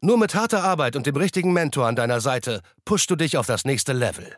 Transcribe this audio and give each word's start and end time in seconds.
Nur 0.00 0.16
mit 0.16 0.36
harter 0.36 0.62
Arbeit 0.62 0.94
und 0.94 1.06
dem 1.06 1.16
richtigen 1.16 1.52
Mentor 1.52 1.88
an 1.88 1.96
deiner 1.96 2.20
Seite 2.20 2.62
pushst 2.84 3.10
du 3.10 3.16
dich 3.16 3.36
auf 3.36 3.46
das 3.46 3.64
nächste 3.64 3.92
Level. 3.92 4.36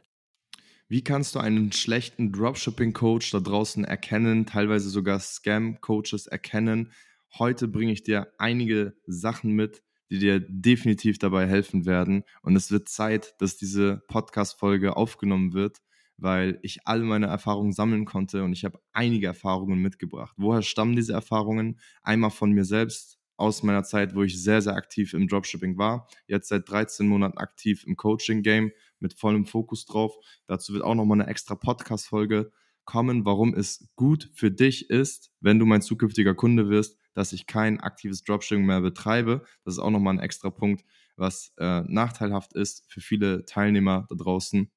Wie 0.89 1.05
kannst 1.05 1.35
du 1.35 1.39
einen 1.39 1.71
schlechten 1.71 2.33
Dropshipping-Coach 2.33 3.31
da 3.31 3.41
draußen 3.41 3.85
erkennen, 3.85 4.47
teilweise 4.47 4.89
sogar 4.89 5.21
Scam-Coaches 5.21 6.29
erkennen? 6.29 6.93
Heute 7.39 7.69
bringe 7.69 7.93
ich 7.93 8.03
dir 8.03 8.33
einige 8.39 8.95
Sachen 9.07 9.53
mit, 9.53 9.83
die 10.11 10.19
dir 10.19 10.41
definitiv 10.41 11.19
dabei 11.19 11.47
helfen 11.47 11.85
werden. 11.85 12.25
Und 12.41 12.57
es 12.57 12.71
wird 12.71 12.89
Zeit, 12.89 13.35
dass 13.39 13.59
diese 13.59 14.03
Podcast-Folge 14.09 14.97
aufgenommen 14.97 15.53
wird, 15.53 15.77
weil 16.17 16.59
ich 16.63 16.87
all 16.87 17.01
meine 17.01 17.27
Erfahrungen 17.27 17.73
sammeln 17.73 18.07
konnte 18.07 18.45
und 18.45 18.55
ich 18.55 18.65
habe 18.65 18.81
einige 18.93 19.27
Erfahrungen 19.27 19.83
mitgebracht. 19.83 20.35
Woher 20.39 20.63
stammen 20.63 20.97
diese 20.97 21.13
Erfahrungen? 21.13 21.79
Einmal 22.03 22.31
von 22.31 22.53
mir 22.53 22.65
selbst, 22.65 23.20
aus 23.41 23.63
meiner 23.63 23.83
Zeit, 23.83 24.15
wo 24.15 24.23
ich 24.23 24.43
sehr, 24.43 24.61
sehr 24.63 24.75
aktiv 24.75 25.15
im 25.15 25.27
Dropshipping 25.27 25.79
war. 25.79 26.09
Jetzt 26.27 26.49
seit 26.49 26.69
13 26.69 27.09
Monaten 27.09 27.39
aktiv 27.39 27.85
im 27.87 27.97
Coaching-Game 27.97 28.73
mit 29.01 29.15
vollem 29.15 29.47
Fokus 29.47 29.87
drauf. 29.87 30.15
Dazu 30.47 30.75
wird 30.75 30.85
auch 30.85 30.95
nochmal 30.95 31.21
eine 31.21 31.31
extra 31.31 31.55
Podcast-Folge 31.55 32.53
kommen, 32.85 33.25
warum 33.25 33.55
es 33.55 33.89
gut 33.97 34.31
für 34.35 34.51
dich 34.51 34.91
ist, 34.91 35.31
wenn 35.41 35.59
du 35.59 35.67
mein 35.67 35.83
zukünftiger 35.83 36.35
Kunde 36.35 36.69
wirst, 36.69 36.99
dass 37.15 37.33
ich 37.33 37.47
kein 37.47 37.81
aktives 37.81 38.25
Dropshipping 38.25 38.65
mehr 38.65 38.81
betreibe. 38.81 39.43
Das 39.65 39.75
ist 39.75 39.81
auch 39.81 39.91
nochmal 39.91 40.15
ein 40.15 40.21
extra 40.21 40.51
Punkt, 40.51 40.85
was 41.17 41.53
äh, 41.59 41.83
nachteilhaft 41.87 42.53
ist 42.53 42.85
für 42.89 43.01
viele 43.01 43.45
Teilnehmer 43.45 44.07
da 44.09 44.17
draußen, 44.17 44.71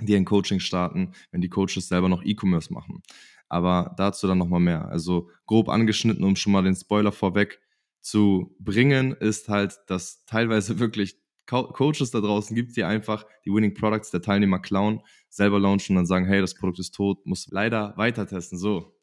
die 0.00 0.16
ein 0.16 0.24
Coaching 0.24 0.60
starten, 0.60 1.12
wenn 1.30 1.40
die 1.40 1.48
Coaches 1.48 1.88
selber 1.88 2.08
noch 2.08 2.22
E-Commerce 2.22 2.72
machen. 2.72 3.02
Aber 3.48 3.94
dazu 3.96 4.26
dann 4.26 4.38
nochmal 4.38 4.60
mehr. 4.60 4.88
Also 4.88 5.30
grob 5.46 5.68
angeschnitten, 5.68 6.24
um 6.24 6.36
schon 6.36 6.52
mal 6.52 6.62
den 6.62 6.74
Spoiler 6.74 7.12
vorweg 7.12 7.60
zu 8.06 8.54
bringen, 8.60 9.14
ist 9.14 9.48
halt, 9.48 9.80
dass 9.88 10.24
teilweise 10.26 10.78
wirklich 10.78 11.16
Co 11.44 11.64
Coaches 11.68 12.12
da 12.12 12.20
draußen 12.20 12.54
gibt, 12.54 12.76
die 12.76 12.84
einfach 12.84 13.24
die 13.44 13.52
Winning 13.52 13.74
Products 13.74 14.10
der 14.10 14.22
Teilnehmer 14.22 14.60
klauen, 14.60 15.02
selber 15.28 15.58
launchen 15.58 15.94
und 15.96 16.00
dann 16.00 16.06
sagen, 16.06 16.26
hey, 16.26 16.40
das 16.40 16.54
Produkt 16.54 16.78
ist 16.78 16.94
tot, 16.94 17.24
muss 17.26 17.48
leider 17.50 17.96
weiter 17.96 18.26
testen. 18.26 18.58
So. 18.58 18.96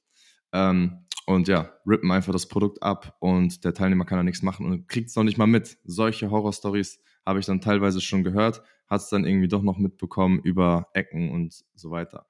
Ähm, 0.53 1.05
und 1.25 1.47
ja, 1.47 1.73
rippen 1.85 2.11
einfach 2.11 2.33
das 2.33 2.47
Produkt 2.47 2.81
ab 2.81 3.17
und 3.19 3.63
der 3.63 3.73
Teilnehmer 3.73 4.05
kann 4.05 4.19
da 4.19 4.23
nichts 4.23 4.41
machen 4.41 4.65
und 4.65 4.87
kriegt 4.87 5.09
es 5.09 5.15
noch 5.15 5.23
nicht 5.23 5.37
mal 5.37 5.47
mit. 5.47 5.77
Solche 5.83 6.31
Horrorstories 6.31 6.99
habe 7.25 7.39
ich 7.39 7.45
dann 7.45 7.61
teilweise 7.61 8.01
schon 8.01 8.23
gehört, 8.23 8.61
hat 8.87 9.01
es 9.01 9.09
dann 9.09 9.25
irgendwie 9.25 9.47
doch 9.47 9.63
noch 9.63 9.77
mitbekommen 9.77 10.39
über 10.43 10.87
Ecken 10.93 11.29
und 11.31 11.63
so 11.75 11.91
weiter. 11.91 12.25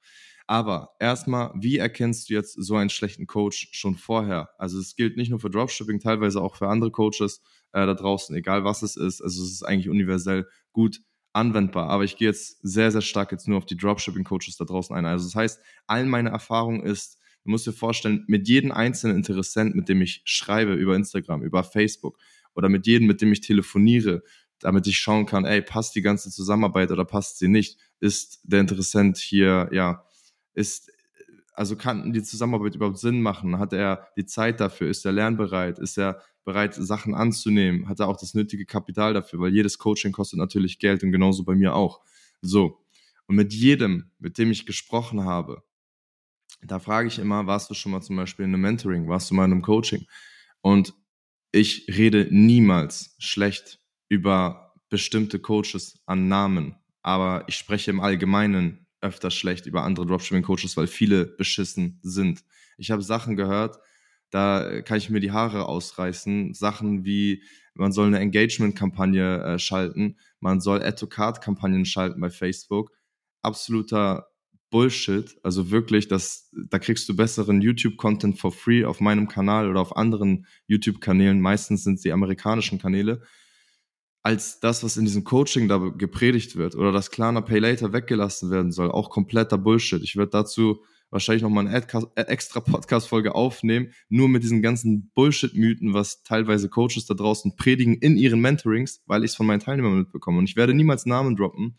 Aber 0.47 0.95
erstmal, 0.99 1.51
wie 1.55 1.77
erkennst 1.77 2.29
du 2.29 2.33
jetzt 2.33 2.53
so 2.53 2.75
einen 2.75 2.89
schlechten 2.89 3.27
Coach 3.27 3.69
schon 3.71 3.95
vorher? 3.95 4.49
Also 4.57 4.79
es 4.79 4.95
gilt 4.95 5.17
nicht 5.17 5.29
nur 5.29 5.39
für 5.39 5.49
Dropshipping, 5.49 5.99
teilweise 5.99 6.41
auch 6.41 6.55
für 6.55 6.67
andere 6.67 6.91
Coaches 6.91 7.41
äh, 7.71 7.85
da 7.85 7.93
draußen, 7.93 8.35
egal 8.35 8.63
was 8.63 8.81
es 8.81 8.95
ist. 8.95 9.21
Also 9.21 9.43
es 9.43 9.51
ist 9.51 9.63
eigentlich 9.63 9.89
universell 9.89 10.47
gut 10.71 10.99
anwendbar. 11.33 11.89
Aber 11.89 12.03
ich 12.03 12.17
gehe 12.17 12.27
jetzt 12.27 12.59
sehr, 12.61 12.91
sehr 12.91 13.01
stark 13.01 13.31
jetzt 13.31 13.47
nur 13.47 13.57
auf 13.57 13.65
die 13.65 13.77
Dropshipping-Coaches 13.77 14.57
da 14.57 14.65
draußen 14.65 14.95
ein. 14.95 15.05
Also 15.05 15.25
das 15.25 15.35
heißt, 15.35 15.61
all 15.87 16.05
meine 16.05 16.29
Erfahrung 16.29 16.83
ist, 16.83 17.17
du 17.43 17.51
musst 17.51 17.65
dir 17.65 17.73
vorstellen, 17.73 18.23
mit 18.27 18.47
jedem 18.47 18.71
einzelnen 18.71 19.17
Interessent, 19.17 19.75
mit 19.75 19.89
dem 19.89 20.01
ich 20.01 20.21
schreibe 20.25 20.73
über 20.73 20.95
Instagram, 20.95 21.41
über 21.41 21.63
Facebook 21.63 22.17
oder 22.53 22.69
mit 22.69 22.85
jedem, 22.85 23.07
mit 23.07 23.21
dem 23.21 23.31
ich 23.31 23.41
telefoniere, 23.41 24.23
damit 24.59 24.87
ich 24.87 24.97
schauen 24.97 25.25
kann, 25.25 25.45
ey, 25.45 25.61
passt 25.61 25.95
die 25.95 26.01
ganze 26.01 26.29
Zusammenarbeit 26.29 26.91
oder 26.91 27.03
passt 27.03 27.39
sie 27.39 27.47
nicht? 27.47 27.77
Ist 27.99 28.39
der 28.43 28.61
Interessent 28.61 29.17
hier, 29.17 29.69
ja, 29.71 30.05
ist, 30.53 30.91
also 31.53 31.75
kann 31.75 32.13
die 32.13 32.23
Zusammenarbeit 32.23 32.75
überhaupt 32.75 32.97
Sinn 32.97 33.21
machen? 33.21 33.59
Hat 33.59 33.73
er 33.73 34.07
die 34.17 34.25
Zeit 34.25 34.59
dafür? 34.59 34.89
Ist 34.89 35.05
er 35.05 35.11
lernbereit? 35.11 35.79
Ist 35.79 35.97
er 35.97 36.21
bereit, 36.43 36.73
Sachen 36.73 37.13
anzunehmen? 37.13 37.87
Hat 37.87 37.99
er 37.99 38.07
auch 38.07 38.17
das 38.17 38.33
nötige 38.33 38.65
Kapital 38.65 39.13
dafür? 39.13 39.39
Weil 39.39 39.53
jedes 39.53 39.77
Coaching 39.77 40.11
kostet 40.11 40.39
natürlich 40.39 40.79
Geld 40.79 41.03
und 41.03 41.11
genauso 41.11 41.43
bei 41.43 41.55
mir 41.55 41.75
auch. 41.75 42.01
So. 42.41 42.79
Und 43.27 43.35
mit 43.35 43.53
jedem, 43.53 44.11
mit 44.19 44.37
dem 44.37 44.51
ich 44.51 44.65
gesprochen 44.65 45.23
habe, 45.23 45.63
da 46.61 46.79
frage 46.79 47.07
ich 47.07 47.19
immer, 47.19 47.45
warst 47.47 47.69
du 47.69 47.73
schon 47.73 47.91
mal 47.91 48.01
zum 48.01 48.15
Beispiel 48.15 48.45
in 48.45 48.53
einem 48.53 48.61
Mentoring? 48.61 49.07
Warst 49.07 49.29
du 49.29 49.35
mal 49.35 49.45
in 49.45 49.51
einem 49.51 49.61
Coaching? 49.61 50.05
Und 50.61 50.93
ich 51.51 51.87
rede 51.87 52.27
niemals 52.31 53.15
schlecht 53.19 53.79
über 54.09 54.73
bestimmte 54.89 55.39
Coaches 55.39 55.99
an 56.05 56.27
Namen, 56.27 56.75
aber 57.01 57.43
ich 57.47 57.55
spreche 57.55 57.91
im 57.91 57.99
Allgemeinen 57.99 58.82
öfter 59.03 59.31
schlecht 59.31 59.65
über 59.65 59.83
andere 59.83 60.05
Dropshipping-Coaches, 60.05 60.77
weil 60.77 60.87
viele 60.87 61.25
beschissen 61.25 61.99
sind. 62.01 62.43
Ich 62.77 62.91
habe 62.91 63.01
Sachen 63.01 63.35
gehört, 63.35 63.79
da 64.31 64.81
kann 64.81 64.97
ich 64.97 65.09
mir 65.09 65.19
die 65.19 65.31
Haare 65.31 65.67
ausreißen. 65.67 66.53
Sachen 66.53 67.05
wie, 67.05 67.43
man 67.75 67.91
soll 67.91 68.07
eine 68.07 68.19
Engagement-Kampagne 68.19 69.43
äh, 69.43 69.59
schalten, 69.59 70.17
man 70.39 70.59
soll 70.59 70.81
Add-to-Card-Kampagnen 70.81 71.85
schalten 71.85 72.19
bei 72.19 72.29
Facebook. 72.29 72.91
Absoluter 73.41 74.27
Bullshit. 74.71 75.37
Also 75.43 75.69
wirklich, 75.69 76.07
das, 76.07 76.49
da 76.51 76.79
kriegst 76.79 77.07
du 77.07 77.15
besseren 77.15 77.61
YouTube-Content 77.61 78.39
for 78.39 78.51
free 78.51 78.85
auf 78.85 79.01
meinem 79.01 79.27
Kanal 79.27 79.69
oder 79.69 79.81
auf 79.81 79.95
anderen 79.95 80.47
YouTube-Kanälen. 80.65 81.39
Meistens 81.39 81.83
sind 81.83 81.95
es 81.95 82.01
die 82.01 82.11
amerikanischen 82.11 82.79
Kanäle 82.79 83.21
als 84.23 84.61
das, 84.61 84.83
was 84.83 84.95
in 84.95 85.03
diesem 85.03 85.25
Coaching 85.25 85.67
da 85.67 85.77
gepredigt 85.77 86.55
wird 86.55 86.75
oder 86.75 86.93
dass 86.93 87.11
Klarna 87.11 87.41
Pay 87.41 87.59
Later 87.59 87.91
weggelassen 87.91 88.49
werden 88.49 88.71
soll, 88.71 88.89
auch 88.89 89.09
kompletter 89.09 89.57
Bullshit. 89.57 90.01
Ich 90.01 90.15
werde 90.15 90.31
dazu 90.31 90.81
wahrscheinlich 91.09 91.43
nochmal 91.43 91.67
eine 91.67 91.85
äh, 92.15 92.21
extra 92.21 92.61
Podcast-Folge 92.61 93.35
aufnehmen, 93.35 93.93
nur 94.09 94.29
mit 94.29 94.41
diesen 94.41 94.61
ganzen 94.61 95.11
Bullshit-Mythen, 95.13 95.93
was 95.93 96.23
teilweise 96.23 96.69
Coaches 96.69 97.05
da 97.05 97.13
draußen 97.13 97.55
predigen 97.57 97.95
in 97.95 98.17
ihren 98.17 98.39
Mentorings, 98.39 99.03
weil 99.05 99.23
ich 99.23 99.31
es 99.31 99.35
von 99.35 99.45
meinen 99.45 99.59
Teilnehmern 99.59 99.99
mitbekomme. 99.99 100.39
Und 100.39 100.49
ich 100.49 100.55
werde 100.55 100.73
niemals 100.73 101.05
Namen 101.05 101.35
droppen, 101.35 101.75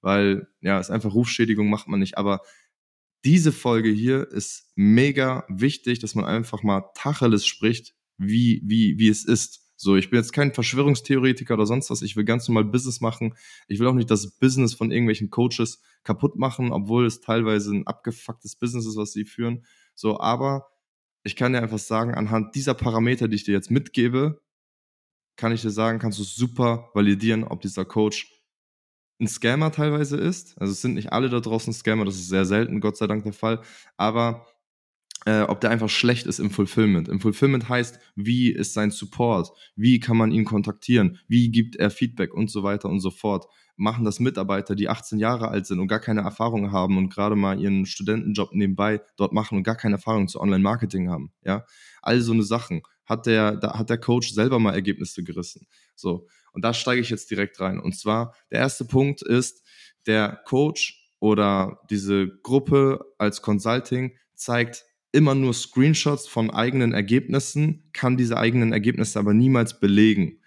weil, 0.00 0.46
ja, 0.60 0.78
ist 0.78 0.90
einfach 0.90 1.12
Rufschädigung, 1.12 1.68
macht 1.68 1.88
man 1.88 2.00
nicht. 2.00 2.16
Aber 2.16 2.40
diese 3.24 3.52
Folge 3.52 3.90
hier 3.90 4.28
ist 4.30 4.70
mega 4.76 5.44
wichtig, 5.48 5.98
dass 5.98 6.14
man 6.14 6.24
einfach 6.24 6.62
mal 6.62 6.84
Tacheles 6.94 7.46
spricht, 7.46 7.94
wie, 8.16 8.62
wie, 8.64 8.98
wie 8.98 9.08
es 9.08 9.24
ist. 9.24 9.59
So, 9.82 9.96
ich 9.96 10.10
bin 10.10 10.18
jetzt 10.18 10.34
kein 10.34 10.52
Verschwörungstheoretiker 10.52 11.54
oder 11.54 11.64
sonst 11.64 11.88
was. 11.88 12.02
Ich 12.02 12.14
will 12.14 12.26
ganz 12.26 12.46
normal 12.46 12.66
Business 12.66 13.00
machen. 13.00 13.34
Ich 13.66 13.80
will 13.80 13.86
auch 13.86 13.94
nicht 13.94 14.10
das 14.10 14.32
Business 14.32 14.74
von 14.74 14.90
irgendwelchen 14.90 15.30
Coaches 15.30 15.80
kaputt 16.02 16.36
machen, 16.36 16.70
obwohl 16.70 17.06
es 17.06 17.22
teilweise 17.22 17.72
ein 17.74 17.86
abgefucktes 17.86 18.56
Business 18.56 18.84
ist, 18.84 18.98
was 18.98 19.12
sie 19.12 19.24
führen. 19.24 19.64
So, 19.94 20.20
aber 20.20 20.66
ich 21.22 21.34
kann 21.34 21.54
dir 21.54 21.62
einfach 21.62 21.78
sagen, 21.78 22.14
anhand 22.14 22.54
dieser 22.56 22.74
Parameter, 22.74 23.26
die 23.26 23.36
ich 23.36 23.44
dir 23.44 23.54
jetzt 23.54 23.70
mitgebe, 23.70 24.42
kann 25.36 25.52
ich 25.52 25.62
dir 25.62 25.70
sagen, 25.70 25.98
kannst 25.98 26.18
du 26.18 26.24
super 26.24 26.90
validieren, 26.92 27.44
ob 27.44 27.62
dieser 27.62 27.86
Coach 27.86 28.30
ein 29.18 29.28
Scammer 29.28 29.72
teilweise 29.72 30.18
ist. 30.18 30.60
Also 30.60 30.74
es 30.74 30.82
sind 30.82 30.92
nicht 30.92 31.14
alle 31.14 31.30
da 31.30 31.40
draußen 31.40 31.72
Scammer, 31.72 32.04
das 32.04 32.16
ist 32.16 32.28
sehr 32.28 32.44
selten, 32.44 32.82
Gott 32.82 32.98
sei 32.98 33.06
Dank 33.06 33.22
der 33.24 33.32
Fall. 33.32 33.62
Aber 33.96 34.46
äh, 35.26 35.42
ob 35.42 35.60
der 35.60 35.70
einfach 35.70 35.88
schlecht 35.88 36.26
ist 36.26 36.38
im 36.38 36.50
Fulfillment. 36.50 37.08
Im 37.08 37.20
Fulfillment 37.20 37.68
heißt, 37.68 37.98
wie 38.16 38.50
ist 38.50 38.72
sein 38.72 38.90
Support, 38.90 39.50
wie 39.76 40.00
kann 40.00 40.16
man 40.16 40.32
ihn 40.32 40.44
kontaktieren, 40.44 41.18
wie 41.28 41.50
gibt 41.50 41.76
er 41.76 41.90
Feedback 41.90 42.32
und 42.32 42.50
so 42.50 42.62
weiter 42.62 42.88
und 42.88 43.00
so 43.00 43.10
fort. 43.10 43.46
Machen 43.76 44.04
das 44.04 44.20
Mitarbeiter, 44.20 44.74
die 44.74 44.88
18 44.88 45.18
Jahre 45.18 45.48
alt 45.48 45.66
sind 45.66 45.80
und 45.80 45.88
gar 45.88 46.00
keine 46.00 46.20
Erfahrung 46.20 46.72
haben 46.72 46.98
und 46.98 47.08
gerade 47.10 47.36
mal 47.36 47.60
ihren 47.60 47.86
Studentenjob 47.86 48.52
nebenbei 48.52 49.00
dort 49.16 49.32
machen 49.32 49.56
und 49.56 49.64
gar 49.64 49.76
keine 49.76 49.96
Erfahrung 49.96 50.28
zu 50.28 50.40
Online-Marketing 50.40 51.08
haben. 51.10 51.32
Ja, 51.44 51.64
all 52.02 52.20
so 52.20 52.32
eine 52.32 52.42
Sachen. 52.42 52.82
Hat 53.06 53.26
der, 53.26 53.56
da 53.56 53.78
hat 53.78 53.90
der 53.90 53.98
Coach 53.98 54.32
selber 54.32 54.58
mal 54.58 54.74
Ergebnisse 54.74 55.24
gerissen. 55.24 55.66
So. 55.96 56.26
Und 56.52 56.64
da 56.64 56.72
steige 56.74 57.00
ich 57.00 57.10
jetzt 57.10 57.30
direkt 57.30 57.58
rein. 57.60 57.80
Und 57.80 57.96
zwar, 57.96 58.34
der 58.50 58.60
erste 58.60 58.84
Punkt 58.84 59.22
ist, 59.22 59.64
der 60.06 60.40
Coach 60.44 61.10
oder 61.18 61.80
diese 61.90 62.28
Gruppe 62.42 63.00
als 63.18 63.42
Consulting 63.42 64.12
zeigt 64.34 64.84
immer 65.12 65.34
nur 65.34 65.54
Screenshots 65.54 66.28
von 66.28 66.50
eigenen 66.50 66.92
Ergebnissen, 66.92 67.90
kann 67.92 68.16
diese 68.16 68.36
eigenen 68.36 68.72
Ergebnisse 68.72 69.18
aber 69.18 69.34
niemals 69.34 69.80
belegen. 69.80 70.40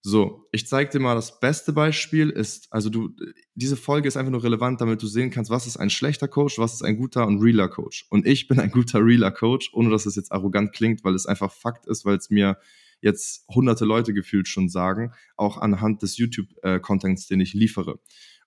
So, 0.00 0.46
ich 0.52 0.66
zeige 0.66 0.90
dir 0.90 1.00
mal 1.00 1.16
das 1.16 1.40
beste 1.40 1.72
Beispiel 1.72 2.30
ist, 2.30 2.72
also 2.72 2.88
du, 2.88 3.10
diese 3.54 3.76
Folge 3.76 4.06
ist 4.06 4.16
einfach 4.16 4.30
nur 4.30 4.44
relevant, 4.44 4.80
damit 4.80 5.02
du 5.02 5.06
sehen 5.06 5.30
kannst, 5.30 5.50
was 5.50 5.66
ist 5.66 5.76
ein 5.76 5.90
schlechter 5.90 6.28
Coach, 6.28 6.58
was 6.58 6.74
ist 6.74 6.82
ein 6.82 6.96
guter 6.96 7.26
und 7.26 7.42
realer 7.42 7.68
Coach. 7.68 8.06
Und 8.08 8.26
ich 8.26 8.46
bin 8.46 8.60
ein 8.60 8.70
guter 8.70 9.04
realer 9.04 9.32
Coach, 9.32 9.70
ohne 9.72 9.90
dass 9.90 10.06
es 10.06 10.14
jetzt 10.14 10.30
arrogant 10.30 10.72
klingt, 10.72 11.02
weil 11.04 11.14
es 11.14 11.26
einfach 11.26 11.52
Fakt 11.52 11.86
ist, 11.86 12.04
weil 12.04 12.16
es 12.16 12.30
mir 12.30 12.58
jetzt 13.00 13.44
hunderte 13.48 13.84
Leute 13.84 14.14
gefühlt 14.14 14.48
schon 14.48 14.68
sagen, 14.68 15.12
auch 15.36 15.58
anhand 15.58 16.02
des 16.02 16.16
YouTube-Contents, 16.16 17.26
den 17.26 17.40
ich 17.40 17.54
liefere. 17.54 18.00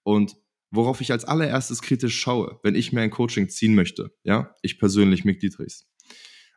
Und 0.04 0.38
worauf 0.72 1.02
ich 1.02 1.12
als 1.12 1.26
allererstes 1.26 1.82
kritisch 1.82 2.20
schaue, 2.20 2.60
wenn 2.64 2.76
ich 2.76 2.92
mir 2.92 3.02
ein 3.02 3.12
Coaching 3.12 3.50
ziehen 3.50 3.76
möchte, 3.76 4.12
ja, 4.24 4.56
ich 4.62 4.80
persönlich, 4.80 5.26
Mick 5.26 5.40
Dietrichs, 5.40 5.88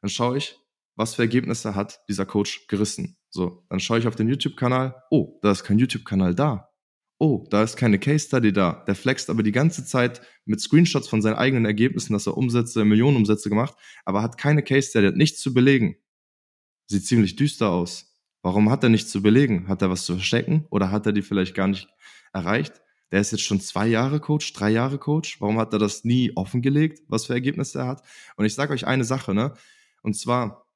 dann 0.01 0.09
schaue 0.09 0.39
ich, 0.39 0.57
was 0.97 1.15
für 1.15 1.23
Ergebnisse 1.23 1.75
hat 1.75 2.01
dieser 2.09 2.25
Coach 2.25 2.67
gerissen. 2.69 3.17
So, 3.29 3.65
dann 3.69 3.81
schaue 3.81 3.99
ich 3.99 4.07
auf 4.07 4.15
den 4.15 4.29
YouTube-Kanal, 4.29 4.95
oh, 5.11 5.39
da 5.43 5.51
ist 5.51 5.65
kein 5.65 5.79
YouTube-Kanal 5.79 6.35
da. 6.35 6.71
Oh, 7.19 7.47
da 7.51 7.63
ist 7.63 7.77
keine 7.77 7.99
Case 7.99 8.27
Study 8.27 8.53
da. 8.53 8.85
Der 8.87 8.95
flext 8.95 9.31
aber 9.31 9.43
die 9.43 9.53
ganze 9.53 9.85
Zeit 9.85 10.21
mit 10.45 10.61
Screenshots 10.61 11.09
von 11.09 11.23
seinen 11.23 11.37
eigenen 11.37 11.65
Ergebnissen, 11.65 12.13
dass 12.13 12.27
er 12.27 12.37
Umsätze, 12.37 12.85
Millionenumsätze 12.85 13.49
gemacht, 13.49 13.75
aber 14.05 14.23
hat 14.23 14.39
keine 14.39 14.63
Case 14.63 14.91
Study, 14.91 15.07
hat 15.07 15.17
nichts 15.17 15.41
zu 15.41 15.55
belegen. 15.55 15.97
Sieht 16.87 17.07
ziemlich 17.07 17.37
düster 17.37 17.71
aus. 17.71 18.15
Warum 18.43 18.71
hat 18.71 18.83
er 18.83 18.91
nichts 18.91 19.11
zu 19.11 19.23
belegen? 19.23 19.69
Hat 19.69 19.81
er 19.81 19.91
was 19.91 20.05
zu 20.05 20.15
verstecken 20.15 20.67
oder 20.71 20.91
hat 20.91 21.07
er 21.07 21.13
die 21.13 21.23
vielleicht 21.23 21.55
gar 21.55 21.69
nicht 21.69 21.89
erreicht? 22.33 22.84
Der 23.15 23.21
ist 23.21 23.31
jetzt 23.31 23.45
schon 23.45 23.61
zwei 23.61 23.87
Jahre 23.87 24.19
Coach, 24.19 24.55
drei 24.55 24.71
Jahre 24.71 24.99
Coach. 24.99 25.41
Warum 25.41 25.61
hat 25.61 25.73
er 25.73 25.79
das 25.79 26.03
nie 26.03 26.33
offengelegt, 26.35 27.05
was 27.07 27.27
für 27.27 27.33
Ergebnisse 27.33 27.79
er 27.79 27.87
hat? 27.87 28.03
Und 28.35 28.45
ich 28.45 28.57
sage 28.57 28.73
euch 28.73 28.89
eine 28.89 29.05
Sache, 29.05 29.35
ne? 29.35 29.55
Und 30.03 30.15
zwar, 30.15 30.67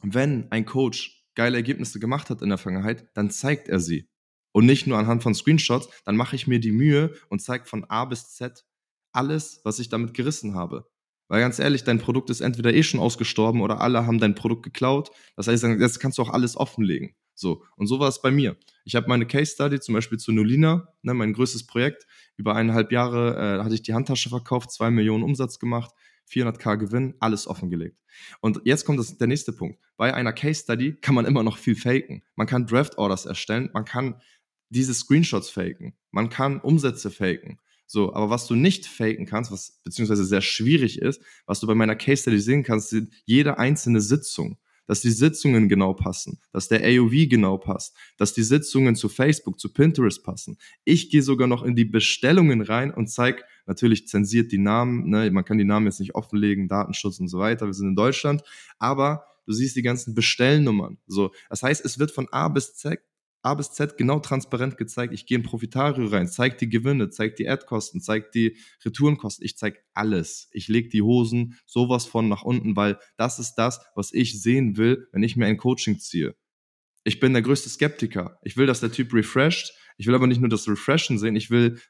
wenn 0.00 0.50
ein 0.50 0.64
Coach 0.64 1.26
geile 1.34 1.58
Ergebnisse 1.58 2.00
gemacht 2.00 2.30
hat 2.30 2.40
in 2.40 2.48
der 2.48 2.56
Vergangenheit, 2.56 3.10
dann 3.12 3.30
zeigt 3.30 3.68
er 3.68 3.78
sie. 3.78 4.08
Und 4.52 4.64
nicht 4.64 4.86
nur 4.86 4.96
anhand 4.96 5.22
von 5.22 5.34
Screenshots, 5.34 5.90
dann 6.06 6.16
mache 6.16 6.34
ich 6.34 6.46
mir 6.46 6.60
die 6.60 6.72
Mühe 6.72 7.12
und 7.28 7.42
zeige 7.42 7.66
von 7.66 7.84
A 7.84 8.06
bis 8.06 8.30
Z 8.30 8.64
alles, 9.12 9.60
was 9.64 9.78
ich 9.78 9.90
damit 9.90 10.14
gerissen 10.14 10.54
habe. 10.54 10.88
Weil 11.28 11.42
ganz 11.42 11.58
ehrlich, 11.58 11.84
dein 11.84 11.98
Produkt 11.98 12.30
ist 12.30 12.40
entweder 12.40 12.72
eh 12.72 12.84
schon 12.84 13.00
ausgestorben 13.00 13.60
oder 13.60 13.82
alle 13.82 14.06
haben 14.06 14.18
dein 14.18 14.34
Produkt 14.34 14.62
geklaut. 14.62 15.10
Das 15.36 15.46
heißt, 15.46 15.62
jetzt 15.62 16.00
kannst 16.00 16.16
du 16.16 16.22
auch 16.22 16.30
alles 16.30 16.56
offenlegen. 16.56 17.14
So, 17.42 17.64
und 17.76 17.88
so 17.88 17.98
war 17.98 18.08
es 18.08 18.22
bei 18.22 18.30
mir. 18.30 18.56
Ich 18.84 18.94
habe 18.94 19.08
meine 19.08 19.26
Case 19.26 19.52
Study 19.52 19.80
zum 19.80 19.94
Beispiel 19.94 20.16
zu 20.16 20.30
Nolina, 20.30 20.88
ne, 21.02 21.12
mein 21.12 21.32
größtes 21.32 21.66
Projekt. 21.66 22.06
Über 22.36 22.54
eineinhalb 22.54 22.92
Jahre 22.92 23.58
äh, 23.58 23.64
hatte 23.64 23.74
ich 23.74 23.82
die 23.82 23.94
Handtasche 23.94 24.28
verkauft, 24.28 24.70
zwei 24.70 24.92
Millionen 24.92 25.24
Umsatz 25.24 25.58
gemacht, 25.58 25.92
400k 26.30 26.76
Gewinn, 26.76 27.14
alles 27.18 27.48
offengelegt. 27.48 27.98
Und 28.40 28.60
jetzt 28.64 28.84
kommt 28.84 29.00
das, 29.00 29.18
der 29.18 29.26
nächste 29.26 29.52
Punkt. 29.52 29.80
Bei 29.96 30.14
einer 30.14 30.32
Case 30.32 30.62
Study 30.62 30.94
kann 30.94 31.16
man 31.16 31.24
immer 31.24 31.42
noch 31.42 31.58
viel 31.58 31.74
faken. 31.74 32.22
Man 32.36 32.46
kann 32.46 32.66
Draft 32.66 32.96
Orders 32.96 33.26
erstellen, 33.26 33.70
man 33.74 33.84
kann 33.84 34.20
diese 34.68 34.94
Screenshots 34.94 35.50
faken, 35.50 35.94
man 36.12 36.30
kann 36.30 36.60
Umsätze 36.60 37.10
faken. 37.10 37.58
So, 37.86 38.14
aber 38.14 38.30
was 38.30 38.46
du 38.46 38.54
nicht 38.54 38.86
faken 38.86 39.26
kannst, 39.26 39.50
was 39.50 39.80
beziehungsweise 39.82 40.24
sehr 40.24 40.40
schwierig 40.40 40.98
ist, 41.02 41.20
was 41.44 41.58
du 41.58 41.66
bei 41.66 41.74
meiner 41.74 41.96
Case 41.96 42.22
Study 42.22 42.38
sehen 42.38 42.62
kannst, 42.62 42.90
sind 42.90 43.12
jede 43.26 43.58
einzelne 43.58 44.00
Sitzung 44.00 44.58
dass 44.86 45.00
die 45.00 45.10
Sitzungen 45.10 45.68
genau 45.68 45.94
passen, 45.94 46.40
dass 46.52 46.68
der 46.68 46.82
AOV 46.84 47.28
genau 47.28 47.58
passt, 47.58 47.96
dass 48.16 48.34
die 48.34 48.42
Sitzungen 48.42 48.96
zu 48.96 49.08
Facebook, 49.08 49.58
zu 49.58 49.72
Pinterest 49.72 50.24
passen. 50.24 50.58
Ich 50.84 51.10
gehe 51.10 51.22
sogar 51.22 51.48
noch 51.48 51.62
in 51.62 51.76
die 51.76 51.84
Bestellungen 51.84 52.62
rein 52.62 52.92
und 52.92 53.08
zeige, 53.08 53.42
natürlich 53.66 54.08
zensiert 54.08 54.52
die 54.52 54.58
Namen, 54.58 55.08
ne? 55.08 55.30
man 55.30 55.44
kann 55.44 55.58
die 55.58 55.64
Namen 55.64 55.86
jetzt 55.86 56.00
nicht 56.00 56.14
offenlegen, 56.14 56.68
Datenschutz 56.68 57.20
und 57.20 57.28
so 57.28 57.38
weiter, 57.38 57.66
wir 57.66 57.74
sind 57.74 57.88
in 57.88 57.96
Deutschland, 57.96 58.42
aber 58.78 59.24
du 59.46 59.52
siehst 59.52 59.76
die 59.76 59.82
ganzen 59.82 60.14
Bestellnummern. 60.14 60.98
So, 61.06 61.32
das 61.48 61.62
heißt, 61.62 61.84
es 61.84 61.98
wird 61.98 62.10
von 62.10 62.28
A 62.32 62.48
bis 62.48 62.74
Z 62.74 63.00
A 63.42 63.54
bis 63.54 63.72
Z 63.72 63.98
genau 63.98 64.20
transparent 64.20 64.76
gezeigt. 64.76 65.12
Ich 65.12 65.26
gehe 65.26 65.38
in 65.38 65.42
Profitario 65.42 66.06
rein, 66.06 66.28
zeige 66.28 66.56
die 66.56 66.68
Gewinne, 66.68 67.10
zeige 67.10 67.34
die 67.34 67.48
Ad-Kosten, 67.48 68.00
zeige 68.00 68.30
die 68.32 68.56
Retourenkosten. 68.84 69.44
Ich 69.44 69.56
zeige 69.56 69.80
alles. 69.94 70.48
Ich 70.52 70.68
lege 70.68 70.88
die 70.88 71.02
Hosen 71.02 71.58
sowas 71.66 72.06
von 72.06 72.28
nach 72.28 72.42
unten, 72.42 72.76
weil 72.76 72.98
das 73.16 73.38
ist 73.38 73.54
das, 73.56 73.80
was 73.96 74.12
ich 74.12 74.40
sehen 74.40 74.76
will, 74.76 75.08
wenn 75.12 75.22
ich 75.22 75.36
mir 75.36 75.46
ein 75.46 75.56
Coaching 75.56 75.98
ziehe. 75.98 76.36
Ich 77.04 77.18
bin 77.18 77.32
der 77.32 77.42
größte 77.42 77.68
Skeptiker. 77.68 78.38
Ich 78.42 78.56
will, 78.56 78.66
dass 78.66 78.80
der 78.80 78.92
Typ 78.92 79.12
refresht. 79.12 79.74
Ich 79.96 80.06
will 80.06 80.14
aber 80.14 80.28
nicht 80.28 80.40
nur 80.40 80.48
das 80.48 80.68
Refreshen 80.68 81.18
sehen. 81.18 81.34
Ich 81.34 81.50
will 81.50 81.80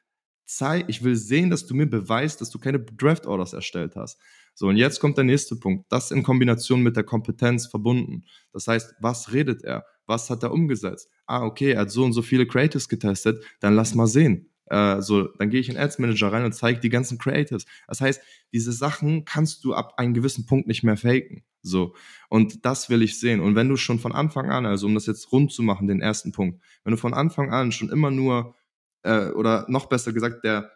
zeig, 0.45 0.85
ich 0.89 1.03
will 1.03 1.15
sehen, 1.15 1.49
dass 1.49 1.67
du 1.67 1.75
mir 1.75 1.87
beweist, 1.87 2.41
dass 2.41 2.49
du 2.49 2.59
keine 2.59 2.79
Draft 2.79 3.27
Orders 3.27 3.53
erstellt 3.53 3.95
hast. 3.95 4.19
So, 4.55 4.67
und 4.67 4.77
jetzt 4.77 4.99
kommt 4.99 5.17
der 5.17 5.23
nächste 5.23 5.55
Punkt. 5.55 5.85
Das 5.91 6.11
in 6.11 6.23
Kombination 6.23 6.83
mit 6.83 6.95
der 6.95 7.03
Kompetenz 7.03 7.67
verbunden. 7.67 8.25
Das 8.51 8.67
heißt, 8.67 8.95
was 8.99 9.33
redet 9.33 9.63
er? 9.63 9.85
Was 10.05 10.29
hat 10.29 10.43
er 10.43 10.51
umgesetzt? 10.51 11.09
Ah, 11.25 11.43
okay, 11.43 11.71
er 11.71 11.81
hat 11.81 11.91
so 11.91 12.03
und 12.03 12.13
so 12.13 12.21
viele 12.21 12.45
Creatives 12.45 12.89
getestet, 12.89 13.43
dann 13.61 13.75
lass 13.75 13.95
mal 13.95 14.07
sehen. 14.07 14.49
Äh, 14.65 15.01
so, 15.01 15.27
dann 15.37 15.49
gehe 15.49 15.59
ich 15.59 15.69
in 15.69 15.77
Ads 15.77 15.99
Manager 15.99 16.31
rein 16.31 16.45
und 16.45 16.53
zeige 16.53 16.79
die 16.79 16.89
ganzen 16.89 17.17
Creatives. 17.17 17.65
Das 17.87 18.01
heißt, 18.01 18.21
diese 18.53 18.71
Sachen 18.71 19.25
kannst 19.25 19.63
du 19.63 19.73
ab 19.73 19.93
einem 19.97 20.13
gewissen 20.13 20.45
Punkt 20.45 20.67
nicht 20.67 20.83
mehr 20.83 20.97
faken. 20.97 21.43
So. 21.61 21.95
Und 22.29 22.65
das 22.65 22.89
will 22.89 23.01
ich 23.01 23.19
sehen. 23.19 23.39
Und 23.39 23.55
wenn 23.55 23.69
du 23.69 23.77
schon 23.77 23.99
von 23.99 24.13
Anfang 24.13 24.49
an, 24.49 24.65
also 24.65 24.87
um 24.87 24.93
das 24.93 25.05
jetzt 25.05 25.31
rund 25.31 25.51
zu 25.51 25.63
machen, 25.63 25.87
den 25.87 26.01
ersten 26.01 26.31
Punkt, 26.31 26.61
wenn 26.83 26.91
du 26.91 26.97
von 26.97 27.13
Anfang 27.13 27.51
an 27.51 27.71
schon 27.71 27.89
immer 27.89 28.11
nur, 28.11 28.55
äh, 29.03 29.27
oder 29.29 29.65
noch 29.69 29.87
besser 29.87 30.13
gesagt, 30.13 30.43
der 30.43 30.71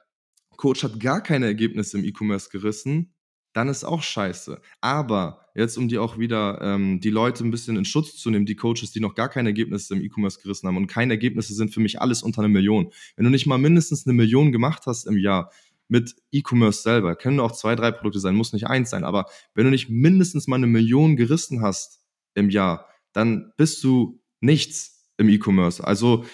Coach 0.55 0.83
hat 0.83 0.99
gar 0.99 1.21
keine 1.21 1.45
Ergebnisse 1.45 1.97
im 1.97 2.05
E-Commerce 2.05 2.49
gerissen, 2.49 3.13
dann 3.57 3.69
ist 3.69 3.83
auch 3.83 4.03
scheiße. 4.03 4.61
Aber 4.81 5.47
jetzt, 5.55 5.77
um 5.77 5.87
die 5.87 5.97
auch 5.97 6.19
wieder 6.19 6.61
ähm, 6.61 6.99
die 6.99 7.09
Leute 7.09 7.43
ein 7.43 7.49
bisschen 7.49 7.75
in 7.75 7.85
Schutz 7.85 8.15
zu 8.15 8.29
nehmen, 8.29 8.45
die 8.45 8.55
Coaches, 8.55 8.91
die 8.91 8.99
noch 8.99 9.15
gar 9.15 9.29
keine 9.29 9.49
Ergebnisse 9.49 9.95
im 9.95 10.03
E-Commerce 10.03 10.39
gerissen 10.39 10.67
haben 10.67 10.77
und 10.77 10.85
keine 10.85 11.13
Ergebnisse 11.13 11.55
sind 11.55 11.73
für 11.73 11.79
mich 11.79 11.99
alles 11.99 12.21
unter 12.21 12.41
einer 12.41 12.49
Million. 12.49 12.91
Wenn 13.15 13.25
du 13.25 13.31
nicht 13.31 13.47
mal 13.47 13.57
mindestens 13.57 14.05
eine 14.05 14.13
Million 14.13 14.51
gemacht 14.51 14.83
hast 14.85 15.07
im 15.07 15.17
Jahr 15.17 15.51
mit 15.87 16.15
E-Commerce 16.31 16.83
selber, 16.83 17.15
können 17.15 17.39
auch 17.39 17.51
zwei, 17.51 17.75
drei 17.75 17.89
Produkte 17.89 18.19
sein, 18.19 18.35
muss 18.35 18.53
nicht 18.53 18.67
eins 18.67 18.91
sein, 18.91 19.03
aber 19.03 19.25
wenn 19.55 19.65
du 19.65 19.71
nicht 19.71 19.89
mindestens 19.89 20.45
mal 20.47 20.57
eine 20.57 20.67
Million 20.67 21.15
gerissen 21.15 21.63
hast 21.63 22.01
im 22.35 22.51
Jahr, 22.51 22.87
dann 23.11 23.53
bist 23.57 23.83
du 23.83 24.21
nichts 24.39 25.09
im 25.17 25.29
E-Commerce. 25.29 25.83
Also 25.83 26.25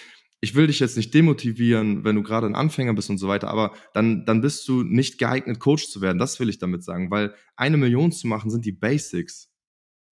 ich 0.44 0.54
will 0.54 0.66
dich 0.66 0.78
jetzt 0.78 0.98
nicht 0.98 1.14
demotivieren, 1.14 2.04
wenn 2.04 2.16
du 2.16 2.22
gerade 2.22 2.46
ein 2.46 2.54
Anfänger 2.54 2.92
bist 2.92 3.08
und 3.08 3.16
so 3.16 3.28
weiter, 3.28 3.48
aber 3.48 3.72
dann, 3.94 4.26
dann 4.26 4.42
bist 4.42 4.68
du 4.68 4.82
nicht 4.82 5.16
geeignet, 5.18 5.58
Coach 5.58 5.88
zu 5.88 6.02
werden. 6.02 6.18
Das 6.18 6.38
will 6.38 6.50
ich 6.50 6.58
damit 6.58 6.84
sagen, 6.84 7.10
weil 7.10 7.34
eine 7.56 7.78
Million 7.78 8.12
zu 8.12 8.26
machen 8.26 8.50
sind 8.50 8.66
die 8.66 8.72
Basics. 8.72 9.50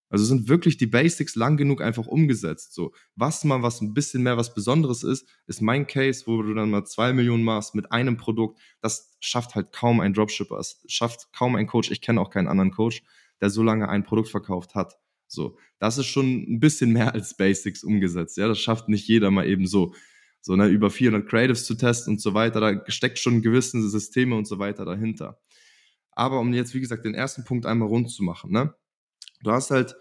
Also 0.08 0.24
sind 0.24 0.48
wirklich 0.48 0.78
die 0.78 0.86
Basics 0.86 1.36
lang 1.36 1.58
genug 1.58 1.82
einfach 1.82 2.06
umgesetzt. 2.06 2.72
So, 2.72 2.94
was 3.14 3.44
mal 3.44 3.62
was 3.62 3.82
ein 3.82 3.92
bisschen 3.92 4.22
mehr 4.22 4.38
was 4.38 4.54
Besonderes 4.54 5.02
ist, 5.02 5.28
ist 5.46 5.60
mein 5.60 5.86
Case, 5.86 6.24
wo 6.26 6.40
du 6.40 6.54
dann 6.54 6.70
mal 6.70 6.84
zwei 6.84 7.12
Millionen 7.12 7.44
machst 7.44 7.74
mit 7.74 7.92
einem 7.92 8.16
Produkt. 8.16 8.58
Das 8.80 9.14
schafft 9.20 9.54
halt 9.54 9.70
kaum 9.72 10.00
ein 10.00 10.14
Dropshipper. 10.14 10.58
Es 10.58 10.82
schafft 10.86 11.30
kaum 11.34 11.56
ein 11.56 11.66
Coach. 11.66 11.90
Ich 11.90 12.00
kenne 12.00 12.22
auch 12.22 12.30
keinen 12.30 12.48
anderen 12.48 12.70
Coach, 12.70 13.02
der 13.42 13.50
so 13.50 13.62
lange 13.62 13.90
ein 13.90 14.02
Produkt 14.02 14.30
verkauft 14.30 14.74
hat. 14.74 14.94
So, 15.26 15.58
das 15.78 15.98
ist 15.98 16.06
schon 16.06 16.42
ein 16.42 16.60
bisschen 16.60 16.90
mehr 16.92 17.12
als 17.12 17.36
Basics 17.36 17.84
umgesetzt. 17.84 18.38
Ja, 18.38 18.48
das 18.48 18.58
schafft 18.58 18.88
nicht 18.88 19.08
jeder 19.08 19.30
mal 19.30 19.46
eben 19.46 19.66
so 19.66 19.94
so 20.42 20.56
ne, 20.56 20.66
über 20.66 20.90
400 20.90 21.26
Creatives 21.28 21.64
zu 21.64 21.76
testen 21.76 22.14
und 22.14 22.20
so 22.20 22.34
weiter, 22.34 22.60
da 22.60 22.82
steckt 22.88 23.18
schon 23.18 23.40
gewisse 23.42 23.88
Systeme 23.88 24.36
und 24.36 24.46
so 24.46 24.58
weiter 24.58 24.84
dahinter. 24.84 25.40
Aber 26.10 26.40
um 26.40 26.52
jetzt, 26.52 26.74
wie 26.74 26.80
gesagt, 26.80 27.04
den 27.04 27.14
ersten 27.14 27.44
Punkt 27.44 27.64
einmal 27.64 27.88
rund 27.88 28.10
zu 28.10 28.22
machen, 28.22 28.52
ne? 28.52 28.74
Du 29.42 29.50
hast 29.50 29.70
halt, 29.70 29.96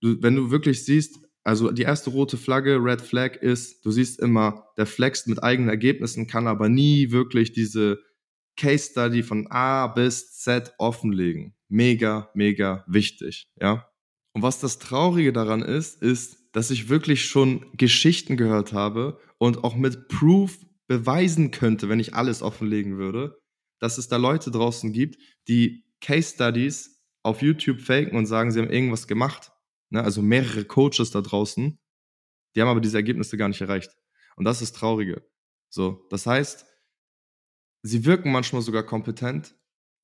du, 0.00 0.22
wenn 0.22 0.36
du 0.36 0.50
wirklich 0.50 0.84
siehst, 0.84 1.18
also 1.44 1.70
die 1.70 1.82
erste 1.82 2.10
rote 2.10 2.36
Flagge, 2.36 2.76
Red 2.82 3.00
Flag 3.00 3.36
ist, 3.36 3.84
du 3.84 3.90
siehst 3.90 4.20
immer, 4.20 4.66
der 4.76 4.86
flext 4.86 5.26
mit 5.26 5.42
eigenen 5.42 5.70
Ergebnissen, 5.70 6.26
kann 6.26 6.46
aber 6.46 6.68
nie 6.68 7.10
wirklich 7.10 7.52
diese 7.52 8.00
Case 8.56 8.90
Study 8.90 9.22
von 9.22 9.46
A 9.50 9.86
bis 9.86 10.34
Z 10.34 10.74
offenlegen. 10.78 11.54
Mega, 11.68 12.30
mega 12.34 12.84
wichtig, 12.86 13.48
ja. 13.60 13.88
Und 14.32 14.42
was 14.42 14.60
das 14.60 14.78
Traurige 14.78 15.32
daran 15.32 15.62
ist, 15.62 16.02
ist, 16.02 16.39
dass 16.52 16.70
ich 16.70 16.88
wirklich 16.88 17.24
schon 17.24 17.66
Geschichten 17.76 18.36
gehört 18.36 18.72
habe 18.72 19.20
und 19.38 19.64
auch 19.64 19.76
mit 19.76 20.08
Proof 20.08 20.58
beweisen 20.86 21.50
könnte, 21.50 21.88
wenn 21.88 22.00
ich 22.00 22.14
alles 22.14 22.42
offenlegen 22.42 22.98
würde, 22.98 23.40
dass 23.78 23.98
es 23.98 24.08
da 24.08 24.16
Leute 24.16 24.50
draußen 24.50 24.92
gibt, 24.92 25.18
die 25.48 25.84
Case 26.00 26.34
Studies 26.34 27.00
auf 27.22 27.42
YouTube 27.42 27.80
faken 27.80 28.16
und 28.16 28.26
sagen, 28.26 28.50
sie 28.50 28.60
haben 28.60 28.70
irgendwas 28.70 29.06
gemacht. 29.06 29.52
Ne? 29.90 30.02
Also 30.02 30.22
mehrere 30.22 30.64
Coaches 30.64 31.10
da 31.10 31.20
draußen, 31.20 31.78
die 32.54 32.60
haben 32.60 32.68
aber 32.68 32.80
diese 32.80 32.96
Ergebnisse 32.96 33.36
gar 33.36 33.48
nicht 33.48 33.60
erreicht. 33.60 33.96
Und 34.36 34.44
das 34.44 34.62
ist 34.62 34.74
Traurige. 34.74 35.24
So, 35.68 36.06
das 36.10 36.26
heißt, 36.26 36.66
sie 37.82 38.04
wirken 38.04 38.32
manchmal 38.32 38.62
sogar 38.62 38.82
kompetent, 38.82 39.54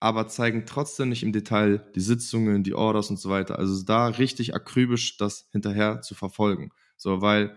aber 0.01 0.29
zeigen 0.29 0.65
trotzdem 0.67 1.09
nicht 1.09 1.23
im 1.23 1.33
Detail 1.33 1.91
die 1.95 2.01
Sitzungen, 2.01 2.63
die 2.63 2.75
Orders 2.75 3.11
und 3.11 3.19
so 3.19 3.31
weiter. 3.31 3.59
Also 3.59 3.83
da 3.85 4.09
richtig 4.09 4.55
akribisch 4.55 5.17
das 5.17 5.49
hinterher 5.53 6.03
zu 6.03 6.15
verfolgen. 6.15 6.71
So, 6.97 7.23
weil 7.23 7.57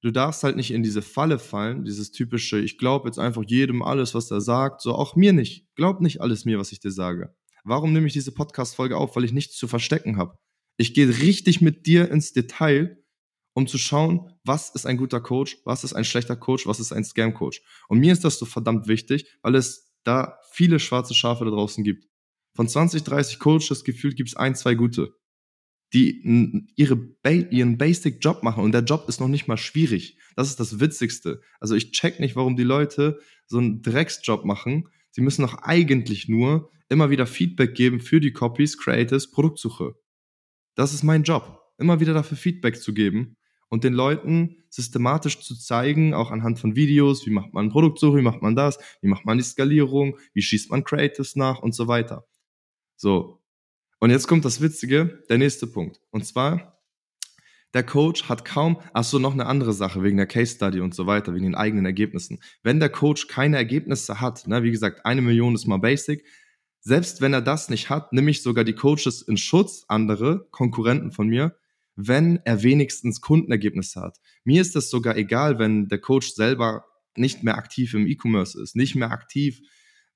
du 0.00 0.10
darfst 0.10 0.44
halt 0.44 0.56
nicht 0.56 0.70
in 0.70 0.82
diese 0.82 1.02
Falle 1.02 1.38
fallen, 1.38 1.84
dieses 1.84 2.12
typische, 2.12 2.58
ich 2.58 2.78
glaube 2.78 3.08
jetzt 3.08 3.18
einfach 3.18 3.42
jedem 3.46 3.82
alles, 3.82 4.14
was 4.14 4.30
er 4.30 4.40
sagt, 4.40 4.80
so 4.80 4.94
auch 4.94 5.16
mir 5.16 5.32
nicht. 5.32 5.66
Glaub 5.74 6.00
nicht 6.00 6.20
alles 6.20 6.44
mir, 6.44 6.58
was 6.58 6.72
ich 6.72 6.80
dir 6.80 6.92
sage. 6.92 7.34
Warum 7.64 7.92
nehme 7.92 8.06
ich 8.06 8.12
diese 8.12 8.32
Podcast-Folge 8.32 8.96
auf? 8.96 9.14
Weil 9.14 9.24
ich 9.24 9.32
nichts 9.32 9.56
zu 9.56 9.68
verstecken 9.68 10.16
habe. 10.16 10.38
Ich 10.76 10.94
gehe 10.94 11.08
richtig 11.08 11.60
mit 11.60 11.86
dir 11.86 12.10
ins 12.10 12.32
Detail, 12.32 12.98
um 13.54 13.66
zu 13.66 13.78
schauen, 13.78 14.32
was 14.44 14.70
ist 14.70 14.86
ein 14.86 14.96
guter 14.96 15.20
Coach, 15.20 15.58
was 15.64 15.84
ist 15.84 15.92
ein 15.92 16.04
schlechter 16.04 16.36
Coach, 16.36 16.66
was 16.66 16.80
ist 16.80 16.92
ein 16.92 17.04
Scam-Coach. 17.04 17.62
Und 17.88 17.98
mir 17.98 18.12
ist 18.12 18.24
das 18.24 18.38
so 18.38 18.46
verdammt 18.46 18.88
wichtig, 18.88 19.26
weil 19.42 19.54
es 19.54 19.91
da 20.04 20.38
viele 20.50 20.78
schwarze 20.78 21.14
Schafe 21.14 21.44
da 21.44 21.50
draußen 21.50 21.84
gibt. 21.84 22.08
Von 22.54 22.68
20, 22.68 23.02
30 23.02 23.38
Coaches 23.38 23.84
gefühlt 23.84 24.16
gibt 24.16 24.28
es 24.28 24.36
ein, 24.36 24.54
zwei 24.54 24.74
gute. 24.74 25.14
die 25.94 26.66
ihre 26.76 26.96
ba 26.96 27.30
ihren 27.30 27.76
Basic-Job 27.76 28.42
machen 28.42 28.64
und 28.64 28.72
der 28.72 28.82
Job 28.82 29.08
ist 29.08 29.20
noch 29.20 29.28
nicht 29.28 29.46
mal 29.46 29.58
schwierig. 29.58 30.16
Das 30.36 30.48
ist 30.48 30.58
das 30.58 30.80
Witzigste. 30.80 31.42
Also 31.60 31.74
ich 31.74 31.92
check 31.92 32.18
nicht, 32.18 32.34
warum 32.34 32.56
die 32.56 32.62
Leute 32.62 33.20
so 33.46 33.58
einen 33.58 33.82
Drecksjob 33.82 34.46
machen. 34.46 34.88
Sie 35.10 35.20
müssen 35.20 35.42
doch 35.42 35.54
eigentlich 35.62 36.28
nur 36.28 36.70
immer 36.88 37.10
wieder 37.10 37.26
Feedback 37.26 37.74
geben 37.74 38.00
für 38.00 38.20
die 38.20 38.32
Copies, 38.32 38.78
Creatives, 38.78 39.30
Produktsuche. 39.30 39.94
Das 40.74 40.94
ist 40.94 41.02
mein 41.02 41.24
Job. 41.24 41.60
Immer 41.76 42.00
wieder 42.00 42.14
dafür 42.14 42.38
Feedback 42.38 42.80
zu 42.80 42.94
geben 42.94 43.36
und 43.72 43.84
den 43.84 43.94
Leuten 43.94 44.56
systematisch 44.68 45.40
zu 45.40 45.58
zeigen, 45.58 46.12
auch 46.12 46.30
anhand 46.30 46.58
von 46.58 46.76
Videos, 46.76 47.24
wie 47.24 47.30
macht 47.30 47.54
man 47.54 47.70
Produktsuche, 47.70 48.18
wie 48.18 48.22
macht 48.22 48.42
man 48.42 48.54
das, 48.54 48.78
wie 49.00 49.08
macht 49.08 49.24
man 49.24 49.38
die 49.38 49.44
Skalierung, 49.44 50.18
wie 50.34 50.42
schießt 50.42 50.70
man 50.70 50.84
Creatives 50.84 51.36
nach 51.36 51.60
und 51.60 51.74
so 51.74 51.88
weiter. 51.88 52.26
So, 52.96 53.40
und 53.98 54.10
jetzt 54.10 54.28
kommt 54.28 54.44
das 54.44 54.60
Witzige, 54.60 55.24
der 55.30 55.38
nächste 55.38 55.66
Punkt. 55.66 56.02
Und 56.10 56.26
zwar, 56.26 56.82
der 57.72 57.82
Coach 57.82 58.28
hat 58.28 58.44
kaum, 58.44 58.78
ach 58.92 59.04
so, 59.04 59.18
noch 59.18 59.32
eine 59.32 59.46
andere 59.46 59.72
Sache 59.72 60.02
wegen 60.02 60.18
der 60.18 60.26
Case 60.26 60.54
Study 60.54 60.80
und 60.80 60.94
so 60.94 61.06
weiter, 61.06 61.32
wegen 61.32 61.44
den 61.44 61.54
eigenen 61.54 61.86
Ergebnissen. 61.86 62.40
Wenn 62.62 62.78
der 62.78 62.90
Coach 62.90 63.26
keine 63.26 63.56
Ergebnisse 63.56 64.20
hat, 64.20 64.46
ne, 64.46 64.62
wie 64.62 64.70
gesagt, 64.70 65.06
eine 65.06 65.22
Million 65.22 65.54
ist 65.54 65.66
mal 65.66 65.78
basic, 65.78 66.26
selbst 66.80 67.22
wenn 67.22 67.32
er 67.32 67.40
das 67.40 67.70
nicht 67.70 67.88
hat, 67.88 68.12
nehme 68.12 68.30
ich 68.30 68.42
sogar 68.42 68.64
die 68.64 68.74
Coaches 68.74 69.22
in 69.22 69.38
Schutz, 69.38 69.86
andere 69.88 70.46
Konkurrenten 70.50 71.10
von 71.10 71.26
mir, 71.26 71.56
wenn 71.96 72.40
er 72.44 72.62
wenigstens 72.62 73.20
Kundenergebnisse 73.20 74.00
hat. 74.00 74.18
Mir 74.44 74.60
ist 74.60 74.74
das 74.74 74.90
sogar 74.90 75.16
egal, 75.16 75.58
wenn 75.58 75.88
der 75.88 75.98
Coach 75.98 76.32
selber 76.32 76.84
nicht 77.16 77.42
mehr 77.42 77.58
aktiv 77.58 77.92
im 77.94 78.06
E-Commerce 78.06 78.60
ist, 78.60 78.76
nicht 78.76 78.94
mehr 78.94 79.10
aktiv 79.10 79.60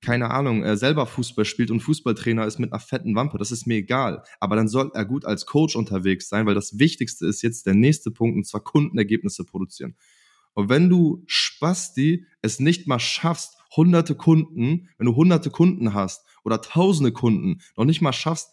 keine 0.03 0.31
Ahnung, 0.31 0.63
er 0.63 0.77
selber 0.77 1.07
Fußball 1.07 1.45
spielt 1.45 1.71
und 1.71 1.81
Fußballtrainer 1.81 2.47
ist 2.47 2.59
mit 2.59 2.73
einer 2.73 2.81
fetten 2.81 3.15
Wampe, 3.15 3.39
das 3.39 3.51
ist 3.51 3.67
mir 3.67 3.77
egal. 3.77 4.23
Aber 4.41 4.57
dann 4.57 4.69
soll 4.69 4.91
er 4.95 5.05
gut 5.05 5.25
als 5.25 5.47
Coach 5.47 5.75
unterwegs 5.75 6.29
sein, 6.29 6.47
weil 6.47 6.55
das 6.55 6.79
Wichtigste 6.79 7.27
ist 7.27 7.43
jetzt 7.43 7.67
der 7.67 7.75
nächste 7.75 8.11
Punkt 8.11 8.37
und 8.37 8.47
zwar 8.47 8.63
Kundenergebnisse 8.63 9.45
produzieren. 9.45 9.97
Und 10.55 10.69
wenn 10.69 10.89
du 10.89 11.23
Spasti 11.27 12.25
es 12.41 12.61
nicht 12.61 12.87
mal 12.87 12.99
schaffst, 12.99 13.57
hunderte 13.77 14.15
Kunden, 14.15 14.89
wenn 14.97 15.07
du 15.07 15.17
hunderte 15.17 15.51
Kunden 15.51 15.93
hast 15.93 16.25
oder 16.45 16.61
tausende 16.61 17.13
Kunden, 17.13 17.61
noch 17.77 17.85
nicht 17.85 18.01
mal 18.01 18.13
schaffst, 18.13 18.51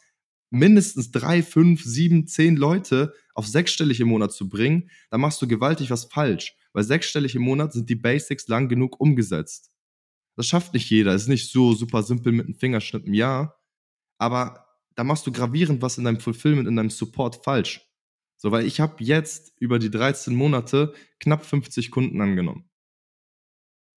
mindestens 0.53 1.12
drei, 1.12 1.41
fünf, 1.41 1.83
sieben, 1.83 2.27
zehn 2.27 2.55
Leute 2.55 3.13
auf 3.33 3.48
sechsstellig 3.48 4.00
im 4.00 4.10
Monat 4.10 4.31
zu 4.31 4.48
bringen, 4.48 4.89
dann 5.10 5.19
machst 5.19 5.41
du 5.41 5.48
gewaltig 5.48 5.89
was 5.89 6.05
falsch. 6.05 6.55
Weil 6.74 6.83
sechsstellig 6.83 7.36
im 7.36 7.41
Monat 7.41 7.74
sind 7.74 7.89
die 7.89 7.95
Basics 7.95 8.48
lang 8.48 8.69
genug 8.69 9.00
umgesetzt. 9.01 9.72
Das 10.36 10.48
schafft 10.48 10.74
nicht 10.74 10.89
jeder. 10.89 11.13
Es 11.13 11.24
ist 11.24 11.27
nicht 11.27 11.51
so 11.51 11.74
super 11.74 12.03
simpel 12.03 12.31
mit 12.31 12.45
einem 12.45 12.55
Fingerschnippen, 12.55 13.13
ja. 13.13 13.55
Aber 14.19 14.67
da 14.95 15.03
machst 15.03 15.25
du 15.25 15.31
gravierend 15.31 15.81
was 15.81 15.98
in 15.98 16.03
deinem 16.03 16.19
Fulfillment, 16.19 16.67
in 16.67 16.75
deinem 16.75 16.91
Support 16.91 17.43
falsch. 17.43 17.81
So, 18.38 18.51
weil 18.51 18.65
ich 18.65 18.79
habe 18.79 19.03
jetzt 19.03 19.53
über 19.60 19.79
die 19.79 19.89
13 19.89 20.36
Monate 20.36 20.93
knapp 21.19 21.45
50 21.45 21.89
Kunden 21.89 22.22
angenommen. 22.22 22.69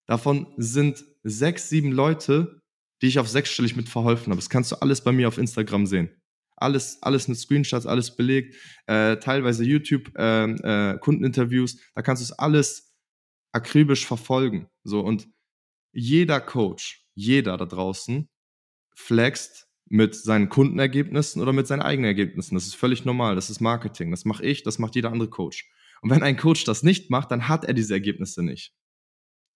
Davon 0.06 0.46
sind 0.56 1.04
sechs, 1.22 1.68
sieben 1.68 1.92
Leute, 1.92 2.62
die 3.02 3.08
ich 3.08 3.18
auf 3.18 3.28
sechsstellig 3.28 3.76
mit 3.76 3.88
verholfen 3.88 4.30
habe. 4.30 4.36
Das 4.36 4.48
kannst 4.48 4.72
du 4.72 4.76
alles 4.76 5.02
bei 5.02 5.12
mir 5.12 5.28
auf 5.28 5.36
Instagram 5.36 5.86
sehen. 5.86 6.10
Alles, 6.56 7.02
alles 7.02 7.28
mit 7.28 7.38
Screenshots, 7.38 7.86
alles 7.86 8.16
belegt, 8.16 8.56
äh, 8.86 9.16
teilweise 9.16 9.64
YouTube, 9.64 10.10
äh, 10.16 10.44
äh, 10.44 10.98
Kundeninterviews, 10.98 11.78
da 11.94 12.02
kannst 12.02 12.22
du 12.22 12.24
es 12.24 12.32
alles 12.32 12.94
akribisch 13.52 14.06
verfolgen. 14.06 14.68
So, 14.84 15.00
und 15.00 15.28
jeder 15.92 16.40
Coach, 16.40 17.06
jeder 17.14 17.56
da 17.56 17.66
draußen 17.66 18.28
flext 18.94 19.68
mit 19.88 20.14
seinen 20.14 20.48
Kundenergebnissen 20.48 21.40
oder 21.40 21.52
mit 21.52 21.66
seinen 21.66 21.82
eigenen 21.82 22.08
Ergebnissen. 22.08 22.54
Das 22.54 22.66
ist 22.66 22.74
völlig 22.74 23.04
normal. 23.04 23.34
Das 23.34 23.50
ist 23.50 23.60
Marketing. 23.60 24.10
Das 24.10 24.24
mache 24.24 24.44
ich, 24.44 24.62
das 24.62 24.78
macht 24.78 24.94
jeder 24.94 25.12
andere 25.12 25.30
Coach. 25.30 25.70
Und 26.02 26.10
wenn 26.10 26.22
ein 26.22 26.36
Coach 26.36 26.64
das 26.64 26.82
nicht 26.82 27.10
macht, 27.10 27.30
dann 27.30 27.48
hat 27.48 27.64
er 27.64 27.74
diese 27.74 27.94
Ergebnisse 27.94 28.42
nicht. 28.42 28.74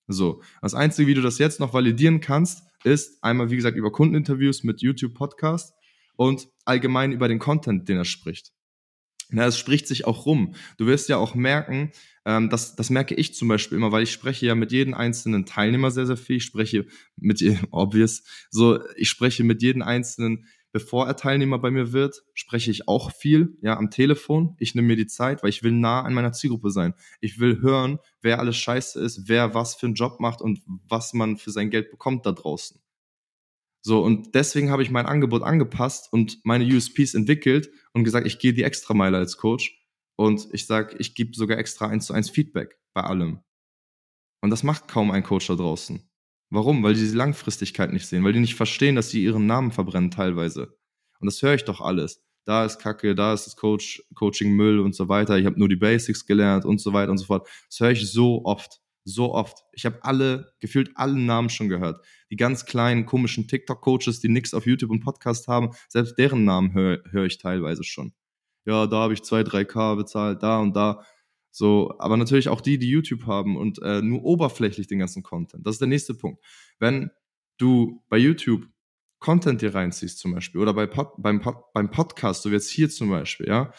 So. 0.06 0.42
Das 0.62 0.74
einzige, 0.74 1.08
wie 1.08 1.14
du 1.14 1.22
das 1.22 1.38
jetzt 1.38 1.60
noch 1.60 1.74
validieren 1.74 2.20
kannst, 2.20 2.62
ist 2.84 3.22
einmal, 3.22 3.50
wie 3.50 3.56
gesagt, 3.56 3.76
über 3.76 3.92
Kundeninterviews 3.92 4.64
mit 4.64 4.80
YouTube 4.82 5.14
Podcast 5.14 5.74
und 6.16 6.48
allgemein 6.70 7.12
über 7.12 7.28
den 7.28 7.38
Content, 7.38 7.88
den 7.88 7.98
er 7.98 8.04
spricht. 8.04 8.52
Na, 9.32 9.46
es 9.46 9.58
spricht 9.58 9.86
sich 9.86 10.06
auch 10.06 10.26
rum. 10.26 10.54
Du 10.76 10.86
wirst 10.86 11.08
ja 11.08 11.16
auch 11.16 11.34
merken, 11.34 11.92
ähm, 12.24 12.50
das, 12.50 12.74
das 12.74 12.90
merke 12.90 13.14
ich 13.14 13.34
zum 13.34 13.48
Beispiel 13.48 13.78
immer, 13.78 13.92
weil 13.92 14.02
ich 14.02 14.12
spreche 14.12 14.46
ja 14.46 14.54
mit 14.54 14.72
jedem 14.72 14.94
einzelnen 14.94 15.46
Teilnehmer 15.46 15.90
sehr, 15.90 16.06
sehr 16.06 16.16
viel. 16.16 16.36
Ich 16.36 16.44
spreche 16.44 16.86
mit, 17.16 17.42
obvious, 17.70 18.24
so, 18.50 18.80
ich 18.96 19.08
spreche 19.08 19.44
mit 19.44 19.62
jedem 19.62 19.82
einzelnen, 19.82 20.46
bevor 20.72 21.06
er 21.06 21.16
Teilnehmer 21.16 21.58
bei 21.58 21.70
mir 21.70 21.92
wird, 21.92 22.22
spreche 22.34 22.70
ich 22.70 22.88
auch 22.88 23.12
viel, 23.12 23.56
ja, 23.62 23.76
am 23.76 23.90
Telefon. 23.90 24.56
Ich 24.58 24.74
nehme 24.74 24.88
mir 24.88 24.96
die 24.96 25.06
Zeit, 25.06 25.42
weil 25.42 25.50
ich 25.50 25.62
will 25.62 25.72
nah 25.72 26.02
an 26.02 26.14
meiner 26.14 26.32
Zielgruppe 26.32 26.70
sein. 26.70 26.94
Ich 27.20 27.38
will 27.38 27.60
hören, 27.60 27.98
wer 28.22 28.38
alles 28.38 28.56
scheiße 28.56 29.00
ist, 29.00 29.28
wer 29.28 29.54
was 29.54 29.74
für 29.74 29.86
einen 29.86 29.94
Job 29.94 30.20
macht 30.20 30.40
und 30.40 30.60
was 30.66 31.12
man 31.12 31.36
für 31.36 31.50
sein 31.50 31.70
Geld 31.70 31.90
bekommt 31.90 32.26
da 32.26 32.32
draußen. 32.32 32.80
So, 33.82 34.02
und 34.02 34.34
deswegen 34.34 34.70
habe 34.70 34.82
ich 34.82 34.90
mein 34.90 35.06
Angebot 35.06 35.42
angepasst 35.42 36.12
und 36.12 36.38
meine 36.44 36.64
USPs 36.64 37.14
entwickelt 37.14 37.70
und 37.92 38.04
gesagt, 38.04 38.26
ich 38.26 38.38
gehe 38.38 38.52
die 38.52 38.62
Extrameile 38.62 39.16
als 39.16 39.38
Coach 39.38 39.74
und 40.16 40.48
ich 40.52 40.66
sage, 40.66 40.96
ich 40.98 41.14
gebe 41.14 41.34
sogar 41.34 41.58
extra 41.58 41.88
eins 41.88 42.06
zu 42.06 42.12
eins 42.12 42.28
Feedback 42.28 42.78
bei 42.92 43.02
allem. 43.02 43.40
Und 44.42 44.50
das 44.50 44.62
macht 44.62 44.88
kaum 44.88 45.10
ein 45.10 45.22
Coach 45.22 45.46
da 45.46 45.54
draußen. 45.54 46.02
Warum? 46.50 46.82
Weil 46.82 46.94
die 46.94 47.00
diese 47.00 47.16
Langfristigkeit 47.16 47.92
nicht 47.92 48.06
sehen, 48.06 48.24
weil 48.24 48.32
die 48.32 48.40
nicht 48.40 48.56
verstehen, 48.56 48.96
dass 48.96 49.10
sie 49.10 49.22
ihren 49.22 49.46
Namen 49.46 49.70
verbrennen 49.70 50.10
teilweise. 50.10 50.76
Und 51.20 51.26
das 51.26 51.40
höre 51.40 51.54
ich 51.54 51.64
doch 51.64 51.80
alles. 51.80 52.22
Da 52.44 52.64
ist 52.64 52.80
Kacke, 52.80 53.14
da 53.14 53.32
ist 53.32 53.46
das 53.46 53.56
Coach, 53.56 54.02
Coaching 54.14 54.52
Müll 54.52 54.80
und 54.80 54.94
so 54.94 55.08
weiter. 55.08 55.38
Ich 55.38 55.46
habe 55.46 55.58
nur 55.58 55.68
die 55.68 55.76
Basics 55.76 56.26
gelernt 56.26 56.64
und 56.64 56.80
so 56.80 56.92
weiter 56.92 57.12
und 57.12 57.18
so 57.18 57.26
fort. 57.26 57.48
Das 57.68 57.80
höre 57.80 57.90
ich 57.92 58.10
so 58.10 58.44
oft 58.44 58.80
so 59.04 59.32
oft. 59.32 59.64
Ich 59.72 59.86
habe 59.86 60.02
alle, 60.02 60.52
gefühlt 60.60 60.90
alle 60.94 61.18
Namen 61.18 61.48
schon 61.50 61.68
gehört. 61.68 62.04
Die 62.30 62.36
ganz 62.36 62.66
kleinen, 62.66 63.06
komischen 63.06 63.48
TikTok-Coaches, 63.48 64.20
die 64.20 64.28
nichts 64.28 64.54
auf 64.54 64.66
YouTube 64.66 64.90
und 64.90 65.00
Podcast 65.00 65.48
haben, 65.48 65.70
selbst 65.88 66.18
deren 66.18 66.44
Namen 66.44 66.74
höre 66.74 67.02
hör 67.10 67.24
ich 67.24 67.38
teilweise 67.38 67.84
schon. 67.84 68.12
Ja, 68.66 68.86
da 68.86 68.96
habe 68.98 69.14
ich 69.14 69.22
2, 69.22 69.40
3K 69.40 69.96
bezahlt, 69.96 70.42
da 70.42 70.58
und 70.58 70.76
da. 70.76 71.04
So, 71.50 71.94
aber 71.98 72.16
natürlich 72.16 72.48
auch 72.48 72.60
die, 72.60 72.78
die 72.78 72.88
YouTube 72.88 73.26
haben 73.26 73.56
und 73.56 73.80
äh, 73.82 74.02
nur 74.02 74.22
oberflächlich 74.22 74.86
den 74.86 75.00
ganzen 75.00 75.22
Content. 75.22 75.66
Das 75.66 75.76
ist 75.76 75.80
der 75.80 75.88
nächste 75.88 76.14
Punkt. 76.14 76.44
Wenn 76.78 77.10
du 77.58 78.04
bei 78.08 78.18
YouTube 78.18 78.66
Content 79.18 79.60
dir 79.60 79.74
reinziehst 79.74 80.18
zum 80.18 80.32
Beispiel 80.32 80.60
oder 80.60 80.72
bei 80.72 80.86
Pod, 80.86 81.12
beim, 81.18 81.40
Pod, 81.40 81.72
beim 81.74 81.90
Podcast, 81.90 82.42
so 82.42 82.50
wie 82.50 82.54
jetzt 82.54 82.70
hier 82.70 82.88
zum 82.88 83.10
Beispiel, 83.10 83.48
ja, 83.48 83.72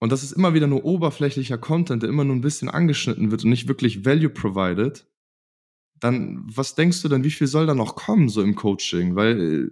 und 0.00 0.12
das 0.12 0.22
ist 0.22 0.32
immer 0.32 0.54
wieder 0.54 0.66
nur 0.66 0.84
oberflächlicher 0.84 1.58
Content, 1.58 2.02
der 2.02 2.10
immer 2.10 2.24
nur 2.24 2.36
ein 2.36 2.42
bisschen 2.42 2.68
angeschnitten 2.68 3.30
wird 3.30 3.44
und 3.44 3.50
nicht 3.50 3.68
wirklich 3.68 4.04
Value 4.04 4.30
provided, 4.30 5.06
dann 6.00 6.42
was 6.44 6.74
denkst 6.74 7.00
du 7.02 7.08
denn, 7.08 7.24
wie 7.24 7.30
viel 7.30 7.46
soll 7.46 7.66
da 7.66 7.74
noch 7.74 7.96
kommen 7.96 8.28
so 8.28 8.42
im 8.42 8.54
Coaching? 8.54 9.16
Weil 9.16 9.70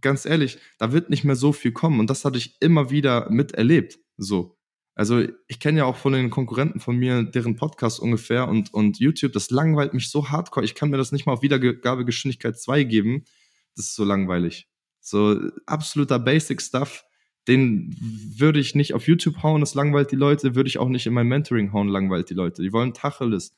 ganz 0.00 0.24
ehrlich, 0.24 0.58
da 0.78 0.92
wird 0.92 1.10
nicht 1.10 1.24
mehr 1.24 1.36
so 1.36 1.52
viel 1.52 1.72
kommen 1.72 2.00
und 2.00 2.10
das 2.10 2.24
hatte 2.24 2.38
ich 2.38 2.56
immer 2.60 2.90
wieder 2.90 3.28
miterlebt. 3.30 3.98
So. 4.16 4.56
Also 4.94 5.26
ich 5.48 5.58
kenne 5.58 5.78
ja 5.78 5.84
auch 5.86 5.96
von 5.96 6.12
den 6.12 6.30
Konkurrenten 6.30 6.78
von 6.78 6.96
mir 6.96 7.24
deren 7.24 7.56
Podcast 7.56 7.98
ungefähr 7.98 8.48
und, 8.48 8.72
und 8.72 9.00
YouTube, 9.00 9.32
das 9.32 9.50
langweilt 9.50 9.92
mich 9.92 10.08
so 10.08 10.30
hardcore. 10.30 10.64
Ich 10.64 10.76
kann 10.76 10.90
mir 10.90 10.98
das 10.98 11.10
nicht 11.10 11.26
mal 11.26 11.32
auf 11.32 11.42
Wiedergabegeschwindigkeit 11.42 12.58
2 12.58 12.84
geben. 12.84 13.24
Das 13.74 13.86
ist 13.86 13.96
so 13.96 14.04
langweilig. 14.04 14.68
So 15.00 15.50
absoluter 15.66 16.20
Basic 16.20 16.62
Stuff 16.62 17.04
den 17.48 17.94
würde 17.98 18.58
ich 18.58 18.74
nicht 18.74 18.94
auf 18.94 19.06
YouTube 19.06 19.42
hauen, 19.42 19.60
das 19.60 19.74
langweilt 19.74 20.10
die 20.10 20.16
Leute, 20.16 20.54
würde 20.54 20.68
ich 20.68 20.78
auch 20.78 20.88
nicht 20.88 21.06
in 21.06 21.14
mein 21.14 21.28
Mentoring 21.28 21.72
hauen, 21.72 21.88
langweilt 21.88 22.30
die 22.30 22.34
Leute. 22.34 22.62
Die 22.62 22.72
wollen 22.72 22.94
Tacheles. 22.94 23.54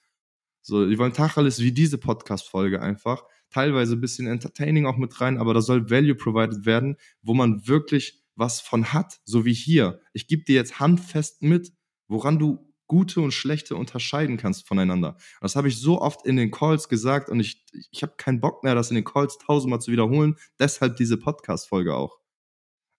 So, 0.62 0.88
die 0.88 0.99
wollen 0.99 1.12
Tacheles 1.12 1.61
wie 1.61 1.73
diese 1.73 1.99
Podcast-Folge 1.99 2.83
einfach. 2.83 3.25
Teilweise 3.50 3.95
ein 3.95 4.00
bisschen 4.00 4.26
Entertaining 4.26 4.87
auch 4.87 4.97
mit 4.97 5.21
rein, 5.21 5.38
aber 5.38 5.55
da 5.55 5.61
soll 5.61 5.88
Value 5.88 6.16
provided 6.16 6.66
werden, 6.66 6.97
wo 7.23 7.35
man 7.35 7.69
wirklich 7.69 8.25
was 8.35 8.61
von 8.61 8.93
hat, 8.93 9.21
so 9.25 9.45
wie 9.45 9.55
hier. 9.55 10.00
Ich 10.12 10.26
gebe 10.26 10.45
dir 10.45 10.57
jetzt 10.57 10.81
handfest 10.81 11.43
mit, 11.43 11.73
woran 12.09 12.38
du 12.38 12.66
gute 12.88 13.21
und 13.21 13.33
schlechte 13.33 13.76
unterscheiden 13.76 14.37
kannst 14.37 14.66
voneinander. 14.66 15.16
Das 15.40 15.57
habe 15.57 15.69
ich 15.69 15.78
so 15.78 16.00
oft 16.00 16.26
in 16.26 16.37
den 16.37 16.50
Calls 16.50 16.88
gesagt 16.88 17.28
und 17.28 17.40
ich, 17.40 17.64
ich 17.90 18.02
habe 18.02 18.14
keinen 18.16 18.40
Bock 18.40 18.62
mehr, 18.64 18.75
das 18.75 18.90
in 18.90 18.97
den 18.97 19.05
Calls 19.05 19.38
tausendmal 19.38 19.81
zu 19.81 19.93
wiederholen. 19.93 20.37
Deshalb 20.59 20.97
diese 20.97 21.16
Podcast-Folge 21.16 21.95
auch 21.95 22.19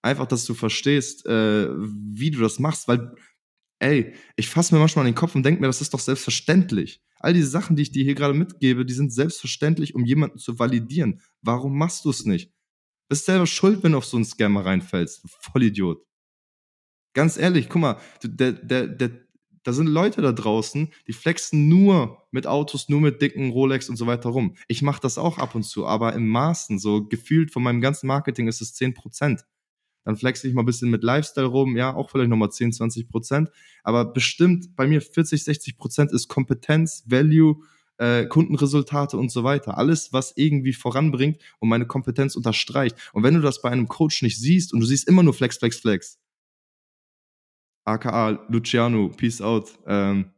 einfach, 0.01 0.27
dass 0.27 0.45
du 0.45 0.53
verstehst, 0.53 1.25
äh, 1.25 1.69
wie 1.69 2.31
du 2.31 2.39
das 2.39 2.59
machst, 2.59 2.87
weil, 2.87 3.13
ey, 3.79 4.13
ich 4.35 4.49
fasse 4.49 4.73
mir 4.73 4.79
manchmal 4.79 5.05
an 5.05 5.11
den 5.11 5.15
Kopf 5.15 5.35
und 5.35 5.43
denke 5.43 5.61
mir, 5.61 5.67
das 5.67 5.81
ist 5.81 5.93
doch 5.93 5.99
selbstverständlich. 5.99 7.01
All 7.19 7.33
diese 7.33 7.49
Sachen, 7.49 7.75
die 7.75 7.81
ich 7.83 7.91
dir 7.91 8.03
hier 8.03 8.15
gerade 8.15 8.33
mitgebe, 8.33 8.85
die 8.85 8.93
sind 8.93 9.11
selbstverständlich, 9.11 9.95
um 9.95 10.05
jemanden 10.05 10.37
zu 10.37 10.59
validieren. 10.59 11.21
Warum 11.41 11.77
machst 11.77 12.05
du 12.05 12.11
es 12.11 12.25
nicht? 12.25 12.51
Bist 13.09 13.25
selber 13.25 13.47
schuld, 13.47 13.83
wenn 13.83 13.93
du 13.93 13.97
auf 13.97 14.05
so 14.05 14.17
einen 14.17 14.25
Scammer 14.25 14.65
reinfällst. 14.65 15.23
Vollidiot. 15.41 16.05
Ganz 17.13 17.37
ehrlich, 17.37 17.69
guck 17.69 17.81
mal, 17.81 17.99
der, 18.21 18.51
der, 18.51 18.87
der, 18.87 19.11
da 19.63 19.73
sind 19.73 19.87
Leute 19.87 20.21
da 20.21 20.31
draußen, 20.31 20.93
die 21.07 21.13
flexen 21.13 21.67
nur 21.67 22.27
mit 22.31 22.45
Autos, 22.45 22.89
nur 22.89 23.01
mit 23.01 23.21
dicken 23.21 23.49
Rolex 23.49 23.89
und 23.89 23.95
so 23.95 24.05
weiter 24.05 24.29
rum. 24.29 24.55
Ich 24.67 24.81
mache 24.81 25.01
das 25.01 25.17
auch 25.17 25.39
ab 25.39 25.55
und 25.55 25.63
zu, 25.63 25.87
aber 25.87 26.13
im 26.13 26.27
Maßen, 26.27 26.77
so 26.77 27.05
gefühlt 27.05 27.51
von 27.51 27.63
meinem 27.63 27.81
ganzen 27.81 28.07
Marketing 28.07 28.47
ist 28.47 28.61
es 28.61 28.75
10%. 28.75 29.41
Dann 30.07 30.15
flexe 30.15 30.47
ich 30.47 30.53
mal 30.53 30.61
ein 30.61 30.65
bisschen 30.65 30.89
mit 30.89 31.03
Lifestyle 31.03 31.47
rum, 31.47 31.75
ja, 31.75 31.93
auch 31.93 32.09
vielleicht 32.09 32.29
nochmal 32.29 32.49
10, 32.49 32.71
20 32.71 33.09
Prozent. 33.09 33.51
Aber 33.83 34.05
bestimmt 34.05 34.73
bei 34.77 34.87
mir 34.87 35.01
40, 35.01 35.43
60 35.43 35.77
Prozent 35.77 36.13
ist 36.13 36.29
Kompetenz, 36.29 37.03
Value, 37.07 37.57
äh, 37.97 38.25
Kundenresultate 38.25 39.17
und 39.17 39.33
so 39.33 39.43
weiter. 39.43 39.77
Alles, 39.77 40.13
was 40.13 40.31
irgendwie 40.37 40.71
voranbringt 40.71 41.41
und 41.59 41.67
meine 41.67 41.85
Kompetenz 41.85 42.37
unterstreicht. 42.37 42.95
Und 43.11 43.23
wenn 43.23 43.33
du 43.33 43.41
das 43.41 43.61
bei 43.61 43.69
einem 43.69 43.89
Coach 43.89 44.21
nicht 44.21 44.39
siehst 44.39 44.73
und 44.73 44.79
du 44.79 44.85
siehst 44.85 45.09
immer 45.09 45.23
nur 45.23 45.33
Flex, 45.33 45.57
Flex, 45.57 45.81
Flex, 45.81 46.17
aka 47.83 48.29
Luciano, 48.47 49.09
Peace 49.09 49.41
out, 49.41 49.77
ähm, 49.87 50.31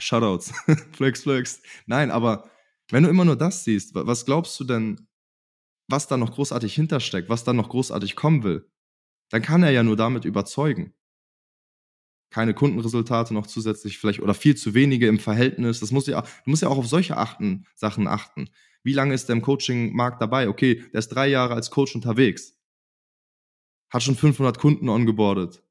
Shoutouts, 0.00 0.52
Flex, 0.94 1.22
Flex. 1.22 1.62
Nein, 1.86 2.10
aber 2.10 2.50
wenn 2.90 3.04
du 3.04 3.08
immer 3.08 3.24
nur 3.24 3.36
das 3.36 3.62
siehst, 3.62 3.94
was 3.94 4.24
glaubst 4.24 4.58
du 4.58 4.64
denn, 4.64 5.06
was 5.86 6.08
da 6.08 6.16
noch 6.16 6.32
großartig 6.34 6.74
hintersteckt, 6.74 7.28
was 7.28 7.44
da 7.44 7.52
noch 7.52 7.68
großartig 7.68 8.16
kommen 8.16 8.42
will? 8.42 8.68
Dann 9.30 9.42
kann 9.42 9.62
er 9.62 9.70
ja 9.70 9.82
nur 9.82 9.96
damit 9.96 10.24
überzeugen 10.24 10.94
keine 12.30 12.54
Kundenresultate 12.54 13.32
noch 13.34 13.46
zusätzlich 13.46 13.98
vielleicht 13.98 14.20
oder 14.20 14.34
viel 14.34 14.56
zu 14.56 14.74
wenige 14.74 15.06
im 15.06 15.18
Verhältnis. 15.18 15.80
Das 15.80 15.90
muss 15.90 16.06
ja, 16.06 16.20
du 16.20 16.50
musst 16.50 16.62
ja 16.62 16.68
auch 16.68 16.78
auf 16.78 16.86
solche 16.86 17.16
achten, 17.16 17.66
Sachen 17.74 18.06
achten. 18.06 18.50
Wie 18.82 18.92
lange 18.92 19.14
ist 19.14 19.28
der 19.28 19.36
im 19.36 19.42
Coaching-Markt 19.42 20.20
dabei? 20.20 20.48
Okay, 20.48 20.84
der 20.92 20.98
ist 20.98 21.08
drei 21.08 21.28
Jahre 21.28 21.54
als 21.54 21.70
Coach 21.70 21.94
unterwegs. 21.94 22.54
Hat 23.90 24.02
schon 24.02 24.16
500 24.16 24.58
Kunden 24.58 24.88
ongeboardet. 24.88 25.62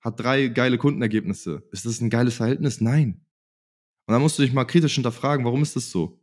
Hat 0.00 0.20
drei 0.20 0.48
geile 0.48 0.78
Kundenergebnisse. 0.78 1.66
Ist 1.72 1.86
das 1.86 2.00
ein 2.00 2.10
geiles 2.10 2.34
Verhältnis? 2.36 2.80
Nein. 2.80 3.24
Und 4.06 4.12
dann 4.12 4.22
musst 4.22 4.38
du 4.38 4.42
dich 4.42 4.52
mal 4.52 4.64
kritisch 4.64 4.94
hinterfragen, 4.94 5.44
warum 5.44 5.62
ist 5.62 5.76
das 5.76 5.90
so? 5.90 6.20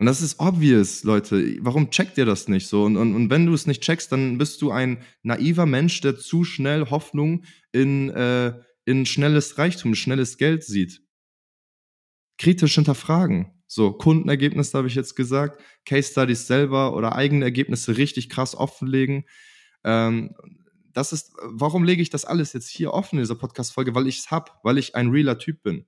Und 0.00 0.06
das 0.06 0.22
ist 0.22 0.40
obvious, 0.40 1.04
Leute. 1.04 1.58
Warum 1.60 1.90
checkt 1.90 2.16
ihr 2.16 2.24
das 2.24 2.48
nicht 2.48 2.68
so? 2.68 2.84
Und, 2.84 2.96
und, 2.96 3.14
und 3.14 3.28
wenn 3.28 3.44
du 3.44 3.52
es 3.52 3.66
nicht 3.66 3.82
checkst, 3.82 4.10
dann 4.10 4.38
bist 4.38 4.62
du 4.62 4.70
ein 4.70 5.04
naiver 5.22 5.66
Mensch, 5.66 6.00
der 6.00 6.16
zu 6.16 6.42
schnell 6.42 6.88
Hoffnung 6.88 7.44
in, 7.70 8.08
äh, 8.08 8.54
in 8.86 9.04
schnelles 9.04 9.58
Reichtum, 9.58 9.94
schnelles 9.94 10.38
Geld 10.38 10.64
sieht. 10.64 11.02
Kritisch 12.38 12.76
hinterfragen. 12.76 13.52
So, 13.66 13.92
Kundenergebnisse 13.92 14.78
habe 14.78 14.88
ich 14.88 14.94
jetzt 14.94 15.16
gesagt, 15.16 15.62
Case 15.84 16.10
Studies 16.10 16.46
selber 16.46 16.96
oder 16.96 17.14
eigene 17.14 17.44
Ergebnisse 17.44 17.98
richtig 17.98 18.30
krass 18.30 18.54
offenlegen. 18.54 19.26
Ähm, 19.84 20.34
das 20.94 21.12
ist, 21.12 21.34
warum 21.42 21.84
lege 21.84 22.00
ich 22.00 22.08
das 22.08 22.24
alles 22.24 22.54
jetzt 22.54 22.70
hier 22.70 22.94
offen 22.94 23.16
in 23.16 23.24
dieser 23.24 23.34
Podcast-Folge? 23.34 23.94
Weil 23.94 24.06
ich 24.06 24.20
es 24.20 24.30
hab, 24.30 24.64
weil 24.64 24.78
ich 24.78 24.94
ein 24.94 25.10
realer 25.10 25.36
Typ 25.36 25.62
bin 25.62 25.84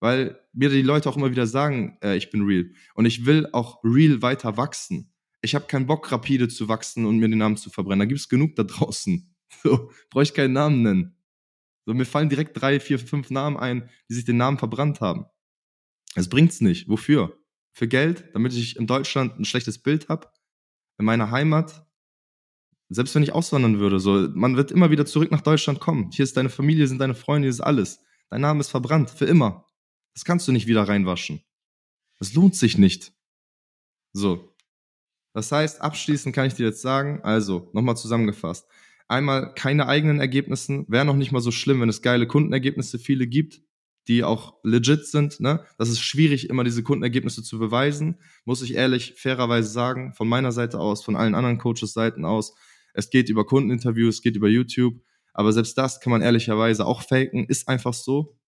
weil 0.00 0.38
mir 0.52 0.68
die 0.68 0.82
Leute 0.82 1.08
auch 1.08 1.16
immer 1.16 1.30
wieder 1.30 1.46
sagen, 1.46 1.98
äh, 2.02 2.16
ich 2.16 2.30
bin 2.30 2.42
real. 2.42 2.70
Und 2.94 3.06
ich 3.06 3.26
will 3.26 3.48
auch 3.52 3.82
real 3.82 4.22
weiter 4.22 4.56
wachsen. 4.56 5.12
Ich 5.42 5.54
habe 5.54 5.66
keinen 5.66 5.86
Bock, 5.86 6.10
rapide 6.10 6.48
zu 6.48 6.68
wachsen 6.68 7.06
und 7.06 7.18
mir 7.18 7.28
den 7.28 7.38
Namen 7.38 7.56
zu 7.56 7.70
verbrennen. 7.70 8.00
Da 8.00 8.04
gibt 8.06 8.20
es 8.20 8.28
genug 8.28 8.56
da 8.56 8.64
draußen. 8.64 9.32
So, 9.62 9.92
brauche 10.10 10.24
ich 10.24 10.34
keinen 10.34 10.54
Namen 10.54 10.82
nennen. 10.82 11.16
So, 11.86 11.94
mir 11.94 12.04
fallen 12.04 12.28
direkt 12.28 12.60
drei, 12.60 12.80
vier, 12.80 12.98
fünf 12.98 13.30
Namen 13.30 13.56
ein, 13.56 13.88
die 14.10 14.14
sich 14.14 14.24
den 14.24 14.36
Namen 14.36 14.58
verbrannt 14.58 15.00
haben. 15.00 15.26
Es 16.16 16.28
bringt's 16.28 16.60
nicht. 16.60 16.88
Wofür? 16.88 17.38
Für 17.72 17.86
Geld, 17.86 18.24
damit 18.32 18.54
ich 18.54 18.76
in 18.76 18.88
Deutschland 18.88 19.38
ein 19.38 19.44
schlechtes 19.44 19.78
Bild 19.78 20.08
habe, 20.08 20.28
in 20.98 21.04
meiner 21.04 21.30
Heimat. 21.30 21.86
Selbst 22.88 23.14
wenn 23.14 23.22
ich 23.22 23.32
auswandern 23.32 23.78
würde, 23.78 24.00
so, 24.00 24.28
man 24.34 24.56
wird 24.56 24.72
immer 24.72 24.90
wieder 24.90 25.06
zurück 25.06 25.30
nach 25.30 25.42
Deutschland 25.42 25.78
kommen. 25.78 26.10
Hier 26.12 26.24
ist 26.24 26.36
deine 26.36 26.50
Familie, 26.50 26.88
sind 26.88 26.98
deine 26.98 27.14
Freunde, 27.14 27.46
hier 27.46 27.50
ist 27.50 27.60
alles. 27.60 28.00
Dein 28.30 28.40
Name 28.40 28.60
ist 28.60 28.70
verbrannt, 28.70 29.10
für 29.10 29.26
immer. 29.26 29.65
Das 30.16 30.24
kannst 30.24 30.48
du 30.48 30.52
nicht 30.52 30.66
wieder 30.66 30.88
reinwaschen. 30.88 31.42
Das 32.18 32.32
lohnt 32.32 32.56
sich 32.56 32.78
nicht. 32.78 33.12
So. 34.14 34.56
Das 35.34 35.52
heißt, 35.52 35.82
abschließend 35.82 36.34
kann 36.34 36.46
ich 36.46 36.54
dir 36.54 36.64
jetzt 36.64 36.80
sagen, 36.80 37.20
also, 37.22 37.68
nochmal 37.74 37.98
zusammengefasst. 37.98 38.66
Einmal 39.08 39.52
keine 39.52 39.88
eigenen 39.88 40.18
Ergebnisse, 40.18 40.86
wäre 40.88 41.04
noch 41.04 41.16
nicht 41.16 41.32
mal 41.32 41.42
so 41.42 41.50
schlimm, 41.50 41.82
wenn 41.82 41.90
es 41.90 42.00
geile 42.00 42.26
Kundenergebnisse 42.26 42.98
viele 42.98 43.26
gibt, 43.26 43.60
die 44.08 44.24
auch 44.24 44.54
legit 44.62 45.04
sind. 45.04 45.38
Ne? 45.38 45.62
Das 45.76 45.90
ist 45.90 46.00
schwierig, 46.00 46.48
immer 46.48 46.64
diese 46.64 46.82
Kundenergebnisse 46.82 47.42
zu 47.42 47.58
beweisen, 47.58 48.18
muss 48.46 48.62
ich 48.62 48.74
ehrlich, 48.74 49.16
fairerweise 49.18 49.68
sagen, 49.68 50.14
von 50.14 50.28
meiner 50.28 50.50
Seite 50.50 50.78
aus, 50.80 51.04
von 51.04 51.14
allen 51.14 51.34
anderen 51.34 51.58
Coaches 51.58 51.92
Seiten 51.92 52.24
aus. 52.24 52.54
Es 52.94 53.10
geht 53.10 53.28
über 53.28 53.44
Kundeninterviews, 53.44 54.14
es 54.14 54.22
geht 54.22 54.36
über 54.36 54.48
YouTube, 54.48 54.98
aber 55.34 55.52
selbst 55.52 55.76
das 55.76 56.00
kann 56.00 56.10
man 56.10 56.22
ehrlicherweise 56.22 56.86
auch 56.86 57.02
faken, 57.02 57.44
ist 57.44 57.68
einfach 57.68 57.92
so. 57.92 58.38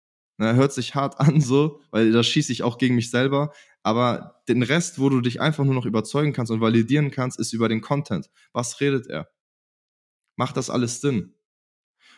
Ne, 0.40 0.54
hört 0.54 0.72
sich 0.72 0.94
hart 0.94 1.18
an 1.18 1.40
so, 1.40 1.80
weil 1.90 2.12
da 2.12 2.22
schieße 2.22 2.52
ich 2.52 2.62
auch 2.62 2.78
gegen 2.78 2.94
mich 2.94 3.10
selber. 3.10 3.52
Aber 3.82 4.40
den 4.48 4.62
Rest, 4.62 5.00
wo 5.00 5.08
du 5.08 5.20
dich 5.20 5.40
einfach 5.40 5.64
nur 5.64 5.74
noch 5.74 5.84
überzeugen 5.84 6.32
kannst 6.32 6.52
und 6.52 6.60
validieren 6.60 7.10
kannst, 7.10 7.40
ist 7.40 7.52
über 7.52 7.68
den 7.68 7.80
Content. 7.80 8.30
Was 8.52 8.80
redet 8.80 9.08
er? 9.08 9.28
Macht 10.36 10.56
das 10.56 10.70
alles 10.70 11.00
Sinn? 11.00 11.34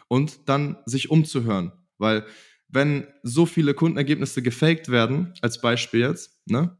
Und 0.08 0.48
dann 0.48 0.76
sich 0.84 1.10
umzuhören. 1.10 1.72
Weil 1.96 2.26
wenn 2.68 3.06
so 3.22 3.46
viele 3.46 3.72
Kundenergebnisse 3.72 4.42
gefaked 4.42 4.90
werden, 4.90 5.32
als 5.40 5.60
Beispiel 5.62 6.00
jetzt, 6.00 6.38
ne, 6.46 6.76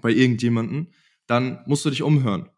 bei 0.00 0.10
irgendjemanden, 0.10 0.94
dann 1.26 1.62
musst 1.66 1.84
du 1.84 1.90
dich 1.90 2.02
umhören. 2.02 2.48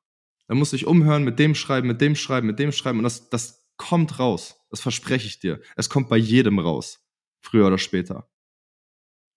Dann 0.46 0.58
musst 0.58 0.72
du 0.72 0.76
dich 0.76 0.86
umhören, 0.86 1.24
mit 1.24 1.38
dem 1.38 1.54
schreiben, 1.54 1.88
mit 1.88 2.02
dem 2.02 2.16
schreiben, 2.16 2.46
mit 2.46 2.58
dem 2.58 2.72
schreiben. 2.72 2.98
Und 2.98 3.04
das, 3.04 3.30
das 3.30 3.66
kommt 3.78 4.18
raus. 4.18 4.66
Das 4.68 4.80
verspreche 4.80 5.26
ich 5.26 5.38
dir. 5.40 5.60
Es 5.76 5.88
kommt 5.88 6.10
bei 6.10 6.18
jedem 6.18 6.58
raus 6.58 6.99
früher 7.40 7.66
oder 7.66 7.78
später. 7.78 8.28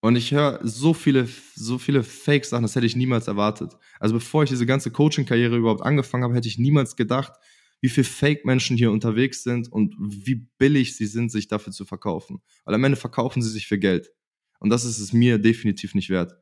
Und 0.00 0.16
ich 0.16 0.32
höre 0.32 0.60
so 0.62 0.92
viele, 0.92 1.26
so 1.54 1.78
viele 1.78 2.02
Fake-Sachen, 2.02 2.62
das 2.62 2.76
hätte 2.76 2.84
ich 2.84 2.94
niemals 2.94 3.26
erwartet. 3.26 3.72
Also 3.98 4.14
bevor 4.14 4.42
ich 4.42 4.50
diese 4.50 4.66
ganze 4.66 4.90
Coaching-Karriere 4.90 5.56
überhaupt 5.56 5.82
angefangen 5.82 6.24
habe, 6.24 6.34
hätte 6.34 6.48
ich 6.48 6.58
niemals 6.58 6.94
gedacht, 6.96 7.32
wie 7.80 7.88
viele 7.88 8.04
Fake-Menschen 8.04 8.76
hier 8.76 8.90
unterwegs 8.90 9.42
sind 9.42 9.70
und 9.72 9.94
wie 9.98 10.46
billig 10.58 10.96
sie 10.96 11.06
sind, 11.06 11.30
sich 11.30 11.48
dafür 11.48 11.72
zu 11.72 11.84
verkaufen. 11.84 12.42
Weil 12.64 12.74
am 12.74 12.84
Ende 12.84 12.96
verkaufen 12.96 13.42
sie 13.42 13.50
sich 13.50 13.66
für 13.66 13.78
Geld. 13.78 14.10
Und 14.58 14.70
das 14.70 14.84
ist 14.84 14.98
es 14.98 15.12
mir 15.12 15.38
definitiv 15.38 15.94
nicht 15.94 16.10
wert. 16.10 16.34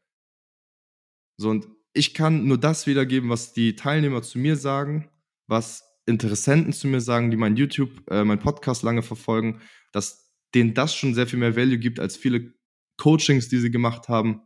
So, 1.37 1.51
und 1.51 1.69
ich 1.93 2.15
kann 2.15 2.47
nur 2.47 2.59
das 2.59 2.87
wiedergeben, 2.87 3.31
was 3.31 3.53
die 3.53 3.77
Teilnehmer 3.77 4.23
zu 4.23 4.39
mir 4.39 4.57
sagen, 4.57 5.09
was 5.47 5.85
Interessenten 6.07 6.73
zu 6.73 6.89
mir 6.89 7.01
sagen, 7.01 7.31
die 7.31 7.37
mein 7.37 7.57
YouTube, 7.57 7.91
äh, 8.11 8.25
mein 8.25 8.41
Podcast 8.41 8.83
lange 8.83 9.03
verfolgen, 9.03 9.61
dass 9.93 10.22
denen 10.55 10.75
das 10.75 10.95
schon 10.95 11.15
sehr 11.15 11.27
viel 11.27 11.39
mehr 11.39 11.57
Value 11.57 11.79
gibt 11.79 12.01
als 12.01 12.17
viele 12.17 12.53
Coachings, 12.97 13.49
die 13.49 13.59
sie 13.59 13.71
gemacht 13.71 14.09
haben. 14.09 14.43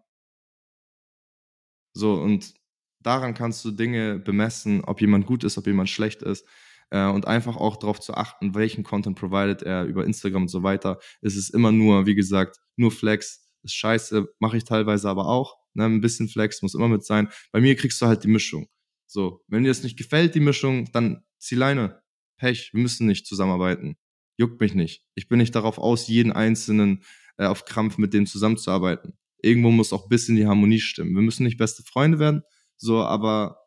So, 1.95 2.15
und 2.15 2.55
daran 3.01 3.35
kannst 3.35 3.65
du 3.65 3.71
Dinge 3.71 4.19
bemessen, 4.19 4.83
ob 4.85 5.01
jemand 5.01 5.27
gut 5.27 5.45
ist, 5.45 5.59
ob 5.59 5.67
jemand 5.67 5.89
schlecht 5.89 6.23
ist. 6.23 6.47
Äh, 6.91 7.07
und 7.07 7.27
einfach 7.27 7.57
auch 7.57 7.77
darauf 7.77 8.01
zu 8.01 8.15
achten, 8.15 8.55
welchen 8.55 8.85
Content 8.85 9.19
provided 9.19 9.63
er 9.63 9.85
über 9.85 10.05
Instagram 10.05 10.43
und 10.43 10.49
so 10.49 10.63
weiter. 10.63 10.99
Es 11.21 11.35
ist 11.37 11.51
immer 11.51 11.73
nur, 11.73 12.07
wie 12.07 12.15
gesagt, 12.15 12.59
nur 12.77 12.93
Flex. 12.93 13.43
Ist 13.63 13.75
scheiße, 13.75 14.29
mache 14.39 14.59
ich 14.59 14.65
teilweise 14.65 15.09
aber 15.09 15.27
auch. 15.27 15.57
Ne? 15.75 15.85
Ein 15.85 16.01
bisschen 16.01 16.29
Flex 16.29 16.63
muss 16.63 16.75
immer 16.75 16.89
mit 16.89 17.05
sein. 17.05 17.29
Bei 17.51 17.61
mir 17.61 17.75
kriegst 17.75 18.01
du 18.01 18.07
halt 18.07 18.23
die 18.23 18.29
Mischung. 18.29 18.69
So, 19.07 19.43
wenn 19.49 19.65
dir 19.65 19.71
das 19.71 19.83
nicht 19.83 19.99
gefällt, 19.99 20.35
die 20.35 20.41
Mischung, 20.41 20.91
dann 20.93 21.25
zieh 21.39 21.57
Leine. 21.57 22.03
Pech, 22.39 22.71
wir 22.73 22.83
müssen 22.83 23.07
nicht 23.07 23.27
zusammenarbeiten 23.27 23.97
juckt 24.37 24.61
mich 24.61 24.75
nicht. 24.75 25.05
Ich 25.15 25.29
bin 25.29 25.39
nicht 25.39 25.55
darauf 25.55 25.79
aus, 25.79 26.09
jeden 26.09 26.33
Einzelnen 26.33 27.03
äh, 27.39 27.47
auf 27.47 27.65
Krampf 27.65 27.99
mit 27.99 28.15
dem 28.15 28.27
zusammenzuarbeiten. 28.27 29.19
Irgendwo 29.43 29.71
muss 29.71 29.93
auch 29.93 30.09
bisschen 30.09 30.37
die 30.37 30.47
Harmonie 30.47 30.81
stimmen. 30.81 31.15
Wir 31.15 31.23
müssen 31.23 31.45
nicht 31.45 31.59
beste 31.59 31.83
Freunde 31.83 32.19
werden, 32.19 32.43
so, 32.77 33.03
aber 33.03 33.59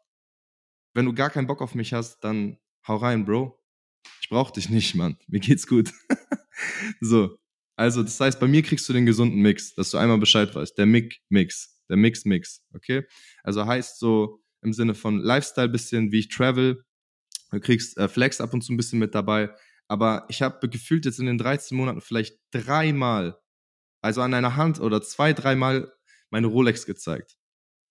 wenn 0.93 1.05
du 1.05 1.13
gar 1.13 1.29
keinen 1.29 1.47
Bock 1.47 1.61
auf 1.61 1.75
mich 1.75 1.93
hast, 1.93 2.19
dann 2.21 2.57
hau 2.87 2.97
rein, 2.97 3.25
Bro. 3.25 3.57
Ich 4.21 4.29
brauch 4.29 4.51
dich 4.51 4.69
nicht, 4.69 4.95
Mann. 4.95 5.17
Mir 5.27 5.39
geht's 5.39 5.67
gut. 5.67 5.91
so. 7.01 7.37
Also, 7.75 8.03
das 8.03 8.19
heißt, 8.19 8.39
bei 8.39 8.47
mir 8.47 8.61
kriegst 8.61 8.89
du 8.89 8.93
den 8.93 9.05
gesunden 9.05 9.41
Mix, 9.41 9.73
dass 9.73 9.91
du 9.91 9.97
einmal 9.97 10.17
Bescheid 10.17 10.53
weißt. 10.53 10.77
Der 10.77 10.85
Mick-Mix. 10.85 11.81
Der 11.89 11.97
Mix-Mix. 11.97 12.61
Okay? 12.73 13.05
Also 13.43 13.65
heißt 13.65 13.99
so 13.99 14.43
im 14.61 14.73
Sinne 14.73 14.93
von 14.93 15.19
Lifestyle 15.19 15.69
bisschen, 15.69 16.11
wie 16.11 16.19
ich 16.19 16.29
travel. 16.29 16.83
Du 17.51 17.59
kriegst 17.59 17.97
äh, 17.97 18.07
Flex 18.07 18.41
ab 18.41 18.53
und 18.53 18.61
zu 18.61 18.73
ein 18.73 18.77
bisschen 18.77 18.99
mit 18.99 19.15
dabei. 19.15 19.49
Aber 19.89 20.25
ich 20.29 20.41
habe 20.41 20.69
gefühlt 20.69 21.05
jetzt 21.05 21.19
in 21.19 21.25
den 21.25 21.39
13 21.39 21.75
Monaten 21.75 21.99
vielleicht 21.99 22.39
dreimal, 22.51 23.39
also 24.01 24.21
an 24.21 24.33
einer 24.33 24.55
Hand 24.55 24.79
oder 24.79 25.01
zwei, 25.01 25.33
dreimal 25.33 25.91
meine 26.29 26.47
Rolex 26.47 26.85
gezeigt. 26.85 27.37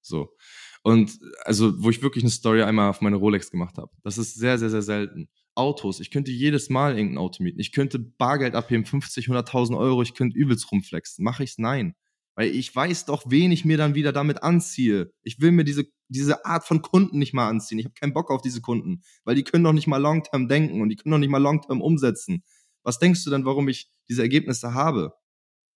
So. 0.00 0.34
Und 0.82 1.18
also, 1.42 1.82
wo 1.82 1.90
ich 1.90 2.00
wirklich 2.00 2.22
eine 2.22 2.30
Story 2.30 2.62
einmal 2.62 2.88
auf 2.88 3.00
meine 3.00 3.16
Rolex 3.16 3.50
gemacht 3.50 3.78
habe. 3.78 3.90
Das 4.04 4.16
ist 4.16 4.34
sehr, 4.34 4.58
sehr, 4.58 4.70
sehr 4.70 4.82
selten. 4.82 5.28
Autos. 5.56 5.98
Ich 5.98 6.12
könnte 6.12 6.30
jedes 6.30 6.70
Mal 6.70 6.96
irgendein 6.96 7.18
Auto 7.18 7.42
mieten. 7.42 7.58
Ich 7.58 7.72
könnte 7.72 7.98
Bargeld 7.98 8.54
abheben, 8.54 8.84
50, 8.84 9.26
100.000 9.26 9.76
Euro. 9.76 10.00
Ich 10.02 10.14
könnte 10.14 10.38
übelst 10.38 10.70
rumflexen. 10.70 11.24
Mache 11.24 11.42
ich's? 11.42 11.58
Nein. 11.58 11.96
Weil 12.38 12.55
ich 12.55 12.74
weiß 12.74 13.07
doch, 13.07 13.24
wen 13.27 13.51
ich 13.51 13.64
mir 13.64 13.77
dann 13.79 13.96
wieder 13.96 14.12
damit 14.12 14.44
anziehe. 14.44 15.12
Ich 15.24 15.40
will 15.40 15.51
mir 15.51 15.64
diese, 15.64 15.87
diese 16.07 16.44
Art 16.44 16.64
von 16.64 16.83
Kunden 16.83 17.18
nicht 17.18 17.35
mal 17.35 17.48
anziehen. 17.48 17.81
Ich 17.81 17.85
habe 17.85 17.94
keinen 17.98 18.12
Bock 18.12 18.31
auf 18.31 18.42
diese 18.42 18.61
Kunden, 18.61 19.03
weil 19.24 19.35
die 19.35 19.42
können 19.42 19.64
doch 19.64 19.72
nicht 19.72 19.88
mal 19.88 20.01
long-term 20.01 20.46
denken 20.46 20.81
und 20.81 20.88
die 20.88 20.94
können 20.94 21.11
doch 21.11 21.18
nicht 21.18 21.31
mal 21.31 21.42
long-term 21.42 21.83
umsetzen. 21.83 22.44
Was 22.85 23.01
denkst 23.01 23.24
du 23.24 23.31
denn, 23.31 23.44
warum 23.44 23.66
ich 23.68 23.90
diese 24.09 24.22
Ergebnisse 24.22 24.72
habe? 24.72 25.14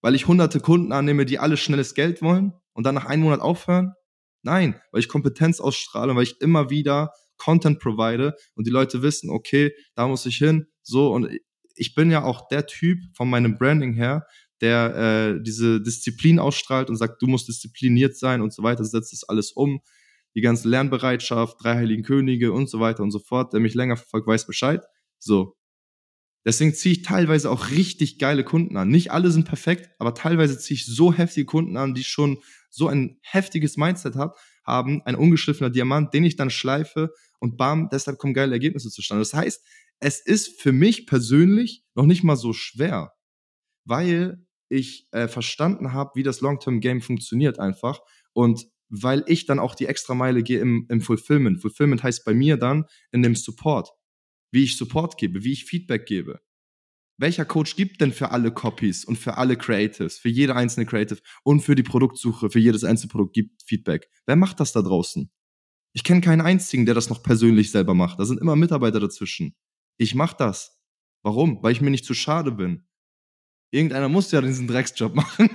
Weil 0.03 0.15
ich 0.15 0.29
hunderte 0.29 0.61
Kunden 0.61 0.93
annehme, 0.93 1.27
die 1.27 1.41
alle 1.41 1.57
schnelles 1.57 1.95
Geld 1.95 2.23
wollen 2.23 2.53
und 2.75 2.87
dann 2.87 2.95
nach 2.95 3.07
einem 3.07 3.25
Monat 3.25 3.41
aufhören? 3.41 3.95
Nein, 4.43 4.81
weil 4.93 5.01
ich 5.01 5.09
Kompetenz 5.09 5.59
ausstrahle, 5.59 6.15
weil 6.15 6.23
ich 6.23 6.41
immer 6.41 6.71
wieder 6.71 7.11
Content 7.39 7.81
provide 7.81 8.37
und 8.55 8.69
die 8.69 8.73
Leute 8.73 9.03
wissen, 9.03 9.31
okay, 9.31 9.75
da 9.97 10.07
muss 10.07 10.27
ich 10.27 10.37
hin, 10.37 10.69
so 10.83 11.13
und 11.13 11.29
ich 11.75 11.97
bin 11.97 12.13
ja 12.13 12.23
auch 12.23 12.47
der 12.47 12.67
Typ 12.67 13.01
von 13.17 13.29
meinem 13.29 13.59
Branding 13.59 13.95
her, 13.95 14.27
der 14.63 15.35
äh, 15.37 15.43
diese 15.43 15.81
Disziplin 15.81 16.39
ausstrahlt 16.39 16.89
und 16.89 16.97
sagt, 16.97 17.21
du 17.21 17.27
musst 17.27 17.49
diszipliniert 17.49 18.17
sein 18.17 18.41
und 18.41 18.53
so 18.55 18.63
weiter, 18.63 18.85
setzt 18.85 19.13
das 19.13 19.25
alles 19.25 19.53
um. 19.53 19.81
Die 20.35 20.41
ganze 20.41 20.69
Lernbereitschaft, 20.69 21.59
drei 21.63 21.75
Heiligen 21.75 22.05
Könige 22.05 22.53
und 22.53 22.71
so 22.71 22.81
weiter 22.81 23.03
und 23.03 23.11
so 23.11 23.19
fort. 23.19 23.53
Der 23.53 23.61
mich 23.61 23.75
länger 23.75 23.97
verfolgt, 23.97 24.27
weiß 24.27 24.47
Bescheid. 24.47 24.83
So. 25.19 25.57
Deswegen 26.45 26.75
ziehe 26.75 26.95
ich 26.95 27.03
teilweise 27.03 27.51
auch 27.51 27.71
richtig 27.71 28.19
geile 28.19 28.43
Kunden 28.45 28.77
an. 28.77 28.89
Nicht 28.89 29.13
alle 29.13 29.31
sind 29.31 29.45
perfekt, 29.45 29.91
aber 29.99 30.15
teilweise 30.15 30.59
ziehe 30.59 30.77
ich 30.77 30.87
so 30.87 31.13
heftige 31.13 31.45
Kunden 31.45 31.77
an, 31.77 31.95
die 31.95 32.03
schon 32.05 32.39
so 32.71 32.89
ein 32.89 33.19
heftiges 33.21 33.77
Mindset 33.77 34.17
hab, 34.17 34.37
haben, 34.65 35.03
ein 35.03 35.15
ungeschliffener 35.15 35.71
Diamant, 35.71 36.15
den 36.15 36.25
ich 36.25 36.37
dann 36.37 36.51
schleife 36.51 37.13
und 37.39 37.57
bam, 37.57 37.89
deshalb 37.91 38.19
kommen 38.19 38.35
geile 38.35 38.53
Ergebnisse 38.53 38.91
zustande. 38.91 39.21
Das 39.21 39.35
heißt, 39.35 39.63
es 40.01 40.21
ist 40.21 40.61
für 40.61 40.73
mich 40.73 41.07
persönlich 41.07 41.85
noch 41.95 42.07
nicht 42.07 42.25
mal 42.25 42.37
so 42.37 42.53
schwer, 42.53 43.13
weil 43.85 44.45
ich 44.73 45.07
äh, 45.13 45.29
verstanden 45.29 45.93
habe, 45.93 46.13
wie 46.15 46.23
das 46.23 46.41
Long-Term-Game 46.41 47.03
funktioniert 47.03 47.59
einfach 47.59 48.01
und 48.33 48.67
weil 48.89 49.23
ich 49.27 49.47
dann 49.47 49.59
auch 49.59 49.75
die 49.75 49.87
extra 49.87 50.15
Meile 50.15 50.43
gehe 50.43 50.61
im, 50.61 50.87
im 50.89 51.01
Fulfillment. 51.01 51.61
Fulfillment 51.61 52.03
heißt 52.03 52.25
bei 52.25 52.35
mir 52.35 52.57
dann 52.57 52.87
in 53.11 53.23
dem 53.23 53.35
Support, 53.35 53.91
wie 54.51 54.65
ich 54.65 54.77
Support 54.77 55.17
gebe, 55.19 55.45
wie 55.45 55.53
ich 55.53 55.65
Feedback 55.65 56.07
gebe. 56.07 56.41
Welcher 57.19 57.45
Coach 57.45 57.77
gibt 57.77 58.01
denn 58.01 58.13
für 58.13 58.31
alle 58.31 58.51
Copies 58.51 59.05
und 59.05 59.17
für 59.17 59.37
alle 59.37 59.57
Creatives, 59.57 60.19
für 60.19 60.29
jede 60.29 60.57
einzelne 60.57 60.87
Creative 60.87 61.21
und 61.45 61.61
für 61.61 61.75
die 61.75 61.83
Produktsuche, 61.83 62.51
für 62.51 62.59
jedes 62.59 62.85
einzelne 62.85 63.11
Produkt 63.11 63.35
gibt 63.35 63.63
Feedback? 63.65 64.09
Wer 64.27 64.37
macht 64.37 64.59
das 64.59 64.73
da 64.73 64.83
draußen? 64.83 65.31
Ich 65.93 66.05
kenne 66.05 66.23
keinen 66.23 66.41
einzigen, 66.41 66.87
der 66.87 66.95
das 66.95 67.11
noch 67.11 67.23
persönlich 67.23 67.71
selber 67.71 67.95
macht. 67.95 68.19
Da 68.19 68.25
sind 68.25 68.41
immer 68.41 68.57
Mitarbeiter 68.57 68.99
dazwischen. 68.99 69.55
Ich 69.99 70.15
mache 70.15 70.37
das. 70.39 70.81
Warum? 71.23 71.63
Weil 71.63 71.73
ich 71.73 71.81
mir 71.83 71.91
nicht 71.91 72.07
zu 72.07 72.15
schade 72.15 72.53
bin. 72.53 72.85
Irgendeiner 73.73 74.11
muss 74.11 74.31
ja 74.31 74.41
diesen 74.43 74.69
Drecksjob 74.69 75.15
machen. 75.15 75.49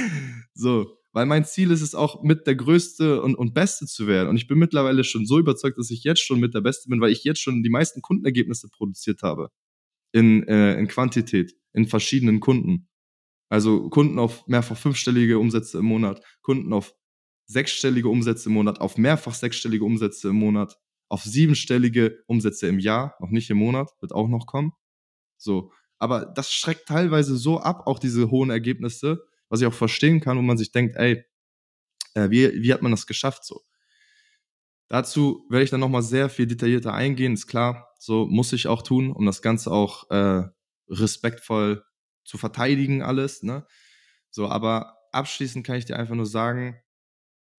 so, 0.54 0.98
weil 1.12 1.24
mein 1.24 1.46
Ziel 1.46 1.70
ist 1.70 1.80
es 1.80 1.94
auch 1.94 2.22
mit 2.22 2.46
der 2.46 2.56
Größte 2.56 3.22
und, 3.22 3.34
und 3.36 3.54
Beste 3.54 3.86
zu 3.86 4.06
werden. 4.06 4.28
Und 4.28 4.36
ich 4.36 4.46
bin 4.46 4.58
mittlerweile 4.58 5.02
schon 5.02 5.24
so 5.24 5.38
überzeugt, 5.38 5.78
dass 5.78 5.90
ich 5.90 6.04
jetzt 6.04 6.20
schon 6.20 6.40
mit 6.40 6.54
der 6.54 6.60
Beste 6.60 6.90
bin, 6.90 7.00
weil 7.00 7.10
ich 7.10 7.24
jetzt 7.24 7.40
schon 7.40 7.62
die 7.62 7.70
meisten 7.70 8.02
Kundenergebnisse 8.02 8.68
produziert 8.68 9.22
habe. 9.22 9.48
In, 10.12 10.46
äh, 10.46 10.78
in 10.78 10.88
Quantität, 10.88 11.56
in 11.72 11.86
verschiedenen 11.88 12.40
Kunden. 12.40 12.88
Also 13.48 13.88
Kunden 13.88 14.18
auf 14.18 14.46
mehrfach 14.46 14.76
fünfstellige 14.76 15.38
Umsätze 15.38 15.78
im 15.78 15.86
Monat, 15.86 16.22
Kunden 16.42 16.72
auf 16.72 16.94
sechsstellige 17.46 18.08
Umsätze 18.08 18.50
im 18.50 18.54
Monat, 18.54 18.80
auf 18.80 18.98
mehrfach 18.98 19.34
sechsstellige 19.34 19.84
Umsätze 19.84 20.28
im 20.28 20.36
Monat, 20.36 20.78
auf 21.08 21.22
siebenstellige 21.22 22.22
Umsätze 22.26 22.68
im 22.68 22.78
Jahr, 22.78 23.16
noch 23.20 23.30
nicht 23.30 23.48
im 23.50 23.58
Monat, 23.58 23.90
wird 24.00 24.12
auch 24.12 24.28
noch 24.28 24.46
kommen. 24.46 24.72
So. 25.38 25.72
Aber 25.98 26.26
das 26.26 26.52
schreckt 26.52 26.88
teilweise 26.88 27.36
so 27.36 27.60
ab, 27.60 27.86
auch 27.86 27.98
diese 27.98 28.30
hohen 28.30 28.50
Ergebnisse, 28.50 29.24
was 29.48 29.60
ich 29.60 29.66
auch 29.66 29.74
verstehen 29.74 30.20
kann, 30.20 30.36
wo 30.38 30.42
man 30.42 30.58
sich 30.58 30.72
denkt, 30.72 30.96
ey, 30.96 31.24
äh, 32.14 32.30
wie, 32.30 32.62
wie 32.62 32.72
hat 32.72 32.82
man 32.82 32.90
das 32.92 33.06
geschafft 33.06 33.44
so? 33.44 33.62
Dazu 34.88 35.46
werde 35.48 35.64
ich 35.64 35.70
dann 35.70 35.80
nochmal 35.80 36.02
sehr 36.02 36.28
viel 36.28 36.46
detaillierter 36.46 36.92
eingehen, 36.92 37.34
ist 37.34 37.46
klar, 37.46 37.88
so 37.98 38.26
muss 38.26 38.52
ich 38.52 38.66
auch 38.66 38.82
tun, 38.82 39.12
um 39.12 39.24
das 39.24 39.40
Ganze 39.40 39.70
auch 39.70 40.10
äh, 40.10 40.44
respektvoll 40.88 41.84
zu 42.24 42.38
verteidigen 42.38 43.02
alles, 43.02 43.42
ne? 43.42 43.66
So, 44.30 44.48
aber 44.48 44.98
abschließend 45.12 45.66
kann 45.66 45.76
ich 45.76 45.84
dir 45.86 45.96
einfach 45.98 46.14
nur 46.14 46.26
sagen, 46.26 46.80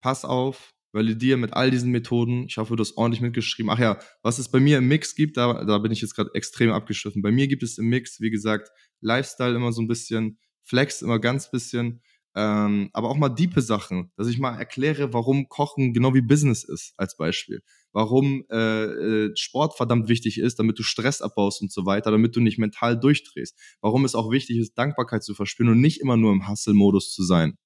pass 0.02 0.26
auf, 0.26 0.75
validiere 0.96 1.38
mit 1.38 1.54
all 1.54 1.70
diesen 1.70 1.92
Methoden. 1.92 2.46
Ich 2.48 2.58
hoffe, 2.58 2.76
du 2.76 2.82
hast 2.82 2.98
ordentlich 2.98 3.22
mitgeschrieben. 3.22 3.70
Ach 3.70 3.78
ja, 3.78 4.00
was 4.24 4.40
es 4.40 4.50
bei 4.50 4.60
mir 4.60 4.80
im 4.80 4.88
Mix 4.88 5.14
gibt, 5.14 5.38
da, 5.38 5.66
da 5.66 5.78
bin 5.78 5.92
ich 5.92 6.02
jetzt 6.02 6.16
gerade 6.16 6.32
extrem 6.34 6.72
abgeschliffen. 6.72 7.22
Bei 7.22 7.32
mir 7.32 7.48
gibt 7.48 7.62
es 7.62 7.78
im 7.78 7.88
Mix, 7.88 8.20
wie 8.22 8.32
gesagt, 8.32 8.70
Lifestyle 9.02 9.56
immer 9.56 9.74
so 9.74 9.82
ein 9.82 9.88
bisschen, 9.88 10.40
Flex 10.64 11.04
immer 11.04 11.20
ganz 11.20 11.52
bisschen, 11.52 12.02
ähm, 12.34 12.90
aber 12.94 13.10
auch 13.10 13.18
mal 13.18 13.30
diepe 13.30 13.62
Sachen, 13.62 14.12
dass 14.18 14.28
ich 14.28 14.40
mal 14.40 14.58
erkläre, 14.58 15.14
warum 15.14 15.48
Kochen 15.48 15.94
genau 15.94 16.14
wie 16.14 16.22
Business 16.22 16.64
ist, 16.64 16.94
als 16.98 17.16
Beispiel. 17.16 17.62
Warum 17.92 18.44
äh, 18.50 18.84
äh, 18.84 19.32
Sport 19.36 19.78
verdammt 19.78 20.10
wichtig 20.10 20.40
ist, 20.40 20.60
damit 20.60 20.80
du 20.80 20.84
Stress 20.84 21.22
abbaust 21.22 21.62
und 21.62 21.72
so 21.72 21.86
weiter, 21.86 22.12
damit 22.12 22.36
du 22.36 22.42
nicht 22.42 22.58
mental 22.58 23.00
durchdrehst. 23.00 23.58
Warum 23.82 24.04
es 24.06 24.16
auch 24.16 24.32
wichtig 24.32 24.58
ist, 24.58 24.78
Dankbarkeit 24.78 25.24
zu 25.24 25.34
verspüren 25.34 25.72
und 25.72 25.82
nicht 25.82 26.02
immer 26.02 26.18
nur 26.18 26.34
im 26.34 26.48
Hustle-Modus 26.50 27.14
zu 27.14 27.24
sein. 27.24 27.58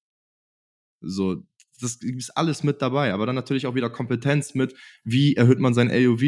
So, 1.00 1.42
das 1.80 1.96
ist 1.96 2.30
alles 2.36 2.62
mit 2.62 2.80
dabei. 2.82 3.12
Aber 3.12 3.26
dann 3.26 3.34
natürlich 3.34 3.66
auch 3.66 3.74
wieder 3.74 3.90
Kompetenz 3.90 4.54
mit, 4.54 4.74
wie 5.04 5.34
erhöht 5.34 5.58
man 5.58 5.74
sein 5.74 5.90
AOV? 5.90 6.22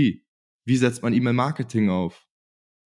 Wie 0.65 0.77
setzt 0.77 1.03
man 1.03 1.13
E-Mail-Marketing 1.13 1.91
auf? 1.91 2.27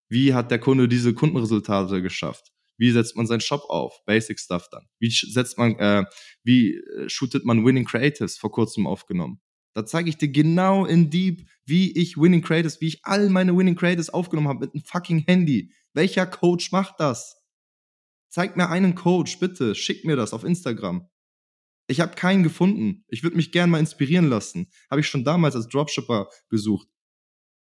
Wie 0.09 0.35
hat 0.35 0.51
der 0.51 0.59
Kunde 0.59 0.89
diese 0.89 1.15
Kundenresultate 1.15 2.03
geschafft? 2.03 2.53
Wie 2.79 2.91
setzt 2.91 3.17
man 3.17 3.27
seinen 3.27 3.41
Shop 3.41 3.65
auf? 3.69 4.05
Basic 4.05 4.39
Stuff 4.39 4.69
dann. 4.71 4.87
Wie 4.99 5.11
setzt 5.11 5.59
man, 5.59 5.79
äh, 5.79 6.05
wie 6.45 6.75
äh, 6.75 7.09
shootet 7.09 7.45
man 7.45 7.65
Winning 7.65 7.85
Creatives 7.85 8.37
vor 8.37 8.51
kurzem 8.53 8.87
aufgenommen? 8.87 9.41
Da 9.75 9.85
zeige 9.85 10.09
ich 10.09 10.17
dir 10.17 10.29
genau 10.29 10.87
in 10.87 11.11
Deep, 11.11 11.47
wie 11.65 11.93
ich 11.99 12.17
Winning 12.17 12.43
Creatives, 12.43 12.81
wie 12.81 12.89
ich 12.89 13.01
all 13.05 13.29
meine 13.29 13.57
Winning 13.57 13.77
Creatives 13.77 14.11
aufgenommen 14.11 14.49
habe 14.49 14.61
mit 14.61 14.75
einem 14.75 14.85
fucking 14.85 15.25
Handy. 15.27 15.73
Welcher 15.93 16.27
Coach 16.27 16.73
macht 16.73 16.95
das? 16.99 17.37
Zeig 18.29 18.57
mir 18.57 18.69
einen 18.69 18.95
Coach, 18.95 19.39
bitte. 19.39 19.75
Schick 19.75 20.05
mir 20.05 20.17
das 20.17 20.33
auf 20.33 20.45
Instagram. 20.45 21.09
Ich 21.88 22.01
habe 22.01 22.14
keinen 22.14 22.42
gefunden. 22.42 23.05
Ich 23.09 23.22
würde 23.22 23.37
mich 23.37 23.53
gern 23.53 23.70
mal 23.70 23.79
inspirieren 23.79 24.29
lassen. 24.29 24.70
Habe 24.90 25.01
ich 25.01 25.09
schon 25.09 25.25
damals 25.25 25.55
als 25.55 25.68
Dropshipper 25.68 26.29
gesucht. 26.49 26.88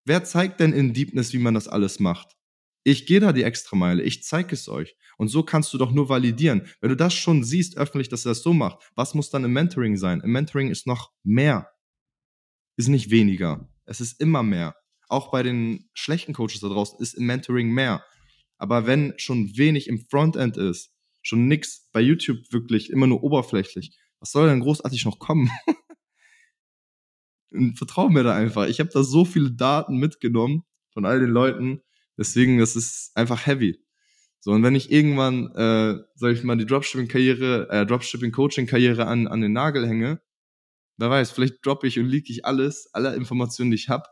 Wer 0.05 0.25
zeigt 0.25 0.61
denn 0.61 0.73
in 0.73 0.93
Deepness, 0.93 1.33
wie 1.33 1.39
man 1.39 1.55
das 1.55 1.69
alles 1.69 2.01
macht? 2.01 2.37
Ich 2.83 3.07
gehe 3.07 3.21
da 3.21 3.33
die 3.33 3.43
Extrameile, 3.43 4.03
ich 4.03 4.23
zeige 4.23 4.55
es 4.55 4.69
euch. 4.69 4.97
Und 5.19 5.29
so 5.29 5.43
kannst 5.43 5.73
du 5.75 5.79
doch 5.79 5.93
nur 5.93 6.09
validieren. 6.09 6.67
Wenn 6.81 6.89
du 6.89 6.97
das 6.97 7.13
schon 7.13 7.45
siehst 7.45 7.77
öffentlich, 7.77 8.09
dass 8.09 8.25
er 8.25 8.31
das 8.31 8.43
so 8.43 8.55
macht, 8.55 8.91
was 8.95 9.15
muss 9.15 9.29
dann 9.29 9.45
im 9.45 9.53
Mentoring 9.53 9.99
sein? 9.99 10.21
Im 10.23 10.33
Mentoring 10.33 10.71
ist 10.71 10.87
noch 10.87 11.13
mehr. 11.23 11.71
Ist 12.77 12.89
nicht 12.89 13.11
weniger. 13.11 13.69
Es 13.85 14.01
ist 14.01 14.21
immer 14.21 14.43
mehr. 14.43 14.75
Auch 15.09 15.31
bei 15.31 15.43
den 15.43 15.91
schlechten 15.93 16.33
Coaches 16.33 16.61
da 16.61 16.69
draußen 16.69 16.99
ist 17.01 17.15
im 17.15 17.27
Mentoring 17.27 17.71
mehr. 17.71 18.03
Aber 18.57 18.87
wenn 18.87 19.13
schon 19.19 19.57
wenig 19.57 19.89
im 19.89 20.07
Frontend 20.09 20.57
ist, 20.57 20.91
schon 21.23 21.49
nix 21.49 21.89
bei 21.93 22.01
YouTube 22.01 22.39
wirklich 22.51 22.91
immer 22.91 23.07
nur 23.07 23.23
oberflächlich, 23.23 23.99
was 24.21 24.33
soll 24.33 24.49
denn 24.49 24.61
großartig 24.61 25.05
noch 25.05 25.19
kommen? 25.19 25.51
Vertrau 27.77 28.09
mir 28.09 28.23
da 28.23 28.37
einfach. 28.37 28.69
Ich 28.69 28.79
habe 28.79 28.91
da 28.91 29.03
so 29.03 29.25
viele 29.25 29.51
Daten 29.51 29.97
mitgenommen 29.97 30.65
von 30.93 31.05
all 31.05 31.21
den 31.21 31.31
Leuten. 31.31 31.83
Deswegen, 32.17 32.59
das 32.59 32.77
ist 32.77 33.11
einfach 33.17 33.47
heavy. 33.47 33.83
So, 34.41 34.53
und 34.53 34.63
wenn 34.63 34.75
ich 34.75 34.91
irgendwann, 34.91 35.55
äh, 35.55 36.03
sag 36.15 36.33
ich 36.33 36.45
mal, 36.45 36.57
die 36.57 36.67
Dropshipping-Karriere, 36.67 37.69
äh, 37.71 37.87
Dropshipping-Coaching-Karriere 37.87 39.07
an, 39.07 39.27
an 39.27 39.41
den 39.41 39.53
Nagel 39.53 39.87
hänge, 39.87 40.23
wer 40.97 41.11
weiß, 41.11 41.33
vielleicht 41.33 41.65
droppe 41.65 41.87
ich 41.87 41.99
und 41.99 42.07
leak 42.07 42.31
ich 42.31 42.45
alles, 42.45 42.89
alle 42.93 43.15
Informationen, 43.17 43.71
die 43.71 43.77
ich 43.77 43.89
habe. 43.89 44.09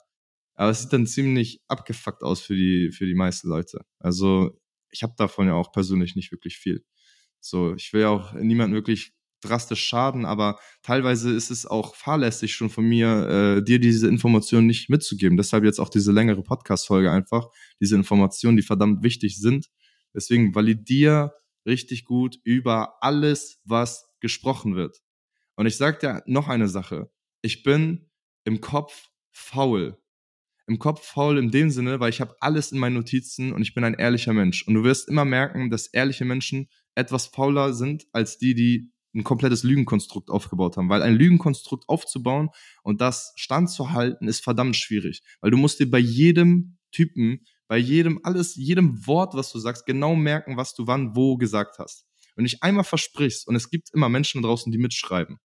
Aber 0.55 0.71
es 0.71 0.83
sieht 0.83 0.93
dann 0.93 1.07
ziemlich 1.07 1.63
abgefuckt 1.69 2.23
aus 2.23 2.41
für 2.41 2.57
die, 2.57 2.91
für 2.93 3.07
die 3.07 3.15
meisten 3.15 3.49
Leute. 3.49 3.85
Also, 4.01 4.59
ich 4.91 5.03
habe 5.03 5.15
davon 5.17 5.47
ja 5.47 5.55
auch 5.55 5.73
persönlich 5.73 6.17
nicht 6.17 6.33
wirklich 6.33 6.57
viel. 6.59 6.85
So, 7.41 7.75
ich 7.75 7.93
will 7.93 8.03
ja 8.03 8.09
auch 8.09 8.33
niemanden 8.35 8.75
wirklich 8.75 9.15
drastisch 9.41 9.85
schaden, 9.85 10.25
aber 10.25 10.59
teilweise 10.83 11.33
ist 11.33 11.51
es 11.51 11.67
auch 11.67 11.95
fahrlässig 11.95 12.55
schon 12.55 12.71
von 12.71 12.85
mir, 12.85 13.59
äh, 13.59 13.63
dir 13.63 13.79
diese 13.79 14.09
Informationen 14.09 14.67
nicht 14.67 14.91
mitzugeben. 14.91 15.37
Deshalb 15.37 15.65
jetzt 15.65 15.79
auch 15.79 15.89
diese 15.89 16.13
längere 16.13 16.43
Podcast-Folge 16.43 17.11
einfach, 17.11 17.49
diese 17.81 17.97
Informationen, 17.97 18.57
die 18.57 18.63
verdammt 18.63 19.03
wichtig 19.03 19.39
sind. 19.39 19.69
Deswegen 20.15 20.55
validier 20.55 21.33
richtig 21.67 22.05
gut 22.05 22.39
über 22.45 23.03
alles, 23.03 23.61
was 23.65 24.09
gesprochen 24.21 24.75
wird. 24.75 24.99
Und 25.57 25.67
ich 25.67 25.77
sag 25.77 26.01
dir 26.01 26.23
noch 26.27 26.49
eine 26.49 26.69
Sache. 26.69 27.11
Ich 27.43 27.63
bin 27.63 28.11
im 28.45 28.61
Kopf 28.61 29.11
faul. 29.31 29.99
Im 30.67 30.79
Kopf 30.79 31.05
faul 31.05 31.39
in 31.39 31.51
dem 31.51 31.71
Sinne, 31.71 32.01
weil 32.01 32.11
ich 32.11 32.21
habe 32.21 32.37
alles 32.41 32.73
in 32.73 32.79
meinen 32.79 32.95
Notizen 32.95 33.53
und 33.53 33.63
ich 33.63 33.75
bin 33.75 33.85
ein 33.85 33.95
ehrlicher 33.95 34.33
Mensch. 34.33 34.67
Und 34.67 34.75
du 34.75 34.85
wirst 34.85 35.09
immer 35.09 35.25
merken, 35.25 35.71
dass 35.71 35.87
ehrliche 35.87 36.25
Menschen 36.25 36.69
etwas 36.95 37.27
fauler 37.27 37.73
sind 37.73 38.07
als 38.13 38.39
die, 38.39 38.55
die 38.55 38.93
ein 39.19 39.25
komplettes 39.25 39.63
Lügenkonstrukt 39.63 40.31
aufgebaut 40.31 40.77
haben. 40.77 40.89
Weil 40.89 41.03
ein 41.03 41.15
Lügenkonstrukt 41.15 41.89
aufzubauen 41.89 42.51
und 42.83 43.01
das 43.01 43.33
standzuhalten, 43.37 44.29
ist 44.29 44.43
verdammt 44.43 44.77
schwierig. 44.77 45.23
Weil 45.41 45.51
du 45.51 45.57
musst 45.57 45.81
dir 45.81 45.91
bei 45.91 45.99
jedem 45.99 46.79
Typen, 46.93 47.45
bei 47.67 47.77
jedem, 47.77 48.21
alles, 48.23 48.55
jedem 48.55 49.07
Wort, 49.07 49.35
was 49.35 49.53
du 49.53 49.59
sagst, 49.59 49.85
genau 49.85 50.15
merken, 50.15 50.57
was 50.57 50.75
du 50.75 50.87
wann, 50.87 51.15
wo 51.15 51.37
gesagt 51.37 51.79
hast. 51.79 52.07
Wenn 52.35 52.45
du 52.45 52.51
dich 52.51 52.63
einmal 52.63 52.85
versprichst, 52.85 53.47
und 53.49 53.57
es 53.57 53.69
gibt 53.69 53.91
immer 53.93 54.09
Menschen 54.09 54.43
draußen, 54.43 54.71
die 54.73 54.79
mitschreiben. 54.79 55.39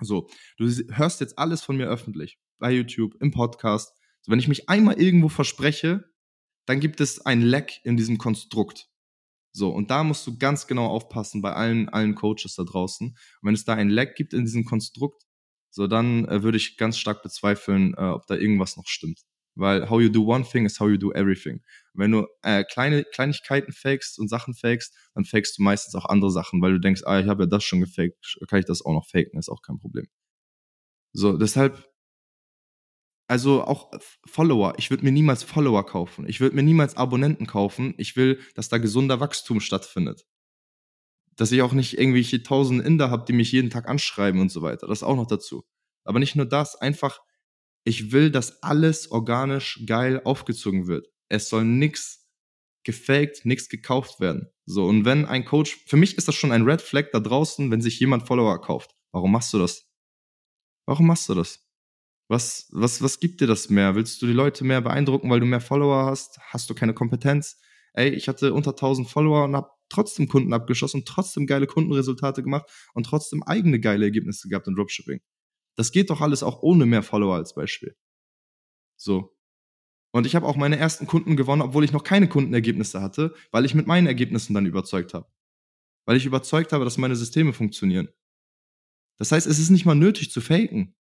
So, 0.00 0.28
du 0.58 0.66
hörst 0.92 1.20
jetzt 1.20 1.38
alles 1.38 1.62
von 1.62 1.76
mir 1.76 1.86
öffentlich, 1.86 2.38
bei 2.58 2.70
YouTube, 2.70 3.16
im 3.20 3.32
Podcast. 3.32 3.92
So, 4.20 4.30
wenn 4.30 4.38
ich 4.38 4.46
mich 4.46 4.68
einmal 4.68 5.00
irgendwo 5.00 5.28
verspreche, 5.28 6.04
dann 6.66 6.80
gibt 6.80 7.00
es 7.00 7.24
ein 7.24 7.40
Leck 7.40 7.80
in 7.82 7.96
diesem 7.96 8.18
Konstrukt. 8.18 8.88
So, 9.52 9.70
und 9.70 9.90
da 9.90 10.04
musst 10.04 10.26
du 10.26 10.38
ganz 10.38 10.66
genau 10.66 10.86
aufpassen 10.86 11.42
bei 11.42 11.52
allen, 11.52 11.88
allen 11.88 12.14
Coaches 12.14 12.54
da 12.56 12.64
draußen. 12.64 13.08
Und 13.08 13.16
wenn 13.42 13.54
es 13.54 13.64
da 13.64 13.74
ein 13.74 13.88
Lag 13.90 14.14
gibt 14.14 14.32
in 14.34 14.44
diesem 14.44 14.64
Konstrukt, 14.64 15.24
so 15.70 15.86
dann 15.86 16.26
äh, 16.26 16.42
würde 16.42 16.56
ich 16.58 16.76
ganz 16.76 16.98
stark 16.98 17.22
bezweifeln, 17.22 17.94
äh, 17.96 18.02
ob 18.02 18.26
da 18.26 18.36
irgendwas 18.36 18.76
noch 18.76 18.86
stimmt. 18.86 19.20
Weil 19.54 19.90
how 19.90 20.00
you 20.00 20.08
do 20.08 20.24
one 20.24 20.44
thing 20.44 20.66
is 20.66 20.78
how 20.78 20.88
you 20.88 20.96
do 20.96 21.12
everything. 21.12 21.62
Wenn 21.92 22.12
du 22.12 22.26
äh, 22.42 22.62
kleine 22.64 23.04
Kleinigkeiten 23.04 23.72
fakest 23.72 24.18
und 24.18 24.28
Sachen 24.28 24.54
fakest, 24.54 24.94
dann 25.14 25.24
fakest 25.24 25.58
du 25.58 25.62
meistens 25.62 25.94
auch 25.96 26.04
andere 26.06 26.30
Sachen, 26.30 26.62
weil 26.62 26.72
du 26.72 26.80
denkst, 26.80 27.02
ah, 27.06 27.18
ich 27.20 27.26
habe 27.26 27.44
ja 27.44 27.46
das 27.48 27.64
schon 27.64 27.80
gefaked, 27.80 28.36
kann 28.48 28.60
ich 28.60 28.66
das 28.66 28.82
auch 28.84 28.92
noch 28.92 29.06
faken, 29.08 29.38
ist 29.38 29.48
auch 29.48 29.62
kein 29.62 29.78
Problem. 29.78 30.06
So, 31.12 31.36
deshalb, 31.36 31.87
also 33.28 33.62
auch 33.62 33.92
Follower. 34.26 34.74
Ich 34.78 34.90
würde 34.90 35.04
mir 35.04 35.12
niemals 35.12 35.42
Follower 35.44 35.84
kaufen. 35.86 36.26
Ich 36.26 36.40
würde 36.40 36.56
mir 36.56 36.62
niemals 36.62 36.96
Abonnenten 36.96 37.46
kaufen. 37.46 37.94
Ich 37.98 38.16
will, 38.16 38.40
dass 38.54 38.68
da 38.68 38.78
gesunder 38.78 39.20
Wachstum 39.20 39.60
stattfindet. 39.60 40.26
Dass 41.36 41.52
ich 41.52 41.62
auch 41.62 41.72
nicht 41.72 41.98
irgendwelche 41.98 42.42
tausend 42.42 42.84
Inder 42.84 43.10
habe, 43.10 43.24
die 43.26 43.34
mich 43.34 43.52
jeden 43.52 43.70
Tag 43.70 43.88
anschreiben 43.88 44.40
und 44.40 44.50
so 44.50 44.62
weiter. 44.62 44.88
Das 44.88 45.02
auch 45.02 45.14
noch 45.14 45.26
dazu. 45.26 45.64
Aber 46.04 46.18
nicht 46.18 46.34
nur 46.34 46.46
das, 46.46 46.74
einfach 46.74 47.20
ich 47.84 48.12
will, 48.12 48.30
dass 48.30 48.62
alles 48.62 49.10
organisch 49.10 49.82
geil 49.86 50.20
aufgezogen 50.24 50.86
wird. 50.86 51.08
Es 51.28 51.48
soll 51.48 51.64
nichts 51.64 52.26
gefaked, 52.84 53.44
nichts 53.44 53.68
gekauft 53.68 54.20
werden. 54.20 54.48
So, 54.66 54.86
und 54.86 55.04
wenn 55.04 55.26
ein 55.26 55.44
Coach, 55.44 55.78
für 55.86 55.96
mich 55.96 56.16
ist 56.16 56.28
das 56.28 56.34
schon 56.34 56.52
ein 56.52 56.62
Red 56.62 56.82
Flag 56.82 57.06
da 57.12 57.20
draußen, 57.20 57.70
wenn 57.70 57.80
sich 57.80 57.98
jemand 57.98 58.26
Follower 58.26 58.60
kauft. 58.60 58.94
Warum 59.12 59.32
machst 59.32 59.52
du 59.54 59.58
das? 59.58 59.86
Warum 60.86 61.06
machst 61.06 61.28
du 61.28 61.34
das? 61.34 61.67
Was, 62.28 62.68
was, 62.72 63.00
was 63.02 63.20
gibt 63.20 63.40
dir 63.40 63.46
das 63.46 63.70
mehr? 63.70 63.94
Willst 63.94 64.20
du 64.20 64.26
die 64.26 64.34
Leute 64.34 64.62
mehr 64.64 64.82
beeindrucken, 64.82 65.30
weil 65.30 65.40
du 65.40 65.46
mehr 65.46 65.62
Follower 65.62 66.04
hast? 66.04 66.38
Hast 66.40 66.68
du 66.68 66.74
keine 66.74 66.92
Kompetenz? 66.92 67.58
Ey, 67.94 68.10
ich 68.10 68.28
hatte 68.28 68.52
unter 68.52 68.70
1000 68.70 69.08
Follower 69.08 69.44
und 69.44 69.56
habe 69.56 69.70
trotzdem 69.88 70.28
Kunden 70.28 70.52
abgeschossen 70.52 71.00
und 71.00 71.08
trotzdem 71.08 71.46
geile 71.46 71.66
Kundenresultate 71.66 72.42
gemacht 72.42 72.68
und 72.92 73.04
trotzdem 73.04 73.42
eigene 73.42 73.80
geile 73.80 74.04
Ergebnisse 74.04 74.48
gehabt 74.48 74.68
in 74.68 74.74
Dropshipping. 74.74 75.20
Das 75.76 75.90
geht 75.90 76.10
doch 76.10 76.20
alles 76.20 76.42
auch 76.42 76.62
ohne 76.62 76.84
mehr 76.84 77.02
Follower 77.02 77.36
als 77.36 77.54
Beispiel. 77.54 77.96
So. 78.96 79.34
Und 80.12 80.26
ich 80.26 80.34
habe 80.34 80.46
auch 80.46 80.56
meine 80.56 80.76
ersten 80.76 81.06
Kunden 81.06 81.36
gewonnen, 81.36 81.62
obwohl 81.62 81.84
ich 81.84 81.92
noch 81.92 82.04
keine 82.04 82.28
Kundenergebnisse 82.28 83.00
hatte, 83.00 83.34
weil 83.52 83.64
ich 83.64 83.74
mit 83.74 83.86
meinen 83.86 84.06
Ergebnissen 84.06 84.54
dann 84.54 84.66
überzeugt 84.66 85.14
habe. 85.14 85.30
Weil 86.04 86.16
ich 86.16 86.26
überzeugt 86.26 86.72
habe, 86.72 86.84
dass 86.84 86.98
meine 86.98 87.16
Systeme 87.16 87.52
funktionieren. 87.52 88.08
Das 89.18 89.32
heißt, 89.32 89.46
es 89.46 89.58
ist 89.58 89.70
nicht 89.70 89.86
mal 89.86 89.94
nötig 89.94 90.30
zu 90.30 90.40
faken. 90.40 90.94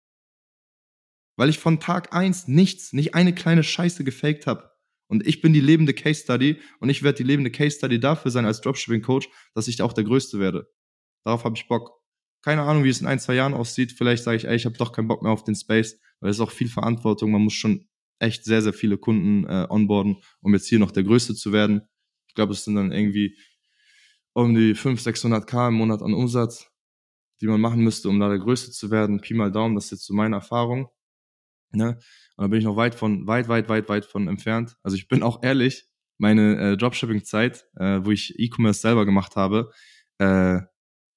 Weil 1.36 1.50
ich 1.50 1.60
von 1.60 1.80
Tag 1.80 2.14
eins 2.14 2.48
nichts, 2.48 2.94
nicht 2.94 3.14
eine 3.16 3.34
kleine 3.34 3.64
Scheiße 3.64 4.04
gefaked 4.04 4.48
habe. 4.48 4.72
Und 5.08 5.28
ich 5.28 5.42
bin 5.42 5.54
die 5.54 5.62
lebende 5.62 5.94
Case 5.94 6.24
Study 6.24 6.60
und 6.80 6.90
ich 6.90 7.04
werde 7.04 7.18
die 7.18 7.24
lebende 7.24 7.52
Case 7.52 7.78
Study 7.78 8.00
dafür 8.00 8.32
sein 8.32 8.46
als 8.46 8.62
Dropshipping 8.62 9.02
Coach, 9.02 9.30
dass 9.54 9.68
ich 9.68 9.82
auch 9.82 9.94
der 9.94 10.04
Größte 10.04 10.40
werde. 10.40 10.68
Darauf 11.24 11.44
habe 11.44 11.56
ich 11.56 11.68
Bock 11.68 11.92
keine 12.46 12.62
Ahnung, 12.62 12.84
wie 12.84 12.90
es 12.90 13.02
in 13.02 13.08
ein, 13.08 13.20
zwei 13.20 13.34
Jahren 13.34 13.56
aussieht. 13.56 13.92
Vielleicht 13.92 14.24
sage 14.24 14.38
ich, 14.38 14.46
ey, 14.46 14.56
ich 14.56 14.66
habe 14.66 14.78
doch 14.78 14.92
keinen 14.92 15.08
Bock 15.08 15.24
mehr 15.24 15.32
auf 15.32 15.44
den 15.44 15.56
Space, 15.56 16.00
weil 16.20 16.30
es 16.30 16.38
ist 16.38 16.42
auch 16.42 16.52
viel 16.52 16.70
Verantwortung. 16.70 17.32
Man 17.32 17.42
muss 17.42 17.54
schon 17.54 17.88
echt 18.20 18.46
sehr, 18.46 18.62
sehr 18.62 18.72
viele 18.72 19.00
Kunden 19.00 19.46
äh, 19.46 19.66
onboarden, 19.68 20.18
um 20.42 20.54
jetzt 20.54 20.68
hier 20.68 20.78
noch 20.78 20.92
der 20.92 21.04
Größte 21.04 21.34
zu 21.34 21.52
werden. 21.52 21.82
Ich 22.28 22.36
glaube, 22.36 22.54
es 22.54 22.64
sind 22.64 22.76
dann 22.76 22.92
irgendwie 22.92 23.36
um 24.34 24.54
die 24.54 24.76
500, 24.76 25.16
600k 25.16 25.70
im 25.70 25.74
Monat 25.74 26.04
an 26.04 26.14
Umsatz, 26.14 26.68
die 27.42 27.48
man 27.48 27.60
machen 27.60 27.84
müsste, 27.84 28.10
um 28.10 28.20
da 28.20 28.30
der 28.30 28.38
Größte 28.38 28.70
zu 28.70 28.92
werden. 28.92 29.22
Pi 29.22 29.34
mal 29.34 29.52
Daumen, 29.52 29.74
das 29.74 29.86
ist 29.86 29.92
jetzt 29.92 30.06
so 30.06 30.14
meine 30.14 30.36
Erfahrung. 30.36 30.90
Ne? 31.76 32.00
Und 32.38 32.44
da 32.44 32.48
bin 32.48 32.60
ich 32.60 32.66
noch 32.66 32.76
weit 32.76 32.96
von, 32.96 33.28
weit, 33.28 33.48
weit, 33.48 33.70
weit, 33.70 33.90
weit 33.90 34.06
von 34.06 34.28
entfernt. 34.28 34.76
Also 34.84 34.98
ich 34.98 35.08
bin 35.08 35.24
auch 35.24 35.44
ehrlich, 35.44 35.86
meine 36.18 36.74
äh, 36.74 36.78
Dropshipping-Zeit, 36.78 37.66
äh, 37.78 38.00
wo 38.04 38.12
ich 38.12 38.40
E-Commerce 38.40 38.82
selber 38.82 39.06
gemacht 39.06 39.36
habe, 39.36 39.72
äh, 40.18 40.60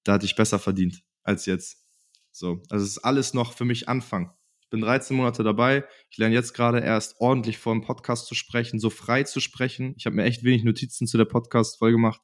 da 0.05 0.12
hatte 0.12 0.27
ich 0.27 0.37
besser 0.37 0.59
verdient 0.59 1.03
als 1.23 1.47
jetzt. 1.47 1.85
So, 2.33 2.62
also 2.71 2.85
es 2.85 2.92
ist 2.92 2.99
alles 2.99 3.35
noch 3.35 3.53
für 3.53 3.64
mich 3.64 3.88
Anfang. 3.88 4.33
Ich 4.61 4.71
bin 4.71 4.81
13 4.81 5.16
Monate 5.16 5.42
dabei. 5.42 5.85
Ich 6.11 6.18
lerne 6.18 6.35
jetzt 6.35 6.53
gerade 6.53 6.81
erst 6.81 7.21
ordentlich 7.21 7.59
vor 7.59 7.73
dem 7.73 7.83
Podcast 7.83 8.27
zu 8.27 8.35
sprechen, 8.35 8.79
so 8.79 8.90
frei 8.90 9.23
zu 9.23 9.40
sprechen. 9.40 9.94
Ich 9.97 10.07
habe 10.07 10.16
mir 10.16 10.25
echt 10.25 10.44
wenig 10.44 10.62
Notizen 10.62 11.07
zu 11.07 11.16
der 11.16 11.25
Podcast-Folge 11.25 11.97
gemacht 11.97 12.21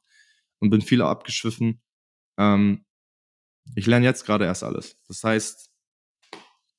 und 0.59 0.69
bin 0.69 0.81
viel 0.81 1.01
abgeschwiffen. 1.01 1.81
Ähm, 2.37 2.85
ich 3.75 3.87
lerne 3.87 4.05
jetzt 4.05 4.25
gerade 4.25 4.45
erst 4.45 4.63
alles. 4.63 4.97
Das 5.07 5.23
heißt, 5.23 5.71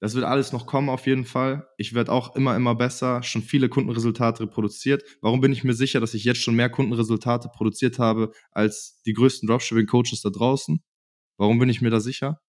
das 0.01 0.15
wird 0.15 0.25
alles 0.25 0.53
noch 0.53 0.67
kommen 0.67 0.91
auf 0.91 1.07
jeden 1.07 1.25
Fall. 1.25 1.69
Ich 1.79 1.95
werde 1.95 2.13
auch 2.13 2.37
immer, 2.37 2.55
immer 2.55 2.75
besser, 2.75 3.23
schon 3.23 3.43
viele 3.43 3.69
Kundenresultate 3.69 4.43
reproduziert. 4.43 5.03
Warum 5.23 5.41
bin 5.41 5.53
ich 5.53 5.65
mir 5.65 5.73
sicher, 5.73 6.01
dass 6.01 6.15
ich 6.15 6.25
jetzt 6.25 6.43
schon 6.43 6.55
mehr 6.55 6.69
Kundenresultate 6.69 7.49
produziert 7.49 7.99
habe 7.99 8.33
als 8.51 9.01
die 9.07 9.15
größten 9.15 9.47
Dropshipping-Coaches 9.49 10.21
da 10.21 10.31
draußen? 10.31 10.85
Warum 11.39 11.59
bin 11.59 11.71
ich 11.71 11.81
mir 11.81 11.91
da 11.91 12.01
sicher? 12.01 12.41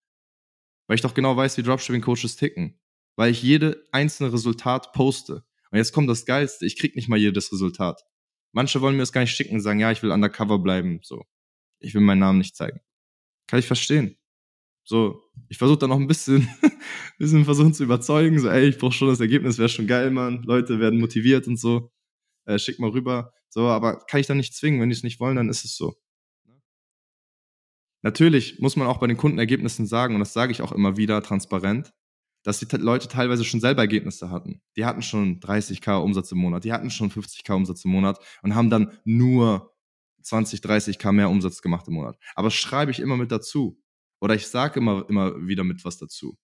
Weil 0.88 0.96
ich 0.96 1.02
doch 1.02 1.14
genau 1.14 1.38
weiß, 1.38 1.58
wie 1.58 1.64
Dropshipping-Coaches 1.64 2.36
ticken. 2.36 2.80
Weil 3.16 3.32
ich 3.32 3.42
jede 3.42 3.86
einzelne 3.92 4.34
Resultat 4.34 4.92
poste. 4.92 5.44
Und 5.72 5.78
jetzt 5.78 5.94
kommt 5.94 6.10
das 6.10 6.26
Geilste, 6.26 6.66
ich 6.66 6.78
krieg 6.78 6.96
nicht 6.96 7.08
mal 7.08 7.20
jedes 7.20 7.52
Resultat. 7.52 8.04
Manche 8.52 8.82
wollen 8.82 8.96
mir 8.96 9.04
das 9.04 9.12
gar 9.14 9.22
nicht 9.22 9.36
schicken 9.36 9.56
und 9.56 9.62
sagen, 9.62 9.80
ja, 9.80 9.92
ich 9.92 10.04
will 10.04 10.12
undercover 10.12 10.60
bleiben, 10.60 11.00
so. 11.04 11.24
Ich 11.80 11.94
will 11.94 12.02
meinen 12.02 12.20
Namen 12.20 12.40
nicht 12.40 12.56
zeigen. 12.56 12.82
Kann 13.48 13.60
ich 13.60 13.68
verstehen. 13.68 14.18
So, 14.88 15.22
ich 15.50 15.58
versuche 15.58 15.80
da 15.80 15.88
noch 15.88 16.00
ein 16.00 16.08
bisschen, 16.08 16.48
bisschen 17.20 17.44
versuchen 17.44 17.74
zu 17.74 17.84
überzeugen, 17.84 18.40
so, 18.40 18.48
ey, 18.48 18.70
ich 18.70 18.78
brauche 18.78 18.94
schon 18.94 19.10
das 19.10 19.20
Ergebnis, 19.20 19.58
wäre 19.58 19.68
schon 19.68 19.86
geil, 19.86 20.12
Mann. 20.12 20.44
Leute 20.44 20.80
werden 20.80 21.02
motiviert 21.02 21.46
und 21.46 21.58
so. 21.58 21.92
Äh, 22.46 22.58
schick 22.58 22.80
mal 22.80 22.92
rüber. 22.92 23.34
So, 23.50 23.68
aber 23.68 23.98
kann 24.06 24.22
ich 24.22 24.28
da 24.28 24.34
nicht 24.34 24.54
zwingen. 24.56 24.80
Wenn 24.80 24.88
die 24.88 24.96
es 24.96 25.04
nicht 25.04 25.20
wollen, 25.20 25.36
dann 25.36 25.50
ist 25.50 25.66
es 25.66 25.76
so. 25.76 25.98
Natürlich 28.02 28.60
muss 28.60 28.78
man 28.78 28.88
auch 28.88 29.00
bei 29.00 29.08
den 29.08 29.18
Kundenergebnissen 29.18 29.88
sagen, 29.88 30.14
und 30.14 30.22
das 30.22 30.32
sage 30.32 30.54
ich 30.54 30.62
auch 30.62 30.72
immer 30.72 30.96
wieder 30.96 31.22
transparent, 31.22 31.94
dass 32.44 32.60
die 32.60 32.78
Leute 32.78 33.10
teilweise 33.10 33.44
schon 33.44 33.60
selber 33.60 33.82
Ergebnisse 33.82 34.30
hatten. 34.30 34.62
Die 34.78 34.86
hatten 34.86 35.02
schon 35.02 35.42
30k 35.42 35.98
Umsatz 35.98 36.32
im 36.32 36.38
Monat, 36.38 36.64
die 36.64 36.72
hatten 36.72 36.92
schon 36.92 37.12
50k 37.12 37.54
Umsatz 37.54 37.84
im 37.84 37.92
Monat 37.92 38.20
und 38.42 38.56
haben 38.56 38.70
dann 38.70 38.98
nur 39.04 39.76
20, 40.22 40.62
30k 40.62 41.12
mehr 41.12 41.30
Umsatz 41.30 41.62
gemacht 41.62 41.90
im 41.90 41.96
Monat. 41.96 42.18
Aber 42.36 42.46
das 42.48 42.56
schreibe 42.56 42.92
ich 42.92 43.02
immer 43.02 43.18
mit 43.18 43.34
dazu. 43.34 43.82
Oder 44.20 44.36
ich 44.36 44.48
sage 44.48 44.80
immer, 44.80 45.06
immer 45.10 45.48
wieder 45.48 45.64
mit 45.64 45.84
was 45.86 45.98
dazu. 45.98 46.38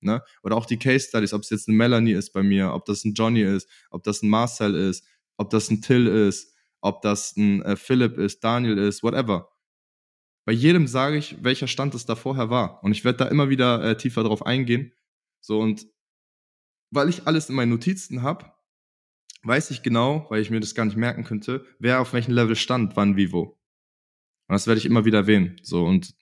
Ne? 0.00 0.22
Oder 0.42 0.56
auch 0.56 0.66
die 0.66 0.78
Case 0.78 1.08
Studies, 1.08 1.32
ob 1.32 1.42
es 1.42 1.50
jetzt 1.50 1.68
eine 1.68 1.76
Melanie 1.76 2.12
ist 2.12 2.32
bei 2.32 2.42
mir, 2.42 2.72
ob 2.72 2.84
das 2.84 3.04
ein 3.04 3.14
Johnny 3.14 3.42
ist, 3.42 3.68
ob 3.90 4.04
das 4.04 4.22
ein 4.22 4.28
Marcel 4.28 4.74
ist, 4.74 5.04
ob 5.36 5.50
das 5.50 5.70
ein 5.70 5.82
Till 5.82 6.06
ist, 6.06 6.54
ob 6.80 7.02
das 7.02 7.36
ein 7.36 7.62
äh, 7.62 7.76
Philipp 7.76 8.18
ist, 8.18 8.44
Daniel 8.44 8.78
ist, 8.78 9.02
whatever 9.02 9.48
bei 10.48 10.54
jedem 10.54 10.86
sage 10.86 11.18
ich, 11.18 11.36
welcher 11.44 11.66
Stand 11.66 11.94
es 11.94 12.06
da 12.06 12.16
vorher 12.16 12.48
war. 12.48 12.82
Und 12.82 12.92
ich 12.92 13.04
werde 13.04 13.18
da 13.18 13.26
immer 13.26 13.50
wieder 13.50 13.84
äh, 13.84 13.98
tiefer 13.98 14.22
drauf 14.22 14.46
eingehen. 14.46 14.94
So 15.42 15.60
und 15.60 15.86
weil 16.90 17.10
ich 17.10 17.26
alles 17.26 17.50
in 17.50 17.54
meinen 17.54 17.68
Notizen 17.68 18.22
habe, 18.22 18.50
weiß 19.42 19.70
ich 19.72 19.82
genau, 19.82 20.24
weil 20.30 20.40
ich 20.40 20.48
mir 20.48 20.60
das 20.60 20.74
gar 20.74 20.86
nicht 20.86 20.96
merken 20.96 21.24
könnte, 21.24 21.66
wer 21.78 22.00
auf 22.00 22.14
welchem 22.14 22.32
Level 22.32 22.56
stand, 22.56 22.96
wann, 22.96 23.14
wie, 23.14 23.30
wo. 23.30 23.42
Und 23.42 24.54
das 24.54 24.66
werde 24.66 24.78
ich 24.78 24.86
immer 24.86 25.04
wieder 25.04 25.18
erwähnen. 25.18 25.60
So 25.62 25.84
und 25.84 26.14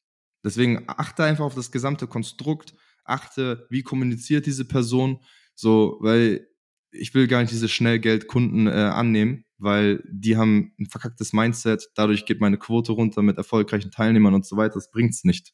deswegen 0.46 0.84
achte 0.86 1.24
einfach 1.24 1.44
auf 1.44 1.56
das 1.56 1.72
gesamte 1.72 2.06
Konstrukt, 2.06 2.72
achte, 3.04 3.66
wie 3.68 3.82
kommuniziert 3.82 4.46
diese 4.46 4.64
Person, 4.64 5.20
so, 5.54 5.98
weil 6.00 6.46
ich 6.92 7.12
will 7.14 7.26
gar 7.26 7.40
nicht 7.40 7.52
diese 7.52 7.68
Schnellgeldkunden 7.68 8.68
äh, 8.68 8.70
annehmen, 8.70 9.44
weil 9.58 10.02
die 10.08 10.36
haben 10.36 10.72
ein 10.78 10.86
verkacktes 10.86 11.32
Mindset, 11.32 11.88
dadurch 11.96 12.24
geht 12.26 12.40
meine 12.40 12.58
Quote 12.58 12.92
runter 12.92 13.22
mit 13.22 13.36
erfolgreichen 13.36 13.90
Teilnehmern 13.90 14.34
und 14.34 14.46
so 14.46 14.56
weiter, 14.56 14.74
das 14.74 14.90
bringt's 14.90 15.24
nicht. 15.24 15.52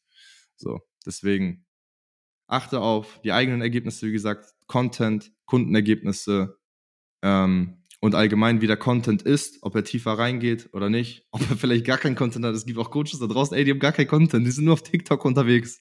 So, 0.55 0.79
deswegen 1.05 1.65
achte 2.47 2.79
auf 2.79 3.19
die 3.23 3.31
eigenen 3.31 3.61
Ergebnisse, 3.61 4.07
wie 4.07 4.11
gesagt, 4.11 4.53
Content, 4.67 5.31
Kundenergebnisse 5.45 6.57
ähm, 7.23 7.82
und 8.03 8.15
allgemein, 8.15 8.59
wie 8.59 8.67
der 8.67 8.75
Content 8.75 9.21
ist, 9.21 9.59
ob 9.61 9.75
er 9.75 9.85
tiefer 9.85 10.17
reingeht 10.17 10.67
oder 10.73 10.89
nicht, 10.89 11.25
ob 11.31 11.49
er 11.49 11.55
vielleicht 11.55 11.85
gar 11.85 11.97
keinen 11.97 12.17
Content 12.17 12.43
hat. 12.43 12.53
Es 12.53 12.65
gibt 12.65 12.77
auch 12.77 12.91
Coaches 12.91 13.19
da 13.19 13.27
draußen, 13.27 13.55
ey, 13.55 13.63
die 13.63 13.71
haben 13.71 13.79
gar 13.79 13.93
keinen 13.93 14.09
Content, 14.09 14.45
die 14.45 14.51
sind 14.51 14.65
nur 14.65 14.73
auf 14.73 14.83
TikTok 14.83 15.23
unterwegs. 15.23 15.79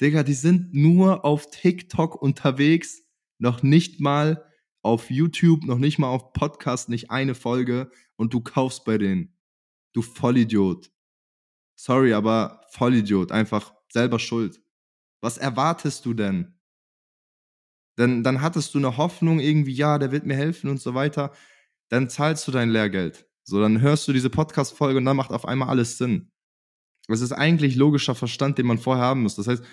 Digga, 0.00 0.22
die 0.22 0.34
sind 0.34 0.72
nur 0.72 1.24
auf 1.24 1.50
TikTok 1.50 2.22
unterwegs, 2.22 3.02
noch 3.38 3.64
nicht 3.64 4.00
mal 4.00 4.48
auf 4.80 5.10
YouTube, 5.10 5.64
noch 5.64 5.78
nicht 5.78 5.98
mal 5.98 6.06
auf 6.06 6.34
Podcast, 6.34 6.88
nicht 6.88 7.10
eine 7.10 7.34
Folge 7.34 7.90
und 8.14 8.32
du 8.32 8.40
kaufst 8.40 8.84
bei 8.84 8.96
denen. 8.96 9.36
Du 9.94 10.02
Vollidiot. 10.02 10.92
Sorry, 11.74 12.12
aber 12.12 12.60
Vollidiot. 12.70 13.32
Einfach 13.32 13.74
selber 13.88 14.20
schuld. 14.20 14.62
Was 15.20 15.36
erwartest 15.36 16.06
du 16.06 16.14
denn? 16.14 16.60
Denn 17.98 18.22
dann 18.22 18.40
hattest 18.40 18.74
du 18.74 18.78
eine 18.78 18.96
Hoffnung 18.96 19.38
irgendwie, 19.38 19.74
ja, 19.74 19.98
der 19.98 20.12
wird 20.12 20.26
mir 20.26 20.36
helfen 20.36 20.70
und 20.70 20.80
so 20.80 20.94
weiter. 20.94 21.32
Dann 21.90 22.08
zahlst 22.08 22.46
du 22.48 22.52
dein 22.52 22.70
Lehrgeld. 22.70 23.26
So, 23.44 23.60
dann 23.60 23.80
hörst 23.80 24.06
du 24.08 24.12
diese 24.12 24.30
Podcast-Folge 24.30 24.98
und 24.98 25.04
dann 25.04 25.16
macht 25.16 25.30
auf 25.30 25.46
einmal 25.46 25.68
alles 25.68 25.98
Sinn. 25.98 26.30
Das 27.08 27.20
ist 27.20 27.32
eigentlich 27.32 27.76
logischer 27.76 28.14
Verstand, 28.14 28.58
den 28.58 28.66
man 28.66 28.78
vorher 28.78 29.04
haben 29.04 29.22
muss. 29.22 29.34
Das 29.34 29.48
heißt, 29.48 29.64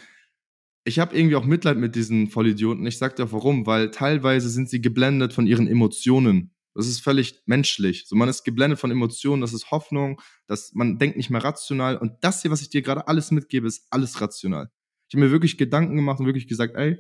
ich 0.86 0.99
habe 0.99 1.15
irgendwie 1.15 1.36
auch 1.36 1.45
Mitleid 1.45 1.77
mit 1.77 1.95
diesen 1.95 2.27
Vollidioten. 2.27 2.86
Ich 2.88 2.97
sag 2.97 3.15
dir 3.15 3.32
warum, 3.32 3.65
weil 3.65 3.91
teilweise 3.91 4.49
sind 4.49 4.69
sie 4.69 4.82
geblendet 4.82 5.34
von 5.34 5.45
ihren 5.45 5.67
Emotionen. 5.67 6.51
Das 6.73 6.88
ist 6.88 7.01
völlig 7.01 7.41
menschlich. 7.45 8.05
So, 8.08 8.15
man 8.15 8.29
ist 8.29 8.43
geblendet 8.43 8.79
von 8.79 8.89
Emotionen, 8.89 9.41
das 9.41 9.53
ist 9.53 9.69
Hoffnung, 9.71 10.21
dass 10.47 10.73
man 10.73 10.97
denkt 10.97 11.17
nicht 11.17 11.29
mehr 11.29 11.43
rational. 11.43 11.97
Und 11.97 12.13
das 12.21 12.41
hier, 12.41 12.51
was 12.51 12.62
ich 12.62 12.69
dir 12.69 12.82
gerade 12.82 13.08
alles 13.08 13.32
mitgebe, 13.32 13.67
ist 13.67 13.88
alles 13.89 14.21
rational. 14.21 14.69
Ich 15.10 15.15
habe 15.15 15.25
mir 15.25 15.32
wirklich 15.32 15.58
Gedanken 15.58 15.95
gemacht 15.95 16.19
und 16.19 16.25
wirklich 16.25 16.47
gesagt, 16.47 16.75
ey, 16.75 16.97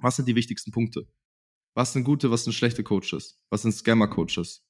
was 0.00 0.16
sind 0.16 0.28
die 0.28 0.34
wichtigsten 0.34 0.70
Punkte? 0.70 1.06
Was 1.74 1.92
sind 1.92 2.04
gute, 2.04 2.30
was 2.30 2.44
sind 2.44 2.52
schlechte 2.52 2.82
Coaches? 2.82 3.40
Was 3.50 3.62
sind 3.62 3.72
Scammer-Coaches? 3.72 4.64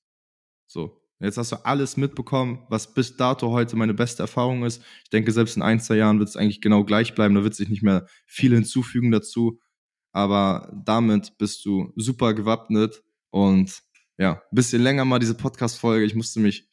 So. 0.67 1.01
Jetzt 1.23 1.37
hast 1.37 1.53
du 1.53 1.57
alles 1.67 1.99
mitbekommen, 1.99 2.65
was 2.71 2.95
bis 2.95 3.15
dato 3.17 3.51
heute 3.51 3.77
meine 3.77 3.93
beste 3.93 4.23
Erfahrung 4.23 4.65
ist. 4.65 4.83
Ich 5.05 5.11
denke, 5.11 5.33
selbst 5.33 5.55
in 5.55 5.63
ein, 5.63 5.79
zwei 5.79 5.97
Jahren 5.97 6.19
wird 6.19 6.31
es 6.31 6.37
eigentlich 6.37 6.63
genau 6.63 6.83
gleich 6.83 7.15
bleiben. 7.15 7.35
Da 7.35 7.45
wird 7.45 7.55
sich 7.55 7.69
nicht 7.69 7.83
mehr 7.83 8.07
viel 8.25 8.55
hinzufügen 8.55 9.11
dazu. 9.11 9.61
Aber 10.13 10.73
damit 10.85 11.37
bist 11.37 11.65
du 11.67 11.93
super 11.95 12.33
gewappnet 12.33 13.03
und 13.29 13.83
ja, 14.17 14.35
ein 14.35 14.55
bisschen 14.55 14.83
länger 14.83 15.05
mal 15.05 15.19
diese 15.19 15.35
Podcast-Folge. 15.35 16.07
Ich 16.07 16.15
musste 16.15 16.41
mich 16.41 16.69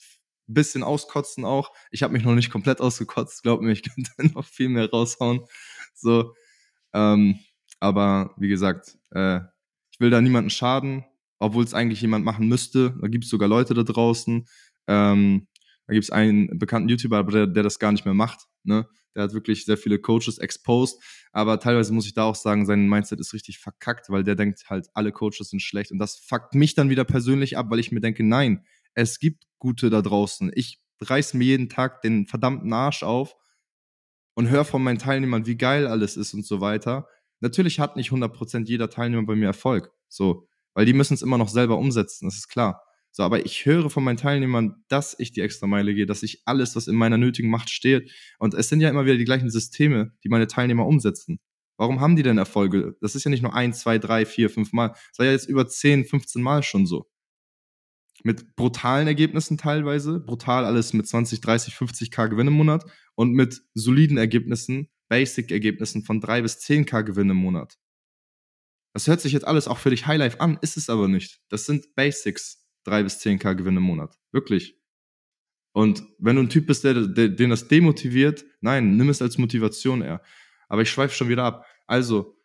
ein 0.47 0.53
bisschen 0.53 0.81
auskotzen 0.81 1.43
auch. 1.43 1.73
Ich 1.91 2.03
habe 2.03 2.13
mich 2.13 2.23
noch 2.23 2.33
nicht 2.33 2.49
komplett 2.49 2.79
ausgekotzt, 2.79 3.43
glaub 3.43 3.61
mir, 3.61 3.73
ich 3.73 3.83
könnte 4.15 4.33
noch 4.33 4.45
viel 4.45 4.69
mehr 4.69 4.89
raushauen. 4.89 5.41
So, 5.93 6.33
ähm, 6.93 7.39
aber 7.79 8.33
wie 8.37 8.47
gesagt, 8.47 8.97
äh, 9.11 9.39
ich 9.91 9.99
will 9.99 10.09
da 10.09 10.21
niemanden 10.21 10.49
schaden, 10.49 11.05
obwohl 11.39 11.63
es 11.63 11.73
eigentlich 11.73 12.01
jemand 12.01 12.25
machen 12.25 12.47
müsste. 12.47 12.95
Da 13.01 13.07
gibt 13.07 13.25
es 13.25 13.29
sogar 13.29 13.49
Leute 13.49 13.73
da 13.73 13.83
draußen. 13.83 14.45
Ähm, 14.87 15.47
da 15.87 15.93
gibt 15.93 16.03
es 16.03 16.11
einen 16.11 16.59
bekannten 16.59 16.89
YouTuber, 16.89 17.23
der, 17.23 17.47
der 17.47 17.63
das 17.63 17.79
gar 17.79 17.91
nicht 17.91 18.05
mehr 18.05 18.13
macht. 18.13 18.45
Ne? 18.63 18.87
Der 19.15 19.23
hat 19.23 19.33
wirklich 19.33 19.65
sehr 19.65 19.77
viele 19.77 19.99
Coaches 19.99 20.37
exposed. 20.37 21.01
Aber 21.31 21.59
teilweise 21.59 21.93
muss 21.93 22.05
ich 22.05 22.13
da 22.13 22.23
auch 22.23 22.35
sagen, 22.35 22.65
sein 22.65 22.87
Mindset 22.87 23.19
ist 23.19 23.33
richtig 23.33 23.59
verkackt, 23.59 24.09
weil 24.09 24.23
der 24.23 24.35
denkt 24.35 24.69
halt, 24.69 24.87
alle 24.93 25.11
Coaches 25.11 25.49
sind 25.49 25.61
schlecht. 25.61 25.91
Und 25.91 25.99
das 25.99 26.17
fuckt 26.17 26.55
mich 26.55 26.75
dann 26.75 26.89
wieder 26.89 27.05
persönlich 27.05 27.57
ab, 27.57 27.67
weil 27.69 27.79
ich 27.79 27.91
mir 27.91 28.01
denke, 28.01 28.23
nein, 28.23 28.65
es 28.93 29.19
gibt 29.19 29.45
gute 29.59 29.89
da 29.89 30.01
draußen. 30.01 30.51
Ich 30.53 30.81
reiß 31.01 31.35
mir 31.35 31.45
jeden 31.45 31.69
Tag 31.69 32.01
den 32.01 32.27
verdammten 32.27 32.73
Arsch 32.73 33.03
auf 33.03 33.35
und 34.35 34.49
höre 34.49 34.65
von 34.65 34.83
meinen 34.83 34.99
Teilnehmern, 34.99 35.45
wie 35.45 35.57
geil 35.57 35.87
alles 35.87 36.17
ist 36.17 36.33
und 36.33 36.45
so 36.45 36.61
weiter. 36.61 37.07
Natürlich 37.39 37.79
hat 37.79 37.95
nicht 37.95 38.11
100% 38.11 38.67
jeder 38.67 38.89
Teilnehmer 38.89 39.25
bei 39.25 39.35
mir 39.35 39.45
Erfolg. 39.45 39.91
So, 40.07 40.47
weil 40.73 40.85
die 40.85 40.93
müssen 40.93 41.13
es 41.13 41.21
immer 41.21 41.37
noch 41.37 41.49
selber 41.49 41.77
umsetzen, 41.77 42.25
das 42.25 42.35
ist 42.35 42.47
klar. 42.47 42.81
So, 43.11 43.23
aber 43.23 43.45
ich 43.45 43.65
höre 43.65 43.89
von 43.89 44.03
meinen 44.03 44.17
Teilnehmern, 44.17 44.83
dass 44.89 45.15
ich 45.17 45.31
die 45.31 45.41
extra 45.41 45.65
Meile 45.65 45.95
gehe, 45.95 46.05
dass 46.05 46.21
ich 46.21 46.43
alles, 46.45 46.75
was 46.75 46.87
in 46.87 46.95
meiner 46.95 47.17
nötigen 47.17 47.49
Macht 47.49 47.71
steht. 47.71 48.11
Und 48.37 48.53
es 48.53 48.69
sind 48.69 48.79
ja 48.79 48.89
immer 48.89 49.05
wieder 49.05 49.17
die 49.17 49.25
gleichen 49.25 49.49
Systeme, 49.49 50.13
die 50.23 50.29
meine 50.29 50.45
Teilnehmer 50.45 50.85
umsetzen. 50.85 51.39
Warum 51.77 51.99
haben 51.99 52.15
die 52.15 52.23
denn 52.23 52.37
Erfolge? 52.37 52.95
Das 53.01 53.15
ist 53.15 53.23
ja 53.23 53.31
nicht 53.31 53.41
nur 53.43 53.55
ein, 53.55 53.73
zwei, 53.73 53.97
drei, 53.97 54.25
vier, 54.25 54.49
fünf 54.49 54.73
Mal. 54.73 54.89
Das 54.89 55.19
war 55.19 55.25
ja 55.25 55.31
jetzt 55.31 55.47
über 55.49 55.67
zehn, 55.67 56.05
15 56.05 56.41
Mal 56.41 56.63
schon 56.63 56.85
so. 56.85 57.07
Mit 58.23 58.55
brutalen 58.55 59.07
Ergebnissen 59.07 59.57
teilweise. 59.57 60.19
Brutal 60.19 60.65
alles 60.65 60.93
mit 60.93 61.07
20, 61.07 61.41
30, 61.41 61.73
50k 61.75 62.29
Gewinn 62.29 62.47
im 62.47 62.53
Monat. 62.53 62.85
Und 63.15 63.31
mit 63.33 63.61
soliden 63.73 64.17
Ergebnissen, 64.17 64.89
Basic-Ergebnissen 65.09 66.03
von 66.03 66.21
drei 66.21 66.41
bis 66.41 66.59
10k 66.59 67.03
Gewinn 67.03 67.29
im 67.29 67.37
Monat. 67.37 67.77
Das 68.93 69.07
hört 69.07 69.21
sich 69.21 69.33
jetzt 69.33 69.45
alles 69.45 69.67
auch 69.67 69.77
für 69.77 69.91
dich 69.91 70.07
Highlife 70.07 70.41
an, 70.41 70.57
ist 70.61 70.75
es 70.77 70.89
aber 70.89 71.07
nicht. 71.07 71.39
Das 71.49 71.65
sind 71.65 71.93
Basics, 71.95 72.67
3 72.85 73.03
bis 73.03 73.19
10k 73.19 73.53
Gewinn 73.53 73.77
im 73.77 73.83
Monat. 73.83 74.17
Wirklich. 74.31 74.75
Und 75.73 76.03
wenn 76.17 76.37
du 76.37 76.41
ein 76.41 76.49
Typ 76.49 76.65
bist, 76.65 76.83
der, 76.83 77.05
der, 77.05 77.29
den 77.29 77.51
das 77.51 77.67
demotiviert, 77.67 78.43
nein, 78.61 78.97
nimm 78.97 79.09
es 79.09 79.21
als 79.21 79.37
Motivation 79.37 80.01
eher. 80.01 80.23
Aber 80.67 80.81
ich 80.81 80.89
schweife 80.89 81.13
schon 81.15 81.29
wieder 81.29 81.43
ab. 81.43 81.65
Also, 81.85 82.36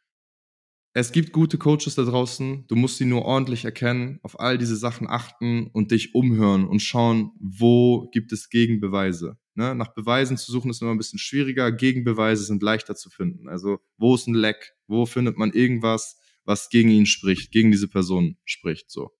es 0.94 1.12
gibt 1.12 1.32
gute 1.32 1.56
Coaches 1.56 1.94
da 1.94 2.02
draußen, 2.02 2.66
du 2.66 2.76
musst 2.76 2.98
sie 2.98 3.06
nur 3.06 3.24
ordentlich 3.24 3.64
erkennen, 3.64 4.18
auf 4.22 4.38
all 4.38 4.58
diese 4.58 4.76
Sachen 4.76 5.08
achten 5.08 5.68
und 5.68 5.90
dich 5.90 6.14
umhören 6.14 6.66
und 6.66 6.80
schauen, 6.80 7.32
wo 7.40 8.10
gibt 8.12 8.30
es 8.32 8.50
Gegenbeweise. 8.50 9.38
Ne? 9.54 9.74
Nach 9.74 9.94
Beweisen 9.94 10.36
zu 10.36 10.52
suchen 10.52 10.70
ist 10.70 10.82
immer 10.82 10.90
ein 10.90 10.98
bisschen 10.98 11.18
schwieriger, 11.18 11.72
Gegenbeweise 11.72 12.44
sind 12.44 12.62
leichter 12.62 12.94
zu 12.94 13.08
finden. 13.08 13.48
Also, 13.48 13.80
wo 13.96 14.14
ist 14.14 14.26
ein 14.26 14.34
Leck? 14.34 14.74
Wo 14.86 15.06
findet 15.06 15.38
man 15.38 15.52
irgendwas, 15.52 16.18
was 16.44 16.68
gegen 16.68 16.90
ihn 16.90 17.06
spricht, 17.06 17.52
gegen 17.52 17.70
diese 17.70 17.88
Person 17.88 18.36
spricht, 18.44 18.90
so. 18.90 19.12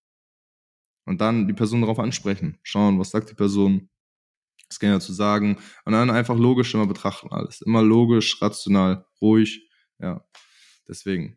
Und 1.05 1.21
dann 1.21 1.49
die 1.49 1.55
Person 1.55 1.81
darauf 1.81 1.99
ansprechen, 1.99 2.59
schauen, 2.63 2.99
was 2.99 3.11
sagt 3.11 3.31
die 3.31 3.35
Person, 3.35 3.89
was 4.69 4.79
kann 4.79 4.91
er 4.91 4.97
dazu 4.97 5.13
sagen, 5.13 5.59
und 5.85 5.93
dann 5.93 6.11
einfach 6.11 6.37
logisch 6.37 6.75
immer 6.75 6.87
betrachten 6.87 7.29
alles. 7.31 7.61
Immer 7.63 7.83
logisch, 7.83 8.41
rational, 8.41 9.07
ruhig, 9.21 9.69
ja. 9.99 10.25
Deswegen, 10.89 11.37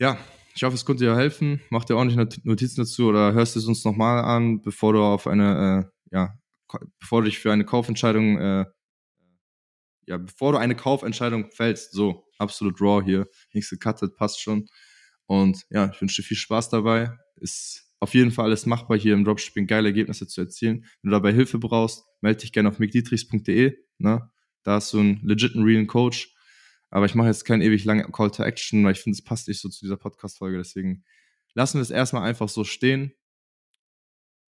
ja, 0.00 0.18
ich 0.54 0.62
hoffe, 0.62 0.74
es 0.74 0.84
konnte 0.84 1.04
dir 1.04 1.14
helfen. 1.14 1.60
Mach 1.70 1.84
dir 1.84 1.96
ordentlich 1.96 2.44
Notizen 2.44 2.80
dazu 2.80 3.08
oder 3.08 3.32
hörst 3.32 3.56
es 3.56 3.66
uns 3.66 3.84
nochmal 3.84 4.24
an, 4.24 4.62
bevor 4.62 4.94
du 4.94 5.02
auf 5.02 5.26
eine, 5.26 5.90
äh, 6.10 6.16
ja, 6.16 6.34
bevor 6.98 7.20
du 7.20 7.26
dich 7.26 7.38
für 7.38 7.52
eine 7.52 7.64
Kaufentscheidung, 7.64 8.38
äh, 8.38 8.64
ja, 10.06 10.16
bevor 10.16 10.52
du 10.52 10.58
eine 10.58 10.74
Kaufentscheidung 10.74 11.50
fällst. 11.52 11.92
So, 11.92 12.24
absolut 12.38 12.80
raw 12.80 13.04
hier. 13.04 13.28
Nichts 13.52 13.70
gecuttet, 13.70 14.16
passt 14.16 14.40
schon. 14.40 14.66
Und 15.26 15.62
ja, 15.70 15.90
ich 15.92 16.00
wünsche 16.00 16.22
dir 16.22 16.26
viel 16.26 16.36
Spaß 16.36 16.70
dabei. 16.70 17.16
Ist 17.36 17.84
auf 18.00 18.14
jeden 18.14 18.30
Fall 18.30 18.46
alles 18.46 18.64
machbar 18.66 18.98
hier 18.98 19.12
im 19.12 19.24
Dropshipping, 19.24 19.66
geile 19.66 19.88
Ergebnisse 19.88 20.26
zu 20.26 20.40
erzielen. 20.40 20.86
Wenn 21.02 21.10
du 21.10 21.16
dabei 21.16 21.32
Hilfe 21.32 21.58
brauchst, 21.58 22.04
melde 22.22 22.40
dich 22.40 22.52
gerne 22.52 22.70
auf 22.70 22.78
mickdietrichs.de. 22.78 23.76
Ne? 23.98 24.30
Da 24.62 24.72
hast 24.72 24.92
du 24.94 25.00
einen 25.00 25.20
legiten, 25.22 25.62
realen 25.62 25.86
Coach. 25.86 26.34
Aber 26.90 27.06
ich 27.06 27.14
mache 27.14 27.28
jetzt 27.28 27.44
keinen 27.44 27.62
ewig 27.62 27.84
langen 27.84 28.10
Call 28.12 28.30
to 28.30 28.42
Action, 28.42 28.84
weil 28.84 28.92
ich 28.92 29.00
finde, 29.00 29.16
es 29.16 29.24
passt 29.24 29.48
nicht 29.48 29.60
so 29.60 29.68
zu 29.68 29.80
dieser 29.84 29.96
Podcast-Folge. 29.96 30.58
Deswegen 30.58 31.04
lassen 31.54 31.78
wir 31.78 31.82
es 31.82 31.90
erstmal 31.90 32.28
einfach 32.28 32.48
so 32.48 32.64
stehen. 32.64 33.12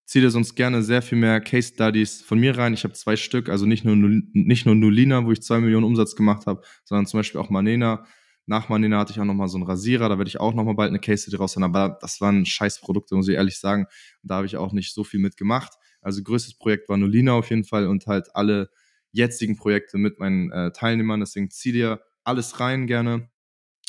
Zieh 0.05 0.21
dir 0.21 0.31
sonst 0.31 0.57
gerne 0.57 0.83
sehr 0.83 1.01
viel 1.01 1.19
mehr 1.19 1.41
Case 1.41 1.73
Studies 1.73 2.23
von 2.23 2.39
mir 2.39 2.59
rein. 2.59 2.75
Ich 2.75 2.85
habe 2.85 2.95
zwei 2.95 3.17
Stück, 3.17 3.49
also 3.49 3.67
nicht 3.67 3.85
nur, 3.85 3.97
nicht 3.97 4.67
nur 4.67 4.75
Nulina, 4.75 5.25
wo 5.25 5.33
ich 5.33 5.43
zwei 5.43 5.61
Millionen 5.61 5.85
Umsatz 5.85 6.17
gemacht 6.17 6.47
habe, 6.47 6.63
sondern 6.85 7.07
zum 7.07 7.21
Beispiel 7.21 7.41
auch 7.41 7.51
Manena, 7.51 8.05
nach 8.47 8.69
Manina 8.69 8.99
hatte 8.99 9.13
ich 9.13 9.21
auch 9.21 9.25
nochmal 9.25 9.49
so 9.49 9.57
einen 9.57 9.67
Rasierer, 9.67 10.09
da 10.09 10.19
werde 10.19 10.29
ich 10.29 10.41
auch 10.41 10.53
nochmal 10.53 10.75
bald 10.75 10.89
eine 10.89 10.99
Case 10.99 11.23
Study 11.23 11.37
raus 11.37 11.57
aber 11.57 11.99
das 12.01 12.21
waren 12.21 12.45
scheiß 12.45 12.81
Produkte, 12.81 13.15
muss 13.15 13.29
ich 13.29 13.37
ehrlich 13.37 13.59
sagen. 13.59 13.87
Da 14.23 14.37
habe 14.37 14.47
ich 14.47 14.57
auch 14.57 14.73
nicht 14.73 14.93
so 14.93 15.05
viel 15.05 15.21
mitgemacht. 15.21 15.73
Also 16.01 16.23
größtes 16.23 16.59
Projekt 16.59 16.89
war 16.89 16.97
Nolina 16.97 17.33
auf 17.35 17.51
jeden 17.51 17.65
Fall 17.65 17.87
und 17.87 18.07
halt 18.07 18.35
alle 18.35 18.71
jetzigen 19.13 19.57
Projekte 19.57 19.97
mit 19.97 20.19
meinen 20.19 20.51
äh, 20.51 20.73
Teilnehmern. 20.73 21.21
Deswegen 21.21 21.51
zieh 21.51 21.73
dir 21.73 22.01
alles 22.25 22.61
rein 22.61 22.87
gerne 22.87 23.29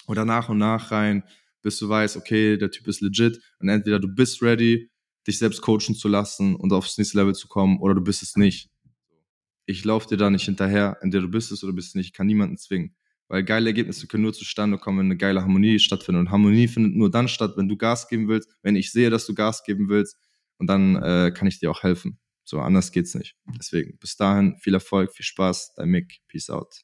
oder 0.08 0.26
nach 0.26 0.50
und 0.50 0.58
nach 0.58 0.92
rein, 0.92 1.24
bis 1.62 1.80
du 1.80 1.88
weißt, 1.88 2.18
okay, 2.18 2.58
der 2.58 2.72
Typ 2.72 2.88
ist 2.88 3.02
legit 3.02 3.40
und 3.60 3.70
entweder 3.70 4.00
du 4.00 4.08
bist 4.08 4.42
ready, 4.42 4.90
dich 5.28 5.40
selbst 5.40 5.62
coachen 5.62 5.96
zu 5.96 6.08
lassen 6.08 6.56
und 6.56 6.74
aufs 6.74 6.98
nächste 6.98 7.18
Level 7.18 7.34
zu 7.34 7.48
kommen 7.48 7.80
oder 7.80 7.96
du 7.96 8.02
bist 8.02 8.22
es 8.22 8.36
nicht. 8.36 8.70
Ich 9.66 9.86
laufe 9.86 10.08
dir 10.10 10.18
da 10.18 10.30
nicht 10.30 10.46
hinterher, 10.46 10.98
entweder 11.02 11.24
du 11.24 11.30
bist 11.30 11.52
es 11.52 11.64
oder 11.64 11.74
bist 11.74 11.90
es 11.90 11.96
nicht. 11.96 12.08
Ich 12.08 12.14
kann 12.14 12.28
niemanden 12.28 12.58
zwingen. 12.58 12.96
Weil 13.30 13.44
geile 13.44 13.70
Ergebnisse 13.70 14.08
können 14.08 14.24
nur 14.24 14.34
zustande 14.34 14.78
kommen, 14.78 15.00
wenn 15.00 15.06
eine 15.06 15.18
geile 15.18 15.42
Harmonie 15.42 15.80
stattfindet. 15.80 16.20
Und 16.20 16.32
Harmonie 16.32 16.68
findet 16.68 16.96
nur 16.96 17.10
dann 17.10 17.30
statt, 17.30 17.54
wenn 17.56 17.70
du 17.70 17.78
Gas 17.78 18.10
geben 18.10 18.28
willst, 18.28 18.50
wenn 18.62 18.76
ich 18.76 18.92
sehe, 18.92 19.10
dass 19.10 19.26
du 19.26 19.34
Gas 19.34 19.64
geben 19.64 19.88
willst. 19.88 20.18
Und 20.58 20.68
dann 20.68 20.98
äh, 20.98 21.32
kann 21.34 21.48
ich 21.48 21.60
dir 21.60 21.72
auch 21.72 21.82
helfen. 21.82 22.20
So, 22.44 22.60
anders 22.60 22.92
geht's 22.92 23.16
nicht. 23.16 23.36
Deswegen, 23.58 23.98
bis 23.98 24.18
dahin, 24.18 24.58
viel 24.60 24.74
Erfolg, 24.74 25.14
viel 25.14 25.26
Spaß, 25.26 25.74
dein 25.76 25.90
Mick, 25.90 26.20
peace 26.28 26.50
out. 26.50 26.84